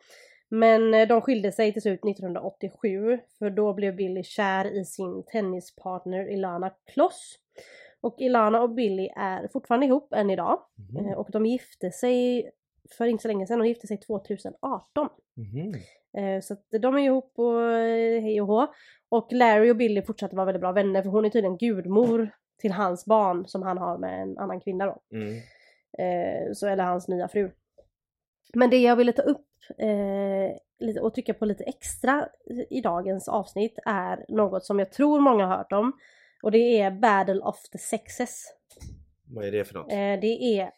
Men 0.48 0.94
eh, 0.94 1.09
de 1.09 1.20
skilde 1.20 1.53
sig 1.53 1.72
till 1.72 1.83
slut 1.83 2.05
1987 2.05 3.18
för 3.38 3.50
då 3.50 3.74
blev 3.74 3.96
Billy 3.96 4.22
kär 4.22 4.81
i 4.81 4.85
sin 4.85 5.24
tennispartner 5.33 6.33
Ilana 6.33 6.70
Kloss. 6.92 7.38
Och 8.04 8.14
Ilana 8.18 8.62
och 8.62 8.70
Billy 8.70 9.08
är 9.16 9.48
fortfarande 9.48 9.86
ihop 9.86 10.12
än 10.12 10.30
idag. 10.30 10.58
Mhm. 10.92 11.06
Eh, 11.06 11.12
Och 11.18 11.28
de 11.30 11.46
gifte 11.46 11.90
sig 11.90 12.50
för 12.98 13.06
inte 13.06 13.22
så 13.22 13.28
länge 13.28 13.46
sedan, 13.46 13.58
de 13.58 13.68
gifte 13.68 13.86
sig 13.86 13.96
2018. 14.00 15.08
Mhm. 15.36 15.74
Eh, 16.18 16.40
Så 16.40 16.52
att 16.54 16.66
de 16.80 16.94
är 16.94 16.98
ihop 16.98 17.32
och 17.36 17.62
eh, 17.62 18.22
hej 18.22 18.40
och 18.40 18.46
hå. 18.46 18.66
Och 19.08 19.32
Larry 19.32 19.70
och 19.70 19.76
Billy 19.76 20.02
fortsatte 20.02 20.36
vara 20.36 20.46
väldigt 20.46 20.60
bra 20.60 20.72
vänner 20.72 21.02
för 21.02 21.10
hon 21.10 21.24
är 21.24 21.30
tydligen 21.30 21.56
gudmor 21.58 22.30
till 22.60 22.72
hans 22.72 23.04
barn 23.06 23.46
som 23.46 23.62
han 23.62 23.78
har 23.78 23.98
med 23.98 24.22
en 24.22 24.38
annan 24.38 24.60
kvinna 24.60 24.86
då. 24.86 25.02
Mm. 25.12 25.34
Eh, 25.98 26.52
så, 26.52 26.66
eller 26.66 26.84
hans 26.84 27.08
nya 27.08 27.28
fru. 27.28 27.50
Men 28.54 28.70
det 28.70 28.78
jag 28.78 28.96
ville 28.96 29.12
ta 29.12 29.22
upp 29.22 29.46
eh, 29.78 31.00
och 31.02 31.14
trycka 31.14 31.34
på 31.34 31.44
lite 31.44 31.64
extra 31.64 32.28
i 32.70 32.80
dagens 32.80 33.28
avsnitt 33.28 33.78
är 33.86 34.24
något 34.28 34.64
som 34.64 34.78
jag 34.78 34.92
tror 34.92 35.20
många 35.20 35.46
har 35.46 35.56
hört 35.56 35.72
om. 35.72 35.92
Och 36.44 36.50
det 36.50 36.80
är 36.80 36.90
Battle 36.90 37.40
of 37.40 37.62
the 37.72 37.78
Sexes. 37.78 38.44
Vad 39.35 39.44
är 39.44 39.52
det 39.52 39.64
för 39.64 39.74
något? 39.74 39.92
Eh, 39.92 40.20
det 40.20 40.59
är 40.59 40.70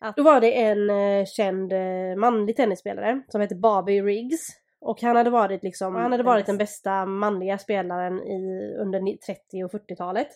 att 0.00 0.16
då 0.16 0.22
var 0.22 0.40
det 0.40 0.62
en 0.62 0.90
eh, 0.90 1.26
känd 1.26 1.72
eh, 1.72 2.16
manlig 2.16 2.56
tennisspelare 2.56 3.22
som 3.28 3.40
heter 3.40 3.56
Bobby 3.56 4.02
Riggs. 4.02 4.48
Och 4.80 5.02
han 5.02 5.16
hade 5.16 5.30
varit 5.30 5.62
liksom, 5.62 5.94
han 5.94 6.12
hade 6.12 6.24
varit 6.24 6.46
den 6.46 6.58
bästa 6.58 7.06
manliga 7.06 7.58
spelaren 7.58 8.22
i, 8.22 8.74
under 8.78 9.00
ni- 9.00 9.18
30 9.18 9.64
och 9.64 9.70
40-talet. 9.70 10.28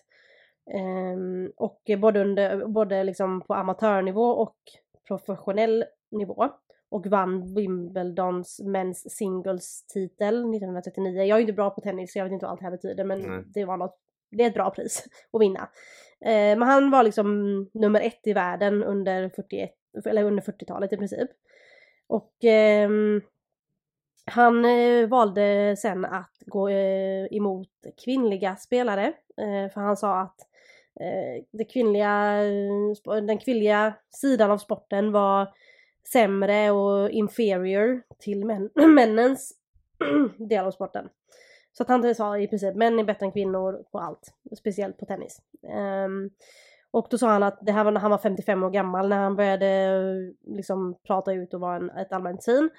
Ehm, 0.75 1.53
och 1.57 1.81
både, 1.99 2.21
under, 2.21 2.67
både 2.67 3.05
liksom 3.05 3.41
på 3.41 3.55
amatörnivå 3.55 4.25
och 4.25 4.57
professionell 5.09 5.85
nivå. 6.11 6.49
Och 6.91 7.07
vann 7.07 7.55
Wimbledons 7.55 8.61
Men's 8.65 9.09
Singles 9.09 9.87
titel 9.87 10.35
1939. 10.35 11.23
Jag 11.23 11.37
är 11.37 11.41
inte 11.41 11.53
bra 11.53 11.71
på 11.71 11.81
tennis 11.81 12.13
så 12.13 12.19
jag 12.19 12.25
vet 12.25 12.33
inte 12.33 12.45
vad 12.47 12.51
allt 12.51 12.61
det 12.61 12.67
här 12.67 12.71
betyder 12.71 13.05
men 13.05 13.21
Nej. 13.21 13.43
det 13.55 13.65
var 13.65 13.77
något, 13.77 13.99
det 14.31 14.43
är 14.43 14.47
ett 14.49 14.55
bra 14.55 14.71
pris 14.71 15.05
att 15.33 15.41
vinna. 15.41 15.69
Eh, 16.25 16.59
men 16.59 16.63
han 16.63 16.91
var 16.91 17.03
liksom 17.03 17.57
nummer 17.73 18.01
ett 18.01 18.27
i 18.27 18.33
världen 18.33 18.85
under 18.85 19.29
41, 19.29 19.71
eller 20.05 20.25
under 20.25 20.43
40-talet 20.43 20.93
i 20.93 20.97
princip. 20.97 21.31
Och 22.07 22.45
eh, 22.45 22.91
han 24.25 24.65
eh, 24.65 25.09
valde 25.09 25.77
sen 25.79 26.05
att 26.05 26.33
gå 26.47 26.69
eh, 26.69 27.27
emot 27.31 27.69
kvinnliga 28.05 28.57
spelare. 28.57 29.07
Eh, 29.37 29.73
för 29.73 29.81
han 29.81 29.97
sa 29.97 30.21
att 30.21 30.37
eh, 31.01 31.45
det 31.51 31.65
kvinnliga, 31.65 32.45
eh, 32.45 33.23
den 33.23 33.39
kvinnliga 33.39 33.95
sidan 34.11 34.51
av 34.51 34.59
sporten 34.59 35.13
var 35.13 35.49
sämre 36.13 36.71
och 36.71 37.11
inferior 37.11 38.03
till 38.19 38.45
män, 38.45 38.71
männens 38.75 39.53
del 40.37 40.65
av 40.65 40.71
sporten. 40.71 41.09
Så 41.81 41.83
att 41.85 41.89
han 41.89 42.15
sa 42.15 42.39
i 42.39 42.49
princip 42.49 42.75
män 42.75 42.99
är 42.99 43.05
bättre 43.05 43.27
än 43.27 43.33
kvinnor 43.33 43.85
på 43.93 43.99
allt, 43.99 44.35
speciellt 44.59 44.99
på 44.99 45.07
tennis. 45.07 45.43
Ehm, 45.69 46.31
och 46.91 47.07
då 47.11 47.19
sa 47.19 47.29
han 47.29 47.43
att 47.43 47.59
det 47.63 47.73
här 47.73 47.85
var 47.85 47.93
när 47.93 48.01
han 48.01 48.11
var 48.11 48.19
55 48.19 48.63
år 48.63 48.71
gammal 48.71 49.09
när 49.09 49.17
han 49.17 49.37
började 49.37 49.67
eh, 49.67 50.53
liksom 50.55 50.95
prata 51.07 51.33
ut 51.33 51.55
och 51.55 51.61
vara 51.61 51.77
en, 51.77 51.91
ett 51.91 52.13
allmänt 52.13 52.41
team. 52.41 52.71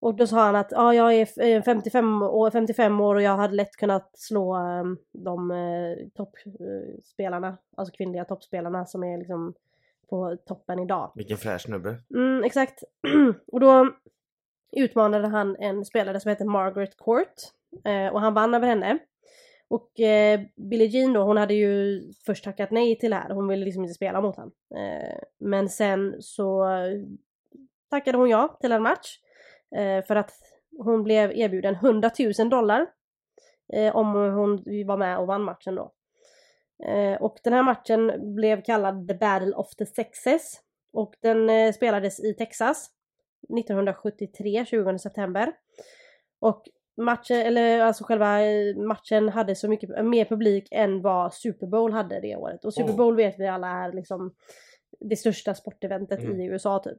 Och 0.00 0.14
då 0.14 0.26
sa 0.26 0.36
han 0.44 0.56
att 0.56 0.68
ja, 0.70 0.94
jag 0.94 1.14
är 1.14 1.22
f- 1.22 1.38
eh, 1.38 1.62
55 1.62 2.22
år, 2.22 2.50
55 2.50 3.00
år 3.00 3.14
och 3.14 3.22
jag 3.22 3.36
hade 3.36 3.54
lätt 3.54 3.76
kunnat 3.76 4.10
slå 4.18 4.56
eh, 4.56 4.84
de 5.12 5.50
eh, 5.50 6.08
toppspelarna, 6.14 7.56
alltså 7.76 7.96
kvinnliga 7.96 8.24
toppspelarna 8.24 8.86
som 8.86 9.04
är 9.04 9.18
liksom 9.18 9.54
på 10.10 10.36
toppen 10.46 10.78
idag. 10.78 11.12
Vilken 11.14 11.36
fräsch 11.36 11.62
snubbe. 11.62 11.96
Mm, 12.14 12.44
exakt. 12.44 12.84
och 13.52 13.60
då 13.60 13.90
utmanade 14.72 15.28
han 15.28 15.56
en 15.56 15.84
spelare 15.84 16.20
som 16.20 16.28
heter 16.28 16.44
Margaret 16.44 16.96
Court 16.96 17.34
eh, 17.84 18.12
och 18.12 18.20
han 18.20 18.34
vann 18.34 18.54
över 18.54 18.66
henne. 18.66 18.98
Och 19.68 20.00
eh, 20.00 20.40
Billie 20.56 20.86
Jean 20.86 21.12
då, 21.12 21.22
hon 21.22 21.36
hade 21.36 21.54
ju 21.54 22.02
först 22.26 22.44
tackat 22.44 22.70
nej 22.70 22.98
till 22.98 23.10
det 23.10 23.16
här, 23.16 23.30
hon 23.30 23.48
ville 23.48 23.64
liksom 23.64 23.82
inte 23.82 23.94
spela 23.94 24.20
mot 24.20 24.36
honom. 24.36 24.52
Eh, 24.74 25.18
men 25.38 25.68
sen 25.68 26.16
så 26.22 26.66
tackade 27.90 28.18
hon 28.18 28.30
ja 28.30 28.58
till 28.60 28.72
en 28.72 28.82
match. 28.82 29.18
Eh, 29.76 30.04
för 30.04 30.16
att 30.16 30.32
hon 30.78 31.02
blev 31.02 31.32
erbjuden 31.32 31.74
100 31.74 32.10
000 32.38 32.50
dollar. 32.50 32.86
Eh, 33.72 33.96
om 33.96 34.14
hon 34.14 34.64
var 34.86 34.96
med 34.96 35.18
och 35.18 35.26
vann 35.26 35.42
matchen 35.42 35.74
då. 35.74 35.92
Eh, 36.84 37.22
och 37.22 37.38
den 37.44 37.52
här 37.52 37.62
matchen 37.62 38.34
blev 38.34 38.62
kallad 38.62 39.08
The 39.08 39.14
Battle 39.14 39.52
of 39.52 39.74
the 39.74 39.86
Sexes. 39.86 40.60
Och 40.92 41.14
den 41.20 41.50
eh, 41.50 41.72
spelades 41.72 42.20
i 42.20 42.34
Texas 42.34 42.90
1973, 43.58 44.64
20 44.66 44.98
september. 44.98 45.52
Och 46.40 46.62
matchen, 46.96 47.36
eller 47.36 47.80
alltså 47.80 48.04
själva 48.04 48.42
eh, 48.42 48.76
matchen 48.76 49.28
hade 49.28 49.54
så 49.54 49.68
mycket 49.68 50.04
mer 50.04 50.24
publik 50.24 50.68
än 50.70 51.02
vad 51.02 51.34
Super 51.34 51.66
Bowl 51.66 51.92
hade 51.92 52.20
det 52.20 52.36
året. 52.36 52.64
Och 52.64 52.74
Super 52.74 52.92
Oh. 52.92 52.96
Bowl 52.96 53.16
vet 53.16 53.38
vi 53.38 53.46
alla 53.46 53.68
är 53.68 53.92
liksom 53.92 54.34
det 55.00 55.16
största 55.16 55.54
sporteventet 55.54 56.20
Mm. 56.20 56.40
i 56.40 56.46
USA 56.46 56.78
typ. 56.78 56.98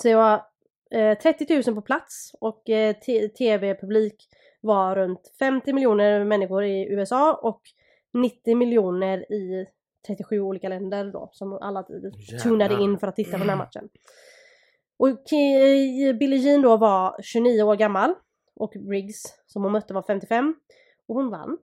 Så 0.00 0.08
det 0.08 0.14
var 0.14 0.42
eh, 0.90 1.18
30 1.18 1.62
000 1.66 1.74
på 1.74 1.82
plats 1.82 2.30
och 2.40 2.70
eh, 2.70 2.94
tv-publik 3.38 4.28
var 4.60 4.96
runt 4.96 5.32
50 5.38 5.72
miljoner 5.72 6.24
människor 6.24 6.64
i 6.64 6.86
USA 6.92 7.34
och 7.34 7.60
90 8.12 8.56
miljoner 8.56 9.32
i 9.32 9.66
37 10.06 10.40
olika 10.40 10.68
länder 10.68 11.04
då 11.12 11.28
som 11.32 11.52
alla 11.52 11.84
tunade 12.42 12.82
in 12.82 12.98
för 12.98 13.06
att 13.06 13.16
titta 13.16 13.32
på 13.32 13.38
den 13.38 13.48
här 13.48 13.56
matchen. 13.56 13.88
Och 15.00 15.08
Billie 16.18 16.36
Jean 16.36 16.62
då 16.62 16.76
var 16.76 17.16
29 17.22 17.62
år 17.62 17.76
gammal 17.76 18.14
och 18.54 18.76
Riggs 18.76 19.22
som 19.46 19.62
hon 19.62 19.72
mötte 19.72 19.94
var 19.94 20.02
55 20.02 20.54
och 21.06 21.14
hon 21.14 21.30
vann. 21.30 21.58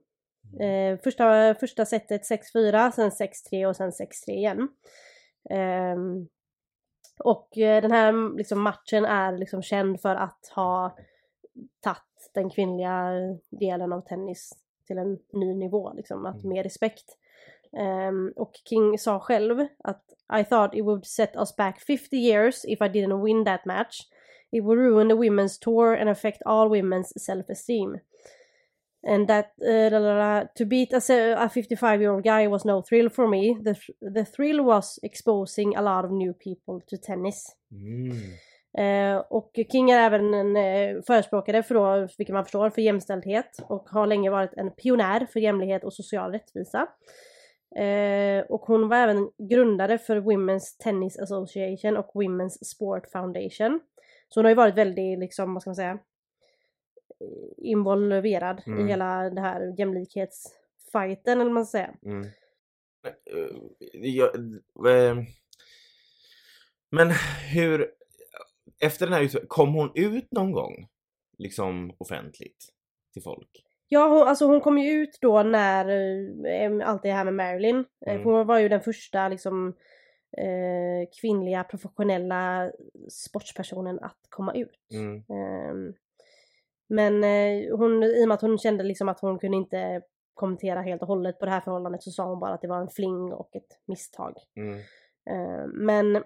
Eh, 0.60 0.98
första, 1.04 1.54
första 1.54 1.84
setet 1.84 2.22
6-4, 2.30 2.90
sen 2.90 3.10
6-3 3.10 3.66
och 3.66 3.76
sen 3.76 3.90
6-3 3.90 4.30
igen. 4.30 4.68
Ehm, 5.50 6.28
och 7.18 7.58
eh, 7.58 7.82
den 7.82 7.92
här 7.92 8.36
liksom, 8.36 8.62
matchen 8.62 9.04
är 9.04 9.38
liksom 9.38 9.62
känd 9.62 10.00
för 10.00 10.14
att 10.14 10.52
ha 10.54 10.96
tagit 11.80 12.30
den 12.34 12.50
kvinnliga 12.50 13.12
delen 13.50 13.92
av 13.92 14.00
tennis 14.00 14.52
till 14.86 14.98
en 14.98 15.18
ny 15.32 15.54
nivå, 15.54 15.92
liksom, 15.92 16.26
att 16.26 16.44
Mm. 16.44 16.48
mer 16.48 16.62
respekt. 16.62 17.16
Ehm, 17.76 18.32
och 18.36 18.52
King 18.64 18.98
sa 18.98 19.20
själv 19.20 19.66
att 19.84 20.04
I 20.40 20.44
thought 20.44 20.74
it 20.74 20.84
would 20.84 21.06
set 21.06 21.36
us 21.36 21.56
back 21.56 21.80
50 21.80 22.16
years 22.16 22.64
if 22.64 22.80
I 22.80 22.88
didn't 22.88 23.22
win 23.24 23.44
that 23.44 23.64
match. 23.64 24.00
It 24.52 24.64
would 24.64 24.78
ruin 24.78 25.08
the 25.08 25.14
women's 25.14 25.58
tour 25.60 25.94
and 25.94 26.10
affect 26.10 26.42
all 26.46 26.68
women's 26.68 27.12
self-esteem. 27.24 27.98
And 29.06 29.28
that 29.28 29.52
uh, 29.62 29.90
la, 29.90 29.98
la, 29.98 30.14
la, 30.14 30.44
to 30.56 30.66
beat 30.66 30.92
a, 30.92 31.44
a 31.44 31.48
55 31.48 32.00
year 32.00 32.12
old 32.12 32.24
guy 32.24 32.46
was 32.48 32.64
no 32.64 32.82
thrill 32.82 33.10
for 33.10 33.28
me. 33.28 33.56
The, 33.62 33.74
th- 33.74 34.14
the 34.14 34.24
thrill 34.24 34.64
was 34.64 34.98
exposing 35.02 35.76
a 35.76 35.82
lot 35.82 36.04
of 36.04 36.10
new 36.10 36.32
people 36.32 36.80
to 36.88 36.96
tennis. 36.96 37.56
Mm. 37.72 38.38
Eh, 38.78 39.18
och 39.30 39.50
King 39.72 39.90
är 39.90 39.98
även 39.98 40.34
en 40.34 40.56
eh, 40.56 41.02
förespråkare 41.06 41.62
för 41.62 41.74
då, 41.74 42.08
vilket 42.18 42.34
man 42.34 42.44
förstår, 42.44 42.70
för 42.70 42.82
jämställdhet 42.82 43.58
och 43.68 43.88
har 43.88 44.06
länge 44.06 44.30
varit 44.30 44.54
en 44.54 44.70
pionjär 44.70 45.26
för 45.32 45.40
jämlikhet 45.40 45.84
och 45.84 45.92
social 45.92 46.32
rättvisa. 46.32 46.86
Eh, 47.78 48.44
och 48.48 48.60
hon 48.60 48.88
var 48.88 48.96
även 48.96 49.30
grundare 49.38 49.98
för 49.98 50.20
Women's 50.20 50.76
Tennis 50.78 51.18
Association 51.18 51.96
och 51.96 52.10
Women's 52.14 52.64
Sport 52.64 53.10
Foundation. 53.12 53.80
Så 54.28 54.40
hon 54.40 54.44
har 54.44 54.50
ju 54.50 54.56
varit 54.56 54.74
väldigt, 54.74 55.18
liksom, 55.18 55.54
vad 55.54 55.62
ska 55.62 55.70
man 55.70 55.76
säga, 55.76 55.98
involverad 57.56 58.62
Mm. 58.66 58.80
i 58.86 58.88
hela 58.90 59.30
det 59.30 59.40
här 59.40 59.74
jämlikhetsfighten 59.78 61.32
eller 61.40 61.44
vad 61.44 61.54
man 61.54 61.66
ska 61.66 61.78
säga. 61.78 61.94
Mm. 62.04 62.22
Eh, 63.04 63.56
jag, 63.92 64.34
eh, 64.88 65.16
men 66.90 67.10
hur... 67.52 67.92
Efter 68.80 69.06
den 69.06 69.12
här 69.12 69.46
kom 69.46 69.74
hon 69.74 69.90
ut 69.94 70.32
någon 70.32 70.52
gång? 70.52 70.88
Liksom 71.38 71.92
offentligt? 71.98 72.68
Till 73.12 73.22
folk? 73.22 73.64
Ja, 73.88 74.08
hon, 74.08 74.28
alltså 74.28 74.46
hon 74.46 74.60
kom 74.60 74.78
ju 74.78 74.90
ut 74.90 75.18
då 75.20 75.42
när 75.42 75.88
eh, 76.46 76.88
allt 76.88 77.02
det 77.02 77.12
här 77.12 77.24
med 77.24 77.34
Marilyn. 77.34 77.84
Eh, 78.06 78.12
Mm. 78.12 78.24
Hon 78.24 78.46
var 78.46 78.58
ju 78.58 78.68
den 78.68 78.80
första 78.80 79.28
liksom 79.28 79.74
eh, 80.38 81.08
kvinnliga 81.20 81.64
professionella 81.64 82.70
sportspersonen 83.10 83.98
att 84.00 84.18
komma 84.28 84.54
ut. 84.54 84.78
Mm. 84.92 85.16
Ehm, 85.16 85.94
men 86.88 87.24
eh, 87.24 87.76
hon, 87.76 88.02
i 88.04 88.24
och 88.24 88.28
med 88.28 88.34
att 88.34 88.40
hon 88.42 88.58
kände 88.58 88.84
liksom 88.84 89.08
att 89.08 89.20
hon 89.20 89.38
kunde 89.38 89.56
inte 89.56 90.02
kommentera 90.34 90.80
helt 90.82 91.02
och 91.02 91.08
hållet 91.08 91.38
på 91.38 91.44
det 91.44 91.50
här 91.50 91.60
förhållandet 91.60 92.02
så 92.02 92.10
sa 92.10 92.24
hon 92.24 92.40
bara 92.40 92.54
att 92.54 92.62
det 92.62 92.68
var 92.68 92.80
en 92.80 92.88
fling 92.88 93.32
och 93.32 93.56
ett 93.56 93.78
misstag. 93.86 94.34
Mm. 94.56 94.78
Eh, 95.30 95.66
Men 95.66 96.24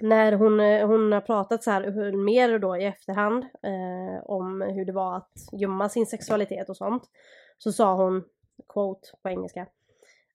när 0.00 0.32
hon, 0.32 0.60
eh, 0.60 0.86
hon 0.86 1.12
har 1.12 1.20
pratat 1.20 1.62
så 1.62 1.70
här 1.70 2.06
eh, 2.06 2.12
mer 2.12 2.58
då 2.58 2.76
i 2.76 2.84
efterhand 2.84 3.44
eh, 3.62 4.24
om 4.24 4.60
hur 4.60 4.84
det 4.84 4.92
var 4.92 5.16
att 5.16 5.32
gömma 5.52 5.88
sin 5.88 6.06
sexualitet 6.06 6.68
och 6.68 6.76
sånt 6.76 7.02
så 7.58 7.72
sa 7.72 7.94
hon, 7.94 8.24
quote 8.68 9.08
på 9.22 9.28
engelska 9.28 9.66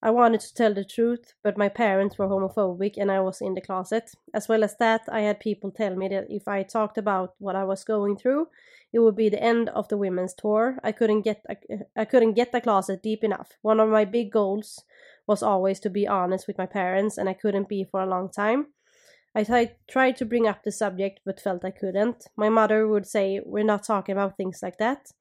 I 0.06 0.12
wanted 0.12 0.42
to 0.42 0.54
tell 0.56 0.76
the 0.76 0.84
truth, 0.84 1.34
but 1.44 1.58
my 1.58 1.70
parents 1.70 2.20
were 2.20 2.28
homophobic 2.28 2.98
and 2.98 3.10
I 3.10 3.22
was 3.22 3.42
in 3.42 3.56
the 3.56 3.62
closet. 3.62 4.04
As 4.34 4.50
well 4.50 4.64
as 4.64 4.78
that, 4.78 5.02
I 5.08 5.22
had 5.22 5.40
people 5.40 5.72
tell 5.72 5.96
me 5.96 6.10
that 6.10 6.26
if 6.30 6.46
I 6.48 6.64
talked 6.64 6.98
about 6.98 7.30
what 7.38 7.56
I 7.56 7.64
was 7.64 7.86
going 7.86 8.18
through, 8.18 8.48
it 8.92 9.00
would 9.00 9.16
be 9.16 9.30
the 9.30 9.42
end 9.42 9.70
of 9.70 9.88
the 9.88 9.98
women's 9.98 10.34
tour. 10.34 10.78
I 10.84 10.92
couldn't 10.92 11.22
get 11.22 11.46
a, 11.50 11.56
I 11.96 12.04
couldn't 12.04 12.34
get 12.34 12.52
the 12.52 12.60
closet 12.60 13.02
deep 13.02 13.24
enough. 13.24 13.58
One 13.62 13.80
of 13.80 13.90
my 13.90 14.04
big 14.04 14.32
goals 14.32 14.84
was 15.26 15.42
always 15.42 15.80
to 15.80 15.90
be 15.90 16.06
honest 16.06 16.48
with 16.48 16.58
my 16.58 16.66
parents, 16.66 17.18
and 17.18 17.30
I 17.30 17.34
couldn't 17.34 17.70
be 17.70 17.86
for 17.86 18.02
a 18.02 18.10
long 18.10 18.30
time. 18.30 18.74
I 19.36 19.44
tried 19.44 19.76
tried 19.90 20.16
to 20.18 20.26
bring 20.26 20.48
up 20.48 20.64
the 20.64 20.72
subject 20.72 21.22
but 21.26 21.40
felt 21.40 21.66
I 21.66 21.72
couldn't. 21.72 22.28
My 22.36 22.50
mother 22.50 22.88
would 22.88 23.08
say, 23.08 23.42
We're 23.44 23.64
not 23.64 23.84
talking 23.84 24.14
about 24.14 24.38
things 24.38 24.60
like 24.62 24.78
that. 24.78 25.12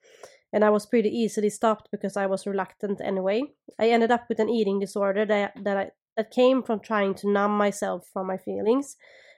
And 0.53 0.64
I 0.64 0.70
was 0.70 0.85
pretty 0.87 1.09
easily 1.09 1.48
stopped 1.48 1.88
because 1.90 2.16
I 2.16 2.27
was 2.27 2.46
reluctant 2.46 3.01
anyway. 3.01 3.42
I 3.79 3.88
ended 3.88 4.11
up 4.11 4.29
with 4.29 4.38
an 4.38 4.51
eating 4.51 4.81
disorder 4.81 5.25
that, 5.25 5.55
that, 5.64 5.77
I, 5.77 5.90
that 6.16 6.31
came 6.31 6.62
from 6.62 6.81
trying 6.81 7.14
to 7.16 7.31
numb 7.31 7.57
myself 7.57 8.07
from 8.12 8.27
my 8.27 8.37
feelings. 8.37 8.96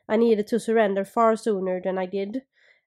I 0.09 0.17
needed 0.17 0.49
to 0.49 0.59
surrender 0.59 1.05
far 1.05 1.37
sooner 1.37 1.81
than 1.81 1.99
I 1.99 2.07
did. 2.07 2.43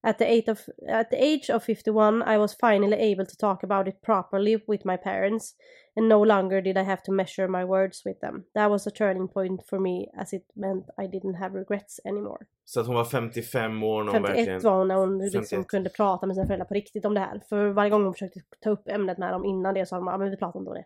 At 0.07 0.17
the, 0.19 0.25
age 0.25 0.47
of, 0.51 0.59
at 0.87 1.09
the 1.09 1.17
age 1.23 1.49
of 1.49 1.63
51, 1.63 2.23
I 2.23 2.37
was 2.37 2.53
finally 2.53 2.97
able 3.11 3.25
to 3.25 3.37
talk 3.37 3.63
about 3.63 3.87
it 3.87 4.01
properly 4.01 4.55
with 4.67 4.85
my 4.85 4.97
parents, 4.97 5.55
and 5.95 6.07
no 6.09 6.25
longer 6.25 6.61
did 6.61 6.77
I 6.77 6.83
have 6.83 7.01
to 7.03 7.11
measure 7.11 7.47
my 7.47 7.65
words 7.65 8.05
with 8.05 8.19
them. 8.21 8.43
That 8.55 8.69
was 8.69 8.87
a 8.87 8.91
turning 8.91 9.27
point 9.27 9.61
for 9.69 9.79
me 9.79 10.07
as 10.21 10.33
it 10.33 10.43
meant 10.55 10.85
I 11.03 11.07
didn't 11.07 11.33
have 11.33 11.59
regrets 11.59 11.99
anymore. 12.05 12.45
Så 12.65 12.79
att 12.79 12.87
hon 12.87 12.95
var 12.95 13.05
55 13.05 13.83
år 13.83 14.03
när 14.03 14.11
hon 14.11 14.21
51 14.21 14.37
verkligen... 14.37 14.61
var 14.61 14.77
hon 14.77 14.87
när 14.87 14.95
hon 14.95 15.19
liksom 15.19 15.43
51. 15.43 15.67
kunde 15.67 15.89
prata 15.89 16.27
med 16.27 16.35
sina 16.35 16.47
föräldrar 16.47 16.65
på 16.65 16.73
riktigt 16.73 17.05
om 17.05 17.13
det 17.13 17.19
här. 17.19 17.41
För 17.49 17.67
varje 17.67 17.89
gång 17.89 18.03
hon 18.03 18.13
försökte 18.13 18.39
ta 18.59 18.69
upp 18.69 18.87
ämnet 18.87 19.17
med 19.17 19.33
dem 19.33 19.45
innan 19.45 19.73
det 19.73 19.85
sa 19.85 19.95
de 19.95 20.07
att 20.07 20.19
men 20.19 20.29
vi 20.29 20.37
pratar 20.37 20.59
inte 20.59 20.69
om 20.69 20.75
det. 20.75 20.85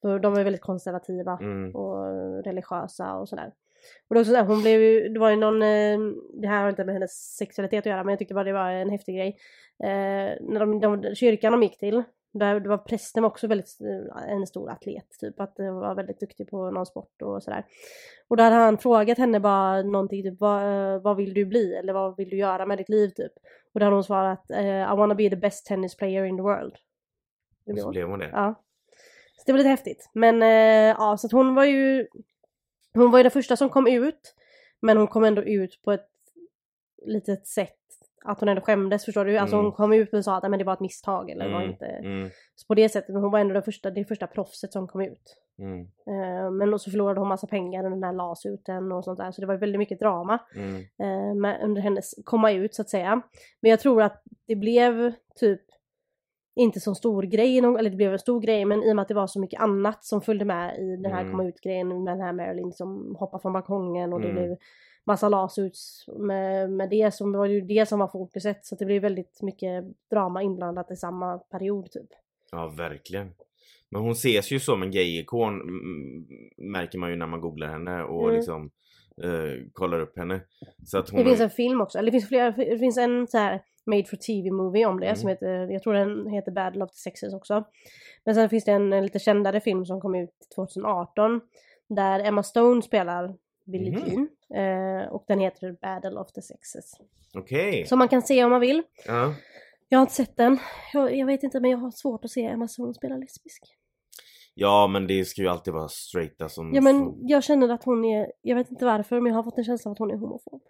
För 0.00 0.18
de 0.18 0.34
är 0.34 0.44
väldigt 0.44 0.62
konservativa 0.62 1.38
Mm. 1.40 1.74
och 1.74 2.04
religiösa 2.44 3.14
och 3.14 3.28
sådär. 3.28 3.52
Och 4.08 4.14
var 4.14 4.20
också 4.20 4.30
sådär, 4.30 4.44
hon 4.44 4.62
blev 4.62 4.80
ju, 4.80 5.08
det 5.08 5.20
var 5.20 5.30
ju 5.30 5.36
någon, 5.36 5.62
eh, 5.62 5.98
det 6.32 6.48
här 6.48 6.62
har 6.62 6.70
inte 6.70 6.84
med 6.84 6.94
hennes 6.94 7.36
sexualitet 7.36 7.78
att 7.78 7.86
göra 7.86 8.04
men 8.04 8.12
jag 8.12 8.18
tyckte 8.18 8.34
bara 8.34 8.44
det 8.44 8.52
var 8.52 8.70
en 8.70 8.90
häftig 8.90 9.16
grej. 9.16 9.38
Eh, 9.82 10.36
när 10.40 10.60
de, 10.60 10.80
de, 10.80 11.14
kyrkan 11.14 11.52
de 11.52 11.62
gick 11.62 11.78
till, 11.78 12.02
där 12.32 12.60
det 12.60 12.68
var 12.68 12.78
prästen 12.78 13.24
också 13.24 13.46
väldigt, 13.46 13.80
eh, 13.80 14.32
en 14.32 14.46
stor 14.46 14.70
atlet 14.70 15.10
typ, 15.20 15.40
att 15.40 15.56
det 15.56 15.70
var 15.70 15.94
väldigt 15.94 16.20
duktig 16.20 16.50
på 16.50 16.70
någon 16.70 16.86
sport 16.86 17.22
och 17.22 17.42
sådär. 17.42 17.64
Och 18.28 18.36
då 18.36 18.42
hade 18.42 18.56
han 18.56 18.78
frågat 18.78 19.18
henne 19.18 19.40
bara 19.40 19.82
någonting 19.82 20.22
typ, 20.22 20.40
vad, 20.40 20.62
eh, 20.62 21.00
vad 21.00 21.16
vill 21.16 21.34
du 21.34 21.44
bli 21.44 21.74
eller 21.74 21.92
vad 21.92 22.16
vill 22.16 22.28
du 22.28 22.36
göra 22.36 22.66
med 22.66 22.78
ditt 22.78 22.88
liv 22.88 23.08
typ? 23.08 23.32
Och 23.74 23.80
då 23.80 23.86
hade 23.86 23.96
hon 23.96 24.04
svarat, 24.04 24.50
I 24.50 24.96
wanna 24.96 25.14
be 25.14 25.30
the 25.30 25.36
best 25.36 25.66
tennis 25.66 25.96
player 25.96 26.24
in 26.24 26.36
the 26.36 26.42
world. 26.42 26.74
Det 27.68 27.72
blev 27.72 27.82
så 27.82 27.90
blev 27.90 28.08
hon 28.08 28.18
det. 28.18 28.30
Ja. 28.32 28.54
Så 29.36 29.42
det 29.46 29.52
var 29.52 29.58
lite 29.58 29.68
häftigt. 29.68 30.10
Men 30.12 30.42
eh, 30.42 30.96
ja, 30.98 31.16
så 31.18 31.26
att 31.26 31.32
hon 31.32 31.54
var 31.54 31.64
ju 31.64 32.06
Hon 32.98 33.10
var 33.10 33.18
ju 33.18 33.22
den 33.22 33.30
första 33.30 33.56
som 33.56 33.68
kom 33.68 33.86
ut 33.86 34.34
Men 34.82 34.96
hon 34.96 35.06
kom 35.06 35.24
ändå 35.24 35.42
ut 35.42 35.82
på 35.84 35.92
ett 35.92 36.08
litet 37.06 37.46
sätt 37.46 37.74
att 38.24 38.40
hon 38.40 38.48
ändå 38.48 38.62
skämdes 38.62 39.04
förstår 39.04 39.24
du? 39.24 39.38
Alltså 39.38 39.56
Mm. 39.56 39.64
hon 39.64 39.72
kom 39.72 39.92
ut 39.92 40.14
och 40.14 40.24
sa 40.24 40.36
att 40.36 40.42
"Nej, 40.42 40.50
men 40.50 40.58
det 40.58 40.64
var 40.64 40.72
ett 40.72 40.80
misstag 40.80 41.30
eller 41.30 41.44
det 41.44 41.50
var 41.52 41.60
Mm, 41.60 41.70
inte 41.70 41.86
Mm, 41.86 42.30
Så 42.54 42.66
på 42.66 42.74
det 42.74 42.88
sättet, 42.88 43.08
men 43.14 43.22
hon 43.22 43.32
var 43.32 43.38
ändå 43.38 43.54
den 43.54 43.62
första, 43.62 43.90
det 43.90 44.04
första 44.04 44.26
proffset 44.26 44.72
som 44.72 44.88
kom 44.88 45.00
ut. 45.00 45.36
mm, 45.58 45.80
Eh, 46.06 46.50
men 46.50 46.74
och 46.74 46.80
så 46.80 46.90
förlorade 46.90 47.20
hon 47.20 47.28
massa 47.28 47.46
pengar 47.46 47.84
under 47.84 47.96
den 47.96 48.04
här 48.04 48.12
lasuten 48.12 48.92
och 48.92 49.04
sånt 49.04 49.18
där 49.18 49.30
så 49.32 49.40
det 49.40 49.46
var 49.46 49.56
väldigt 49.56 49.78
mycket 49.78 49.98
drama 50.00 50.38
mm, 50.54 50.74
eh, 51.02 51.34
med, 51.34 51.60
under 51.64 51.82
hennes 51.82 52.14
komma 52.24 52.52
ut 52.52 52.74
så 52.74 52.82
att 52.82 52.88
säga. 52.90 53.22
Men 53.60 53.70
jag 53.70 53.80
tror 53.80 54.02
att 54.02 54.22
det 54.46 54.56
blev 54.56 55.12
typ 55.40 55.60
inte 56.58 56.80
så 56.80 56.94
stor 56.94 57.22
grej, 57.22 57.58
eller 57.58 57.90
det 57.90 57.96
blev 57.96 58.12
en 58.12 58.18
stor 58.18 58.40
grej 58.40 58.64
men 58.64 58.82
i 58.82 58.92
och 58.92 58.96
med 58.96 59.02
att 59.02 59.08
det 59.08 59.14
var 59.14 59.26
så 59.26 59.40
mycket 59.40 59.60
annat 59.60 60.04
som 60.04 60.20
följde 60.20 60.44
med 60.44 60.78
i 60.78 60.96
den 61.02 61.12
här 61.12 61.20
Mm. 61.20 61.30
komma 61.32 61.44
ut-grejen 61.48 61.88
med 61.88 61.96
den 62.16 62.20
här 62.20 62.32
Marilyn 62.32 62.72
som 62.72 63.16
hoppade 63.18 63.42
från 63.42 63.52
balkongen 63.52 64.12
och 64.12 64.20
det 64.20 64.28
Mm. 64.28 64.44
blev 64.44 64.56
massa 65.04 65.28
lasuts 65.28 66.04
med, 66.18 66.70
med 66.70 66.90
det 66.90 67.14
som 67.14 67.32
var 67.32 67.46
ju 67.46 67.60
det 67.60 67.86
som 67.88 67.98
var 67.98 68.08
fokuset 68.08 68.64
så 68.66 68.74
det 68.74 68.84
blev 68.84 69.02
väldigt 69.02 69.42
mycket 69.42 69.84
drama 70.10 70.42
inblandat 70.42 70.90
i 70.90 70.96
samma 70.96 71.38
period 71.38 71.90
typ. 71.90 72.08
Ja, 72.52 72.66
verkligen. 72.76 73.30
Men 73.90 74.02
hon 74.02 74.12
ses 74.12 74.50
ju 74.52 74.60
som 74.60 74.82
en 74.82 74.90
gay-ikon 74.90 75.52
märker 76.56 76.98
man 76.98 77.10
ju 77.10 77.16
när 77.16 77.26
man 77.26 77.40
googlar 77.40 77.68
henne 77.68 78.02
och 78.02 78.22
Mm. 78.24 78.36
liksom 78.36 78.70
eh, 79.24 79.64
kollar 79.72 80.00
upp 80.00 80.18
henne. 80.18 80.40
Så 80.86 80.98
att 80.98 81.10
hon... 81.10 81.18
Det 81.18 81.24
finns 81.24 81.40
en 81.40 81.50
film 81.50 81.80
också, 81.80 81.98
eller 81.98 82.06
det 82.10 82.12
finns 82.18 82.28
flera, 82.28 82.50
det 82.50 82.78
finns 82.78 82.98
en 82.98 83.26
så 83.26 83.38
här 83.38 83.62
made 83.86 84.04
for 84.04 84.16
TV 84.16 84.50
movie 84.50 84.86
om 84.86 85.00
det 85.00 85.06
Mm. 85.06 85.16
som 85.16 85.28
heter, 85.28 85.70
jag 85.72 85.82
tror 85.82 85.94
den 85.94 86.26
heter 86.26 86.52
Battle 86.52 86.84
of 86.84 86.90
the 86.90 86.96
Sexes 86.96 87.34
också. 87.34 87.64
Men 88.24 88.34
sen 88.34 88.48
finns 88.48 88.64
det 88.64 88.72
en, 88.72 88.92
en 88.92 89.02
lite 89.02 89.18
kändare 89.18 89.60
film 89.60 89.86
som 89.86 90.00
kom 90.00 90.14
ut 90.14 90.30
2018 90.54 91.40
där 91.88 92.20
Emma 92.20 92.42
Stone 92.42 92.82
spelar 92.82 93.34
Billie 93.64 93.90
Mhm. 93.90 94.28
Jean 94.50 95.02
eh, 95.02 95.08
och 95.08 95.24
den 95.28 95.40
heter 95.40 95.72
Battle 95.72 96.20
of 96.20 96.32
the 96.32 96.42
Sexes. 96.42 96.92
Okej. 97.34 97.86
Som 97.86 97.98
man 97.98 98.08
kan 98.08 98.22
se 98.22 98.44
om 98.44 98.50
man 98.50 98.60
vill. 98.60 98.82
Ja. 99.06 99.34
Jag 99.88 99.98
har 99.98 100.02
inte 100.02 100.14
sett 100.14 100.36
den. 100.36 100.58
Jag, 100.92 101.16
jag 101.16 101.26
vet 101.26 101.42
inte 101.42 101.60
men 101.60 101.70
jag 101.70 101.78
har 101.78 101.90
svårt 101.90 102.24
att 102.24 102.30
se 102.30 102.44
Emma 102.44 102.68
Stone 102.68 102.94
spela 102.94 103.16
lesbisk. 103.16 103.62
Ja, 104.58 104.86
men 104.86 105.06
det 105.06 105.24
ska 105.24 105.42
ju 105.42 105.48
alltid 105.48 105.74
vara 105.74 105.88
straighta 105.88 106.48
som... 106.48 106.74
Ja 106.74 106.80
men 106.80 107.14
jag 107.28 107.44
känner 107.44 107.68
att 107.68 107.84
hon 107.84 108.04
är, 108.04 108.32
jag 108.42 108.56
vet 108.56 108.70
inte 108.70 108.84
varför 108.84 109.20
men 109.20 109.30
jag 109.32 109.38
har 109.38 109.42
fått 109.42 109.58
en 109.58 109.64
känsla 109.64 109.88
av 109.88 109.92
att 109.92 109.98
hon 109.98 110.10
är 110.10 110.16
homofob. 110.16 110.62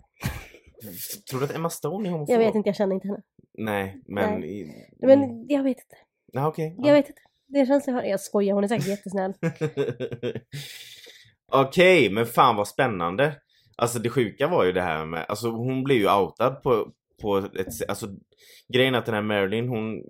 Tror 1.31 1.41
du 1.41 1.47
att 1.47 1.55
Emma 1.55 1.71
Stone 1.71 2.09
är 2.09 2.13
homofob? 2.13 2.35
Jag 2.35 2.39
vet 2.39 2.55
inte, 2.55 2.69
jag 2.69 2.77
känner 2.77 2.95
inte 2.95 3.09
henne. 3.09 3.23
Nej, 3.59 4.03
men... 4.07 4.45
i- 4.45 4.73
Men 5.01 5.47
jag 5.49 5.63
vet 5.63 5.77
inte. 5.79 5.97
Ja, 6.33 6.49
okej. 6.49 6.75
Jag 6.79 6.93
vet 6.93 7.09
inte. 7.09 7.21
Det 7.47 7.67
känns 7.67 7.87
jag 7.87 7.95
har. 7.95 8.03
Jag 8.03 8.21
skojar, 8.21 8.55
hon 8.55 8.65
är 8.65 8.69
säkert 8.69 8.87
jättesnäll. 8.89 9.33
Okej, 11.53 12.11
men 12.11 12.27
fan 12.27 12.57
vad 12.57 12.69
spännande. 12.69 13.35
Alltså 13.77 13.99
det 13.99 14.11
sjuka 14.11 14.49
var 14.49 14.65
ju 14.65 14.73
det 14.73 14.81
här 14.83 15.05
med, 15.07 15.25
alltså 15.29 15.49
hon 15.51 15.85
blev 15.85 15.99
ju 15.99 16.11
outad 16.17 16.63
på, 16.63 16.93
på 17.23 17.37
ett 17.39 17.89
alltså 17.89 18.07
grejen 18.73 18.95
att 18.95 19.07
den 19.07 19.15
här 19.15 19.23
Marilyn 19.23 19.69
hon 19.69 20.03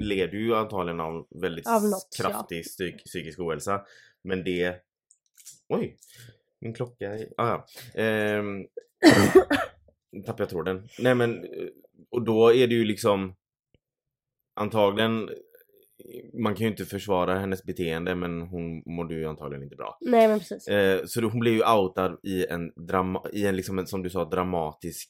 leder 0.00 0.38
ju 0.38 0.54
antagligen 0.54 1.00
av 1.00 1.26
väldigt 1.30 1.66
Av 1.66 1.82
något, 1.82 2.16
ja. 2.18 2.24
kraftig 2.24 2.64
psyk, 2.64 3.04
psykisk 3.04 3.40
ohälsa. 3.40 3.82
Men 4.22 4.44
det... 4.44 4.76
Oj! 5.68 5.96
Min 6.60 6.74
klocka 6.74 7.14
är... 7.14 7.28
Ah, 7.36 7.48
ja. 7.48 7.66
Ehm, 8.02 8.66
tappade 10.26 10.42
jag 10.42 10.50
tråden. 10.50 10.88
Nej 10.98 11.14
men, 11.14 11.44
eh, 11.44 11.68
och 12.10 12.24
då 12.24 12.54
är 12.54 12.66
det 12.66 12.74
ju 12.74 12.84
liksom 12.84 13.34
antagligen 14.54 15.30
man 16.32 16.54
kan 16.54 16.64
ju 16.64 16.70
inte 16.70 16.84
försvara 16.84 17.38
hennes 17.38 17.64
beteende 17.64 18.14
men 18.14 18.42
hon 18.42 18.82
mådde 18.86 19.14
ju 19.14 19.26
antagligen 19.26 19.62
inte 19.62 19.76
bra. 19.76 19.98
Nej 20.00 20.28
men 20.28 20.38
precis. 20.38 20.68
Eh, 20.68 21.04
så 21.06 21.20
hon 21.20 21.40
blev 21.40 21.54
ju 21.54 21.62
outad 21.64 22.18
i 22.22 22.46
en, 22.46 22.72
drama, 22.76 23.22
i 23.32 23.46
en 23.46 23.56
liksom 23.56 23.78
en, 23.78 23.86
som 23.86 24.02
du 24.02 24.10
sa, 24.10 24.24
dramatisk 24.24 25.08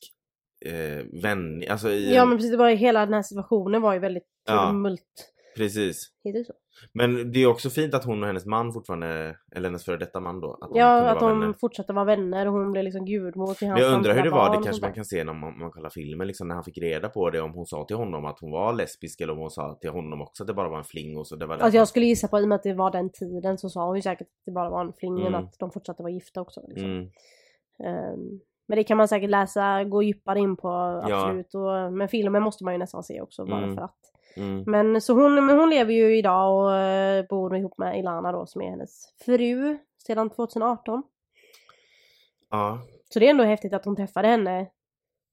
eh, 0.65 1.23
vändning. 1.23 1.69
Alltså 1.69 1.91
Ja 1.91 2.23
en, 2.23 2.29
men 2.29 2.39
precis, 2.39 2.51
det 2.51 2.57
var 2.57 2.71
ju 2.71 2.77
hela 2.77 3.05
den 3.05 3.15
här 3.15 3.23
situationen 3.23 3.83
var 3.83 3.95
ju 3.95 4.01
väldigt 4.01 4.27
Ja. 4.49 4.67
tumult. 4.71 5.33
Precis. 5.57 6.11
Heter 6.25 6.39
det 6.39 6.45
så? 6.45 6.53
Men 6.93 7.33
det 7.33 7.43
är 7.43 7.47
också 7.47 7.71
fint 7.71 7.95
att 7.95 8.05
hon 8.05 8.23
och 8.23 8.27
hennes 8.27 8.47
man 8.47 8.73
fortfarande, 8.73 9.37
eller 9.57 9.69
hennes 9.69 9.85
före 9.85 9.97
detta 9.97 10.21
man 10.21 10.41
då, 10.41 10.59
att 10.61 10.71
Ja, 10.75 11.11
att 11.11 11.21
de 11.21 11.41
vänner. 11.41 11.55
forttre 11.61 11.93
vara 11.93 12.05
vänner 12.05 12.47
och 12.47 12.53
hon 12.53 12.73
blev 12.73 12.85
liksom 12.85 13.05
gudmor 13.05 13.55
till 13.55 13.69
hans 13.69 13.81
Men 13.81 13.89
jag 13.91 13.97
undrar 13.97 14.15
hur 14.15 14.23
det 14.23 14.31
var, 14.31 14.57
det 14.57 14.63
kanske 14.65 14.83
man 14.83 14.93
kan 14.93 15.05
se 15.05 15.25
när 15.25 15.33
man, 15.33 15.59
man 15.59 15.71
kollar 15.71 15.91
filmen 15.91 16.27
liksom 16.27 16.49
när 16.49 16.55
han 16.55 16.65
fick 16.65 16.79
reda 16.79 17.09
på 17.09 17.31
det 17.31 17.41
om 17.41 17.53
hon 17.55 17.67
sa 17.67 17.85
till 17.85 17.97
honom 17.97 18.25
att 18.25 18.39
hon 18.41 18.51
var 18.51 18.73
lesbisk 18.73 19.21
eller 19.21 19.33
om 19.33 19.39
hon 19.39 19.51
sa 19.51 19.79
till 19.81 19.91
honom 19.91 20.23
också 20.23 20.43
att 20.43 20.47
det 20.47 20.55
bara 20.55 20.69
var 20.69 20.79
en 20.79 20.85
fling 20.85 21.17
och 21.19 21.27
så 21.27 21.37
det 21.37 21.47
var 21.47 21.57
det. 21.57 21.63
Alltså 21.65 21.77
jag 21.79 21.89
skulle 21.89 22.07
gissa 22.07 22.29
på 22.29 22.39
i 22.41 22.45
och 22.45 22.49
med 22.49 22.57
att 22.57 22.63
det 22.63 22.75
var 22.75 22.91
den 22.91 23.11
tiden 23.13 23.59
så 23.59 23.69
sa 23.69 23.87
hon 23.87 23.97
ju 23.97 24.03
säkert 24.03 24.27
att 24.27 24.43
det 24.47 24.53
bara 24.53 24.71
var 24.71 24.81
en 24.85 24.93
fling 24.93 25.15
men 25.15 25.27
Mm. 25.27 25.45
att 25.45 25.59
de 25.59 25.71
fortsatte 25.71 26.03
vara 26.03 26.13
gifta 26.13 26.41
också. 26.41 26.61
Liksom. 26.69 26.91
mm, 26.91 27.09
Ehm, 27.85 28.41
men 28.69 28.77
det 28.77 28.85
kan 28.85 28.97
man 28.97 29.09
säkert 29.09 29.31
läsa, 29.31 29.85
gå 29.85 30.03
djupare 30.03 30.39
in 30.39 30.57
på 30.57 30.69
Ja. 30.69 31.03
absolut. 31.27 31.55
Och, 31.55 31.93
men 31.93 32.09
filmen 32.09 32.43
måste 32.43 32.65
man 32.65 32.75
ju 32.75 32.79
nästan 32.79 33.03
se 33.03 33.21
också 33.21 33.45
bara 33.47 33.63
Mm. 33.63 33.75
för 33.77 33.83
att. 33.83 33.97
Mm. 34.39 34.65
Men 34.67 35.01
så 35.01 35.15
hon, 35.15 35.47
men 35.47 35.59
hon 35.59 35.71
lever 35.71 35.93
ju 35.93 36.19
idag 36.19 36.65
och 36.65 36.75
eh, 36.75 37.27
bor 37.29 37.57
ihop 37.57 37.79
med 37.79 37.99
Ilana 37.99 38.33
då 38.33 38.47
som 38.47 38.63
är 38.63 38.71
hennes 38.71 39.15
fru 39.25 39.79
sedan 40.07 40.31
2018. 40.31 41.03
Ja. 42.51 42.83
Så 43.09 43.19
det 43.19 43.27
är 43.27 43.31
ändå 43.31 43.45
häftigt 43.45 43.73
att 43.73 43.85
hon 43.85 43.97
träffade 43.97 44.29
henne 44.29 44.71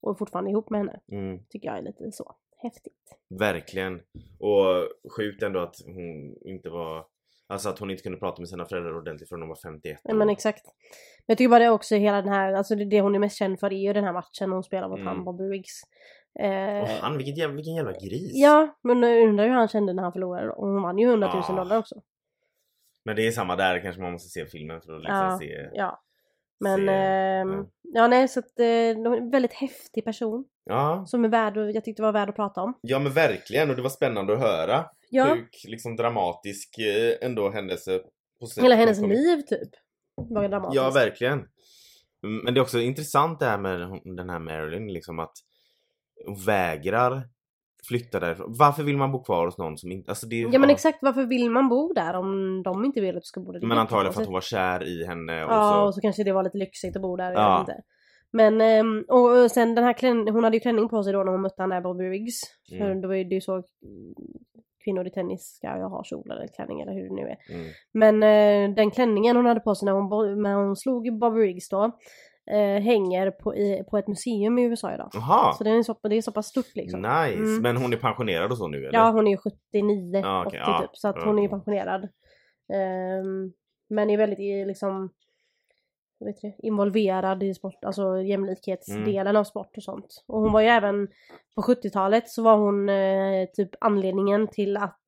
och 0.02 0.12
är 0.12 0.16
fortfarande 0.16 0.52
ihop 0.52 0.70
med 0.70 0.80
henne. 0.80 1.00
Mm. 1.12 1.40
Tycker 1.50 1.68
jag 1.68 1.78
är 1.78 1.82
lite 1.82 2.12
så 2.12 2.36
häftigt. 2.58 3.18
Verkligen. 3.30 4.02
Och 4.40 4.88
sjukt 5.18 5.44
ändå 5.44 5.60
att 5.60 5.76
hon 5.86 6.36
inte 6.42 6.70
var... 6.70 7.06
Alltså 7.48 7.70
att 7.70 7.80
hon 7.80 7.92
inte 7.92 8.04
kunde 8.04 8.18
prata 8.18 8.42
med 8.42 8.50
sina 8.50 8.66
föräldrar 8.66 8.98
ordentligt 8.98 9.30
förrän 9.30 9.42
hon 9.42 9.50
var 9.50 9.56
51 9.64 10.00
Ja, 10.04 10.14
men 10.14 10.30
exakt. 10.30 10.66
Men 10.66 11.26
jag 11.26 11.38
tycker 11.38 11.50
bara 11.50 11.60
det 11.60 11.70
också 11.70 11.96
hela 11.96 12.22
den 12.22 12.34
här, 12.34 12.54
alltså 12.54 12.76
det, 12.76 13.02
hon 13.02 13.16
är 13.16 13.20
mest 13.20 13.38
känd 13.38 13.60
för 13.60 13.74
är 13.74 13.78
ju 13.88 13.94
den 13.94 14.04
här 14.04 14.14
matchen 14.14 14.52
hon 14.52 14.64
spelar 14.64 14.90
mot 14.90 15.00
Mm. 15.00 15.08
han 15.08 15.24
Bobby. 15.24 15.44
Och 15.50 15.56
Eh, 16.40 16.90
han, 17.02 17.18
vilken 17.18 17.36
jävla, 17.36 17.56
vilken 17.56 17.76
jävla 17.76 17.92
gris. 17.92 18.32
ja, 18.34 18.78
men 18.84 19.04
undrar 19.04 19.46
hur 19.48 19.54
han 19.54 19.68
kände 19.68 19.94
när 19.94 20.04
han 20.04 20.14
förlorade. 20.14 20.50
Och 20.50 20.68
hon 20.68 20.82
vann 20.84 20.98
ju 20.98 21.08
100 21.08 21.34
000 21.34 21.44
Ah. 21.48 21.56
dollar 21.56 21.78
också. 21.78 21.96
Men 23.06 23.16
det 23.16 23.28
är 23.28 23.32
samma 23.32 23.56
där, 23.56 23.80
kanske 23.80 24.02
man 24.02 24.12
måste 24.12 24.30
se 24.30 24.46
filmen 24.46 24.82
för 24.82 24.94
att 24.94 25.00
liksom 25.04 25.16
Ja. 25.18 25.38
se. 25.40 25.70
Ja. 25.74 26.02
Men 26.60 26.90
ehm, 26.90 27.52
ja. 27.52 27.66
ja 27.82 28.08
nej 28.08 28.28
så 28.28 28.40
att 28.40 28.60
eh, 28.60 28.68
en 28.68 29.32
väldigt 29.32 29.54
häftig 29.54 30.06
person. 30.06 30.46
Ja. 30.66 31.04
Som 31.08 31.26
är 31.26 31.30
värd, 31.30 31.58
och 31.58 31.72
jag 31.72 31.84
tyckte 31.84 32.02
var 32.02 32.12
värd 32.12 32.30
att 32.30 32.36
prata 32.36 32.62
om. 32.62 32.80
ja 32.82 33.00
men 33.00 33.14
verkligen 33.14 33.70
och 33.70 33.76
det 33.76 33.82
var 33.82 33.90
spännande 33.90 34.34
att 34.34 34.40
höra 34.40 34.86
Ja, 35.10 35.26
hur 35.26 35.48
liksom 35.68 35.96
dramatisk 35.96 36.78
eh, 36.78 37.28
ändå 37.28 37.50
händelse 37.50 38.02
hela 38.58 38.76
hennes 38.76 39.02
liv 39.02 39.42
typ. 39.42 39.70
Var 40.16 40.48
dramatiskt. 40.48 40.76
Ja 40.76 40.92
verkligen. 40.92 41.40
Mm, 42.24 42.44
Men 42.44 42.54
det 42.54 42.60
är 42.60 42.62
också 42.62 42.80
intressant 42.80 43.40
det 43.40 43.46
här 43.46 43.58
med 43.58 44.02
den 44.18 44.30
här 44.30 44.40
Marilyn 44.40 44.94
liksom 44.94 45.20
att 45.20 45.34
vägrar 46.46 47.30
flytta 47.88 48.20
därifrån. 48.20 48.54
Varför 48.60 48.84
vill 48.84 48.98
man 48.98 49.12
bo 49.12 49.24
kvar 49.24 49.46
hos 49.46 49.58
någon 49.58 49.78
som 49.78 49.92
inte... 49.92 50.12
Alltså 50.12 50.28
det, 50.28 50.40
Ja 50.40 50.60
men 50.60 50.70
exakt, 50.70 50.98
varför 51.02 51.26
vill 51.26 51.50
man 51.50 51.70
bo 51.70 51.94
där 51.94 52.14
om 52.14 52.62
de 52.64 52.86
inte 52.86 53.02
vill 53.02 53.10
att 53.18 53.24
du 53.24 53.26
ska 53.26 53.40
bo 53.42 53.52
där? 53.52 53.60
Är 53.64 53.66
Men 53.68 53.78
antagligen 53.78 54.14
för 54.14 54.22
att 54.22 54.28
jättekonstigt. 54.28 54.54
hon 54.56 54.68
var 54.68 54.80
kär 54.80 54.88
i 55.02 55.06
henne 55.06 55.46
och 55.46 55.52
Ja, 55.52 55.72
så... 55.74 55.88
och 55.88 55.96
så 55.96 56.02
kanske 56.02 56.24
det 56.24 56.32
var 56.34 56.44
lite 56.44 56.58
lyxigt 56.58 56.96
att 56.96 57.02
bo 57.02 57.16
där, 57.18 57.32
jag 57.32 57.42
Ja. 57.42 57.60
vet 57.60 57.70
inte. 57.70 57.82
Men, 58.32 58.62
ehm, 58.62 59.04
och 59.08 59.52
sen 59.52 59.76
den 59.76 59.84
här 59.84 59.94
klänningen, 59.94 60.34
hon 60.34 60.44
hade 60.44 60.56
ju 60.58 60.62
klänning 60.62 60.90
på 60.90 61.04
sig 61.04 61.14
då 61.14 61.24
när 61.24 61.32
hon 61.32 61.42
mötte 61.42 61.62
han 61.62 61.70
där 61.70 61.82
Bobby 61.82 62.04
Riggs. 62.04 62.42
För 62.70 62.76
Mm. 62.86 63.02
då 63.02 63.08
var 63.08 63.16
ju 63.16 63.42
så 63.42 63.64
kvinnor 64.84 65.08
i 65.08 65.10
tennis 65.12 65.56
ska 65.58 65.78
ju 65.78 65.84
ha 65.84 66.04
kjol 66.04 66.32
eller 66.32 66.48
klänning 66.48 66.82
eller 66.82 66.94
hur 66.94 67.10
det 67.10 67.16
nu 67.16 67.22
är. 67.22 67.38
Mm. 67.56 67.68
Men 67.92 68.24
eh, 68.70 68.76
den 68.76 68.92
klänningen 68.92 69.36
hon 69.36 69.46
hade 69.46 69.60
på 69.60 69.76
sig 69.76 69.86
när 69.86 69.92
hon, 69.94 70.42
när 70.42 70.56
hon 70.56 70.76
slog 70.76 71.20
Bobby 71.20 71.40
Riggs 71.40 71.70
då 71.70 71.98
eh, 72.52 72.82
hänger 72.84 73.32
på, 73.32 73.56
i, 73.56 73.84
på 73.90 73.98
ett 73.98 74.08
museum 74.08 74.58
i 74.60 74.64
USA 74.64 74.94
idag. 74.94 75.10
Jaha! 75.14 75.54
Så 75.54 75.64
det 75.64 75.70
är, 75.70 75.84
så, 75.84 75.98
det 76.04 76.16
är 76.16 76.22
så 76.22 76.32
pass 76.32 76.48
stort 76.48 76.76
liksom. 76.76 77.02
Nice! 77.02 77.34
Mm. 77.34 77.62
Men 77.62 77.78
hon 77.78 77.94
är 77.94 77.98
pensionerad 77.98 78.52
och 78.52 78.58
så 78.58 78.68
nu 78.68 78.78
eller? 78.78 79.00
Ja 79.00 79.10
hon 79.12 79.28
är 79.28 79.32
ju 79.32 79.38
79, 79.38 80.20
Ja, 80.24 80.44
okej, 80.48 80.62
80 80.62 80.72
ja. 80.72 80.82
typ. 80.82 80.98
Så 80.98 81.08
att 81.08 81.24
hon 81.24 81.38
är 81.40 81.44
ju 81.44 81.50
pensionerad. 81.50 82.04
Ehm, 82.74 83.54
men 83.90 84.10
är 84.10 84.18
väldigt 84.18 84.40
i, 84.40 84.66
liksom 84.66 85.10
vet 86.20 86.42
det, 86.42 86.56
involverad 86.58 87.44
i 87.44 87.54
sport, 87.54 87.86
alltså 87.86 88.22
jämlikhetsdelen 88.22 89.28
Mm. 89.28 89.36
av 89.40 89.44
sport 89.44 89.78
och 89.78 89.84
sånt. 89.84 90.24
Och 90.28 90.40
hon 90.42 90.52
var 90.52 90.62
ju 90.62 90.68
även 90.68 91.08
på 91.56 91.62
70-talet 91.62 92.30
så 92.30 92.44
var 92.44 92.58
hon 92.58 92.90
eh, 92.90 93.46
typ 93.54 93.70
anledningen 93.80 94.48
till 94.48 94.78
att 94.78 95.04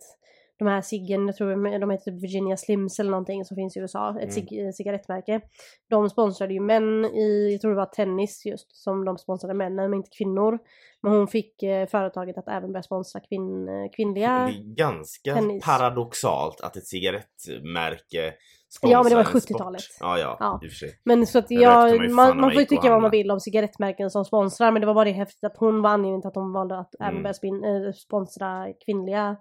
de 0.59 0.67
här 0.67 0.81
ciggen, 0.81 1.27
jag 1.27 1.35
tror 1.35 1.79
de 1.79 1.89
heter 1.91 2.11
typ 2.11 2.23
Virginia 2.23 2.57
Slims 2.57 2.99
eller 2.99 3.11
någonting 3.11 3.45
som 3.45 3.55
finns 3.55 3.77
i 3.77 3.79
USA, 3.79 4.09
ett 4.09 4.15
Mm. 4.17 4.29
cig- 4.29 4.65
eh, 4.65 4.71
cigarettmärke. 4.71 5.41
De 5.89 6.09
sponsrade 6.09 6.53
ju 6.53 6.59
män 6.59 7.05
i, 7.05 7.49
jag 7.51 7.61
tror 7.61 7.71
det 7.71 7.77
var 7.77 7.85
tennis 7.85 8.45
just, 8.45 8.75
som 8.83 9.05
de 9.05 9.17
sponsrade 9.17 9.53
männen 9.53 9.89
men 9.89 9.93
inte 9.97 10.09
kvinnor. 10.17 10.59
Men 11.01 11.11
hon 11.11 11.27
fick 11.27 11.63
eh, 11.63 11.87
företaget 11.87 12.37
att 12.37 12.47
även 12.47 12.71
börja 12.71 12.83
sponsra 12.83 13.19
kvinn, 13.21 13.67
eh, 13.67 13.89
kvinnliga 13.95 14.29
Det 14.39 14.53
är 14.53 14.75
ganska 14.75 15.33
tennis. 15.33 15.65
paradoxalt 15.65 16.61
att 16.61 16.75
ett 16.77 16.87
cigarettmärke 16.87 18.33
Ja, 18.81 19.03
men 19.03 19.09
det 19.09 19.15
var 19.15 19.23
en 19.23 19.41
sport. 19.41 19.43
70-talet. 19.57 19.81
Ja, 19.99 20.17
ja, 20.17 20.37
Ja. 20.39 20.59
Men 21.03 21.27
så 21.27 21.39
att 21.39 21.51
jag, 21.51 22.11
man, 22.11 22.39
man 22.41 22.51
får 22.51 22.59
ju 22.61 22.65
tycka 22.65 22.89
vad 22.89 23.01
man 23.01 23.11
vill 23.11 23.31
om 23.31 23.39
cigarettmärken 23.39 24.09
som 24.09 24.25
sponsrar 24.25 24.71
men 24.71 24.81
det 24.81 24.85
var 24.87 24.93
bara 24.93 25.05
det 25.05 25.11
häftigt 25.11 25.43
att 25.43 25.57
hon 25.57 25.81
var 25.81 25.89
anledningen 25.89 26.21
till 26.21 26.27
att 26.27 26.33
de 26.33 26.53
valde 26.53 26.79
att 26.79 26.95
även 26.99 27.11
Mm. 27.11 27.23
börja 27.23 27.33
spin, 27.33 27.63
äh, 27.63 27.91
sponsra 27.93 28.67
kvinnliga 28.85 29.37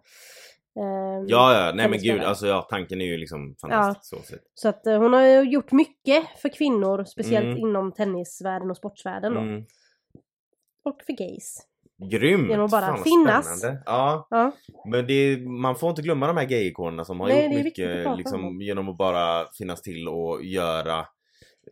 ehm, 0.77 1.27
Ja, 1.29 1.67
ja, 1.67 1.73
nej 1.75 1.89
men 1.89 1.99
gud, 1.99 2.21
alltså 2.23 2.47
ja, 2.47 2.67
tanken 2.71 3.01
är 3.01 3.05
ju 3.07 3.17
liksom 3.17 3.57
fantastisk 3.61 4.17
så 4.17 4.23
sett. 4.33 4.43
Så 4.55 4.69
att 4.69 4.87
eh, 4.87 4.99
hon 4.99 5.13
har 5.13 5.23
ju 5.23 5.41
gjort 5.51 5.73
mycket 5.73 6.25
för 6.43 6.49
kvinnor, 6.49 7.05
speciellt 7.05 7.45
Mm. 7.47 7.59
inom 7.59 7.93
tennisvärlden 7.93 8.71
och 8.71 8.77
sportsvärlden 8.77 9.35
då. 9.35 9.41
Mm. 9.41 9.65
Och 10.85 11.01
för 11.07 11.13
gays. 11.13 11.59
Grymt! 12.11 12.49
Genom 12.51 12.65
att 12.65 12.71
bara 12.71 12.87
Fan, 12.87 13.05
finnas. 13.05 13.59
spännande. 13.61 13.83
Ja, 13.87 14.27
Ja, 14.31 14.53
men 14.91 15.07
det 15.07 15.13
är, 15.13 15.61
man 15.61 15.77
får 15.77 15.91
inte 15.91 16.03
glömma 16.03 16.27
de 16.27 16.37
här 16.37 16.45
gay-ikonerna 16.47 17.05
som 17.05 17.21
har 17.21 17.29
Nej, 17.29 17.45
gjort 17.45 17.59
att 17.59 17.65
mycket 17.65 18.17
liksom, 18.17 18.45
om. 18.45 18.63
genom 18.63 18.89
att 18.89 18.97
bara 18.97 19.47
finnas 19.59 19.83
till 19.83 20.09
och 20.09 20.45
göra 20.45 21.07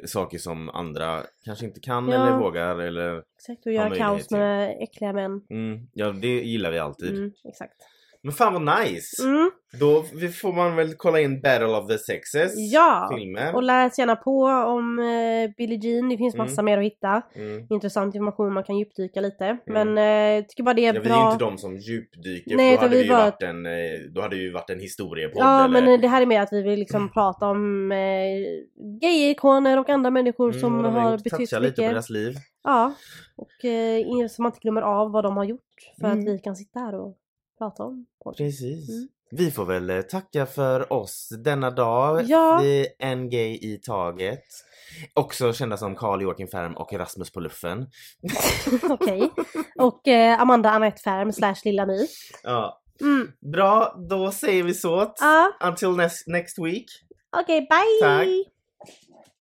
saker 0.06 0.38
som 0.38 0.68
andra 0.68 1.22
kanske 1.44 1.66
inte 1.66 1.80
kan 1.80 2.08
Ja. 2.08 2.14
eller 2.14 2.38
vågar 2.38 2.78
eller 2.78 3.22
exakt. 3.36 3.66
Och 3.66 3.72
göra 3.72 3.96
kaos 3.96 4.30
med 4.30 4.76
äckliga 4.82 5.12
män. 5.12 5.40
mm, 5.50 5.88
Ja, 5.92 6.10
det 6.12 6.28
gillar 6.42 6.70
vi 6.70 6.78
alltid. 6.78 7.16
Mm, 7.16 7.32
exakt. 7.48 7.74
Men 8.24 8.32
fan 8.32 8.52
vad 8.64 8.80
nice! 8.84 9.22
Mm. 9.24 9.50
Då 9.80 10.02
får 10.42 10.52
man 10.52 10.76
väl 10.76 10.94
kolla 10.96 11.20
in 11.20 11.40
Battle 11.40 11.66
of 11.66 11.88
the 11.88 11.98
Sexes 11.98 12.52
Ja! 12.72 13.10
filmen. 13.18 13.54
Och 13.54 13.62
läs 13.62 13.98
gärna 13.98 14.16
på 14.16 14.44
om 14.46 14.98
eh, 14.98 15.50
Billie 15.56 15.78
Jean, 15.82 16.08
det 16.08 16.16
finns 16.16 16.36
massa 16.36 16.62
mer 16.62 16.78
att 16.78 16.84
hitta. 16.84 17.22
Mm. 17.34 17.66
Intressant 17.70 18.14
information, 18.14 18.52
man 18.52 18.64
kan 18.64 18.78
djupdyka 18.78 19.20
lite. 19.20 19.58
Men 19.66 19.98
eh, 19.98 20.04
jag 20.04 20.48
tycker 20.48 20.62
bara 20.62 20.74
det 20.74 20.86
är 20.86 20.94
Ja, 20.94 21.00
bra. 21.00 21.02
vi 21.02 21.10
är 21.10 21.26
ju 21.26 21.32
inte 21.32 21.44
de 21.44 21.58
som 21.58 21.76
djupdyker 21.76 22.56
Nej, 22.56 22.70
för 22.70 22.76
då 22.76 22.82
hade, 22.88 22.96
vi 22.96 23.02
ju 23.02 23.08
bara- 23.10 23.24
varit 23.24 23.42
en, 23.42 23.66
eh, 23.66 23.72
då 24.14 24.20
hade 24.20 24.36
ju 24.36 24.52
varit 24.52 24.70
en 24.70 24.80
historiepodd 24.80 25.42
Ja 25.42 25.64
eller... 25.64 25.80
men 25.80 25.92
eh, 25.94 26.00
det 26.00 26.08
här 26.08 26.22
är 26.22 26.26
mer 26.26 26.40
att 26.40 26.52
vi 26.52 26.62
vill 26.62 26.78
liksom 26.78 27.12
prata 27.12 27.46
om 27.46 27.92
eh, 27.92 27.98
gay-ikoner 29.00 29.78
och 29.78 29.88
andra 29.90 30.10
människor 30.10 30.48
Mm, 30.48 30.60
som 30.60 30.84
har 30.84 31.16
betytt 31.18 31.32
toucha 31.32 31.58
lite 31.58 31.74
på 31.74 31.82
mycket. 31.82 31.94
deras 31.94 32.10
liv. 32.10 32.34
Ja. 32.64 32.94
Och 33.36 33.64
eh, 33.64 34.26
så 34.30 34.42
man 34.42 34.50
inte 34.50 34.60
glömmer 34.60 34.82
av 34.82 35.12
vad 35.12 35.24
de 35.24 35.36
har 35.36 35.44
gjort. 35.44 35.60
För 36.00 36.06
Mm. 36.06 36.18
att 36.18 36.26
vi 36.26 36.38
kan 36.38 36.56
sitta 36.56 36.80
här 36.80 36.94
och 36.94 37.16
prata 37.58 37.82
om 37.84 38.06
podden. 38.24 38.36
Precis. 38.36 38.88
Mm. 38.88 39.08
Vi 39.30 39.50
får 39.50 39.64
väl 39.64 39.90
eh, 39.90 40.02
tacka 40.02 40.46
för 40.46 40.92
oss 40.92 41.28
denna 41.44 41.70
dag. 41.70 42.22
Ja. 42.24 42.62
En 42.98 43.30
gay 43.30 43.54
i 43.54 43.80
taget. 43.86 44.44
Också 45.14 45.52
kända 45.52 45.76
som 45.76 45.96
Carl 45.96 46.22
Joakim 46.22 46.48
Färm 46.48 46.76
och 46.76 46.92
Rasmus 46.92 47.32
på 47.32 47.40
luffen. 47.40 47.86
Okej. 48.90 49.30
Och 49.78 50.08
eh, 50.08 50.40
Amanda 50.40 50.70
Anette 50.70 51.02
Färm 51.02 51.32
slash 51.32 51.56
Lilla 51.64 51.86
My. 51.86 52.06
Ja. 52.42 52.80
Mm. 53.00 53.28
Bra, 53.52 53.96
då 54.10 54.30
säger 54.32 54.62
vi 54.62 54.74
så. 54.74 55.14
Ja, 55.20 55.52
Until 55.64 55.90
next, 55.96 56.26
next 56.26 56.58
week. 56.58 56.86
okej 57.42 57.60
bye! 57.60 58.08
Tack. 58.08 58.53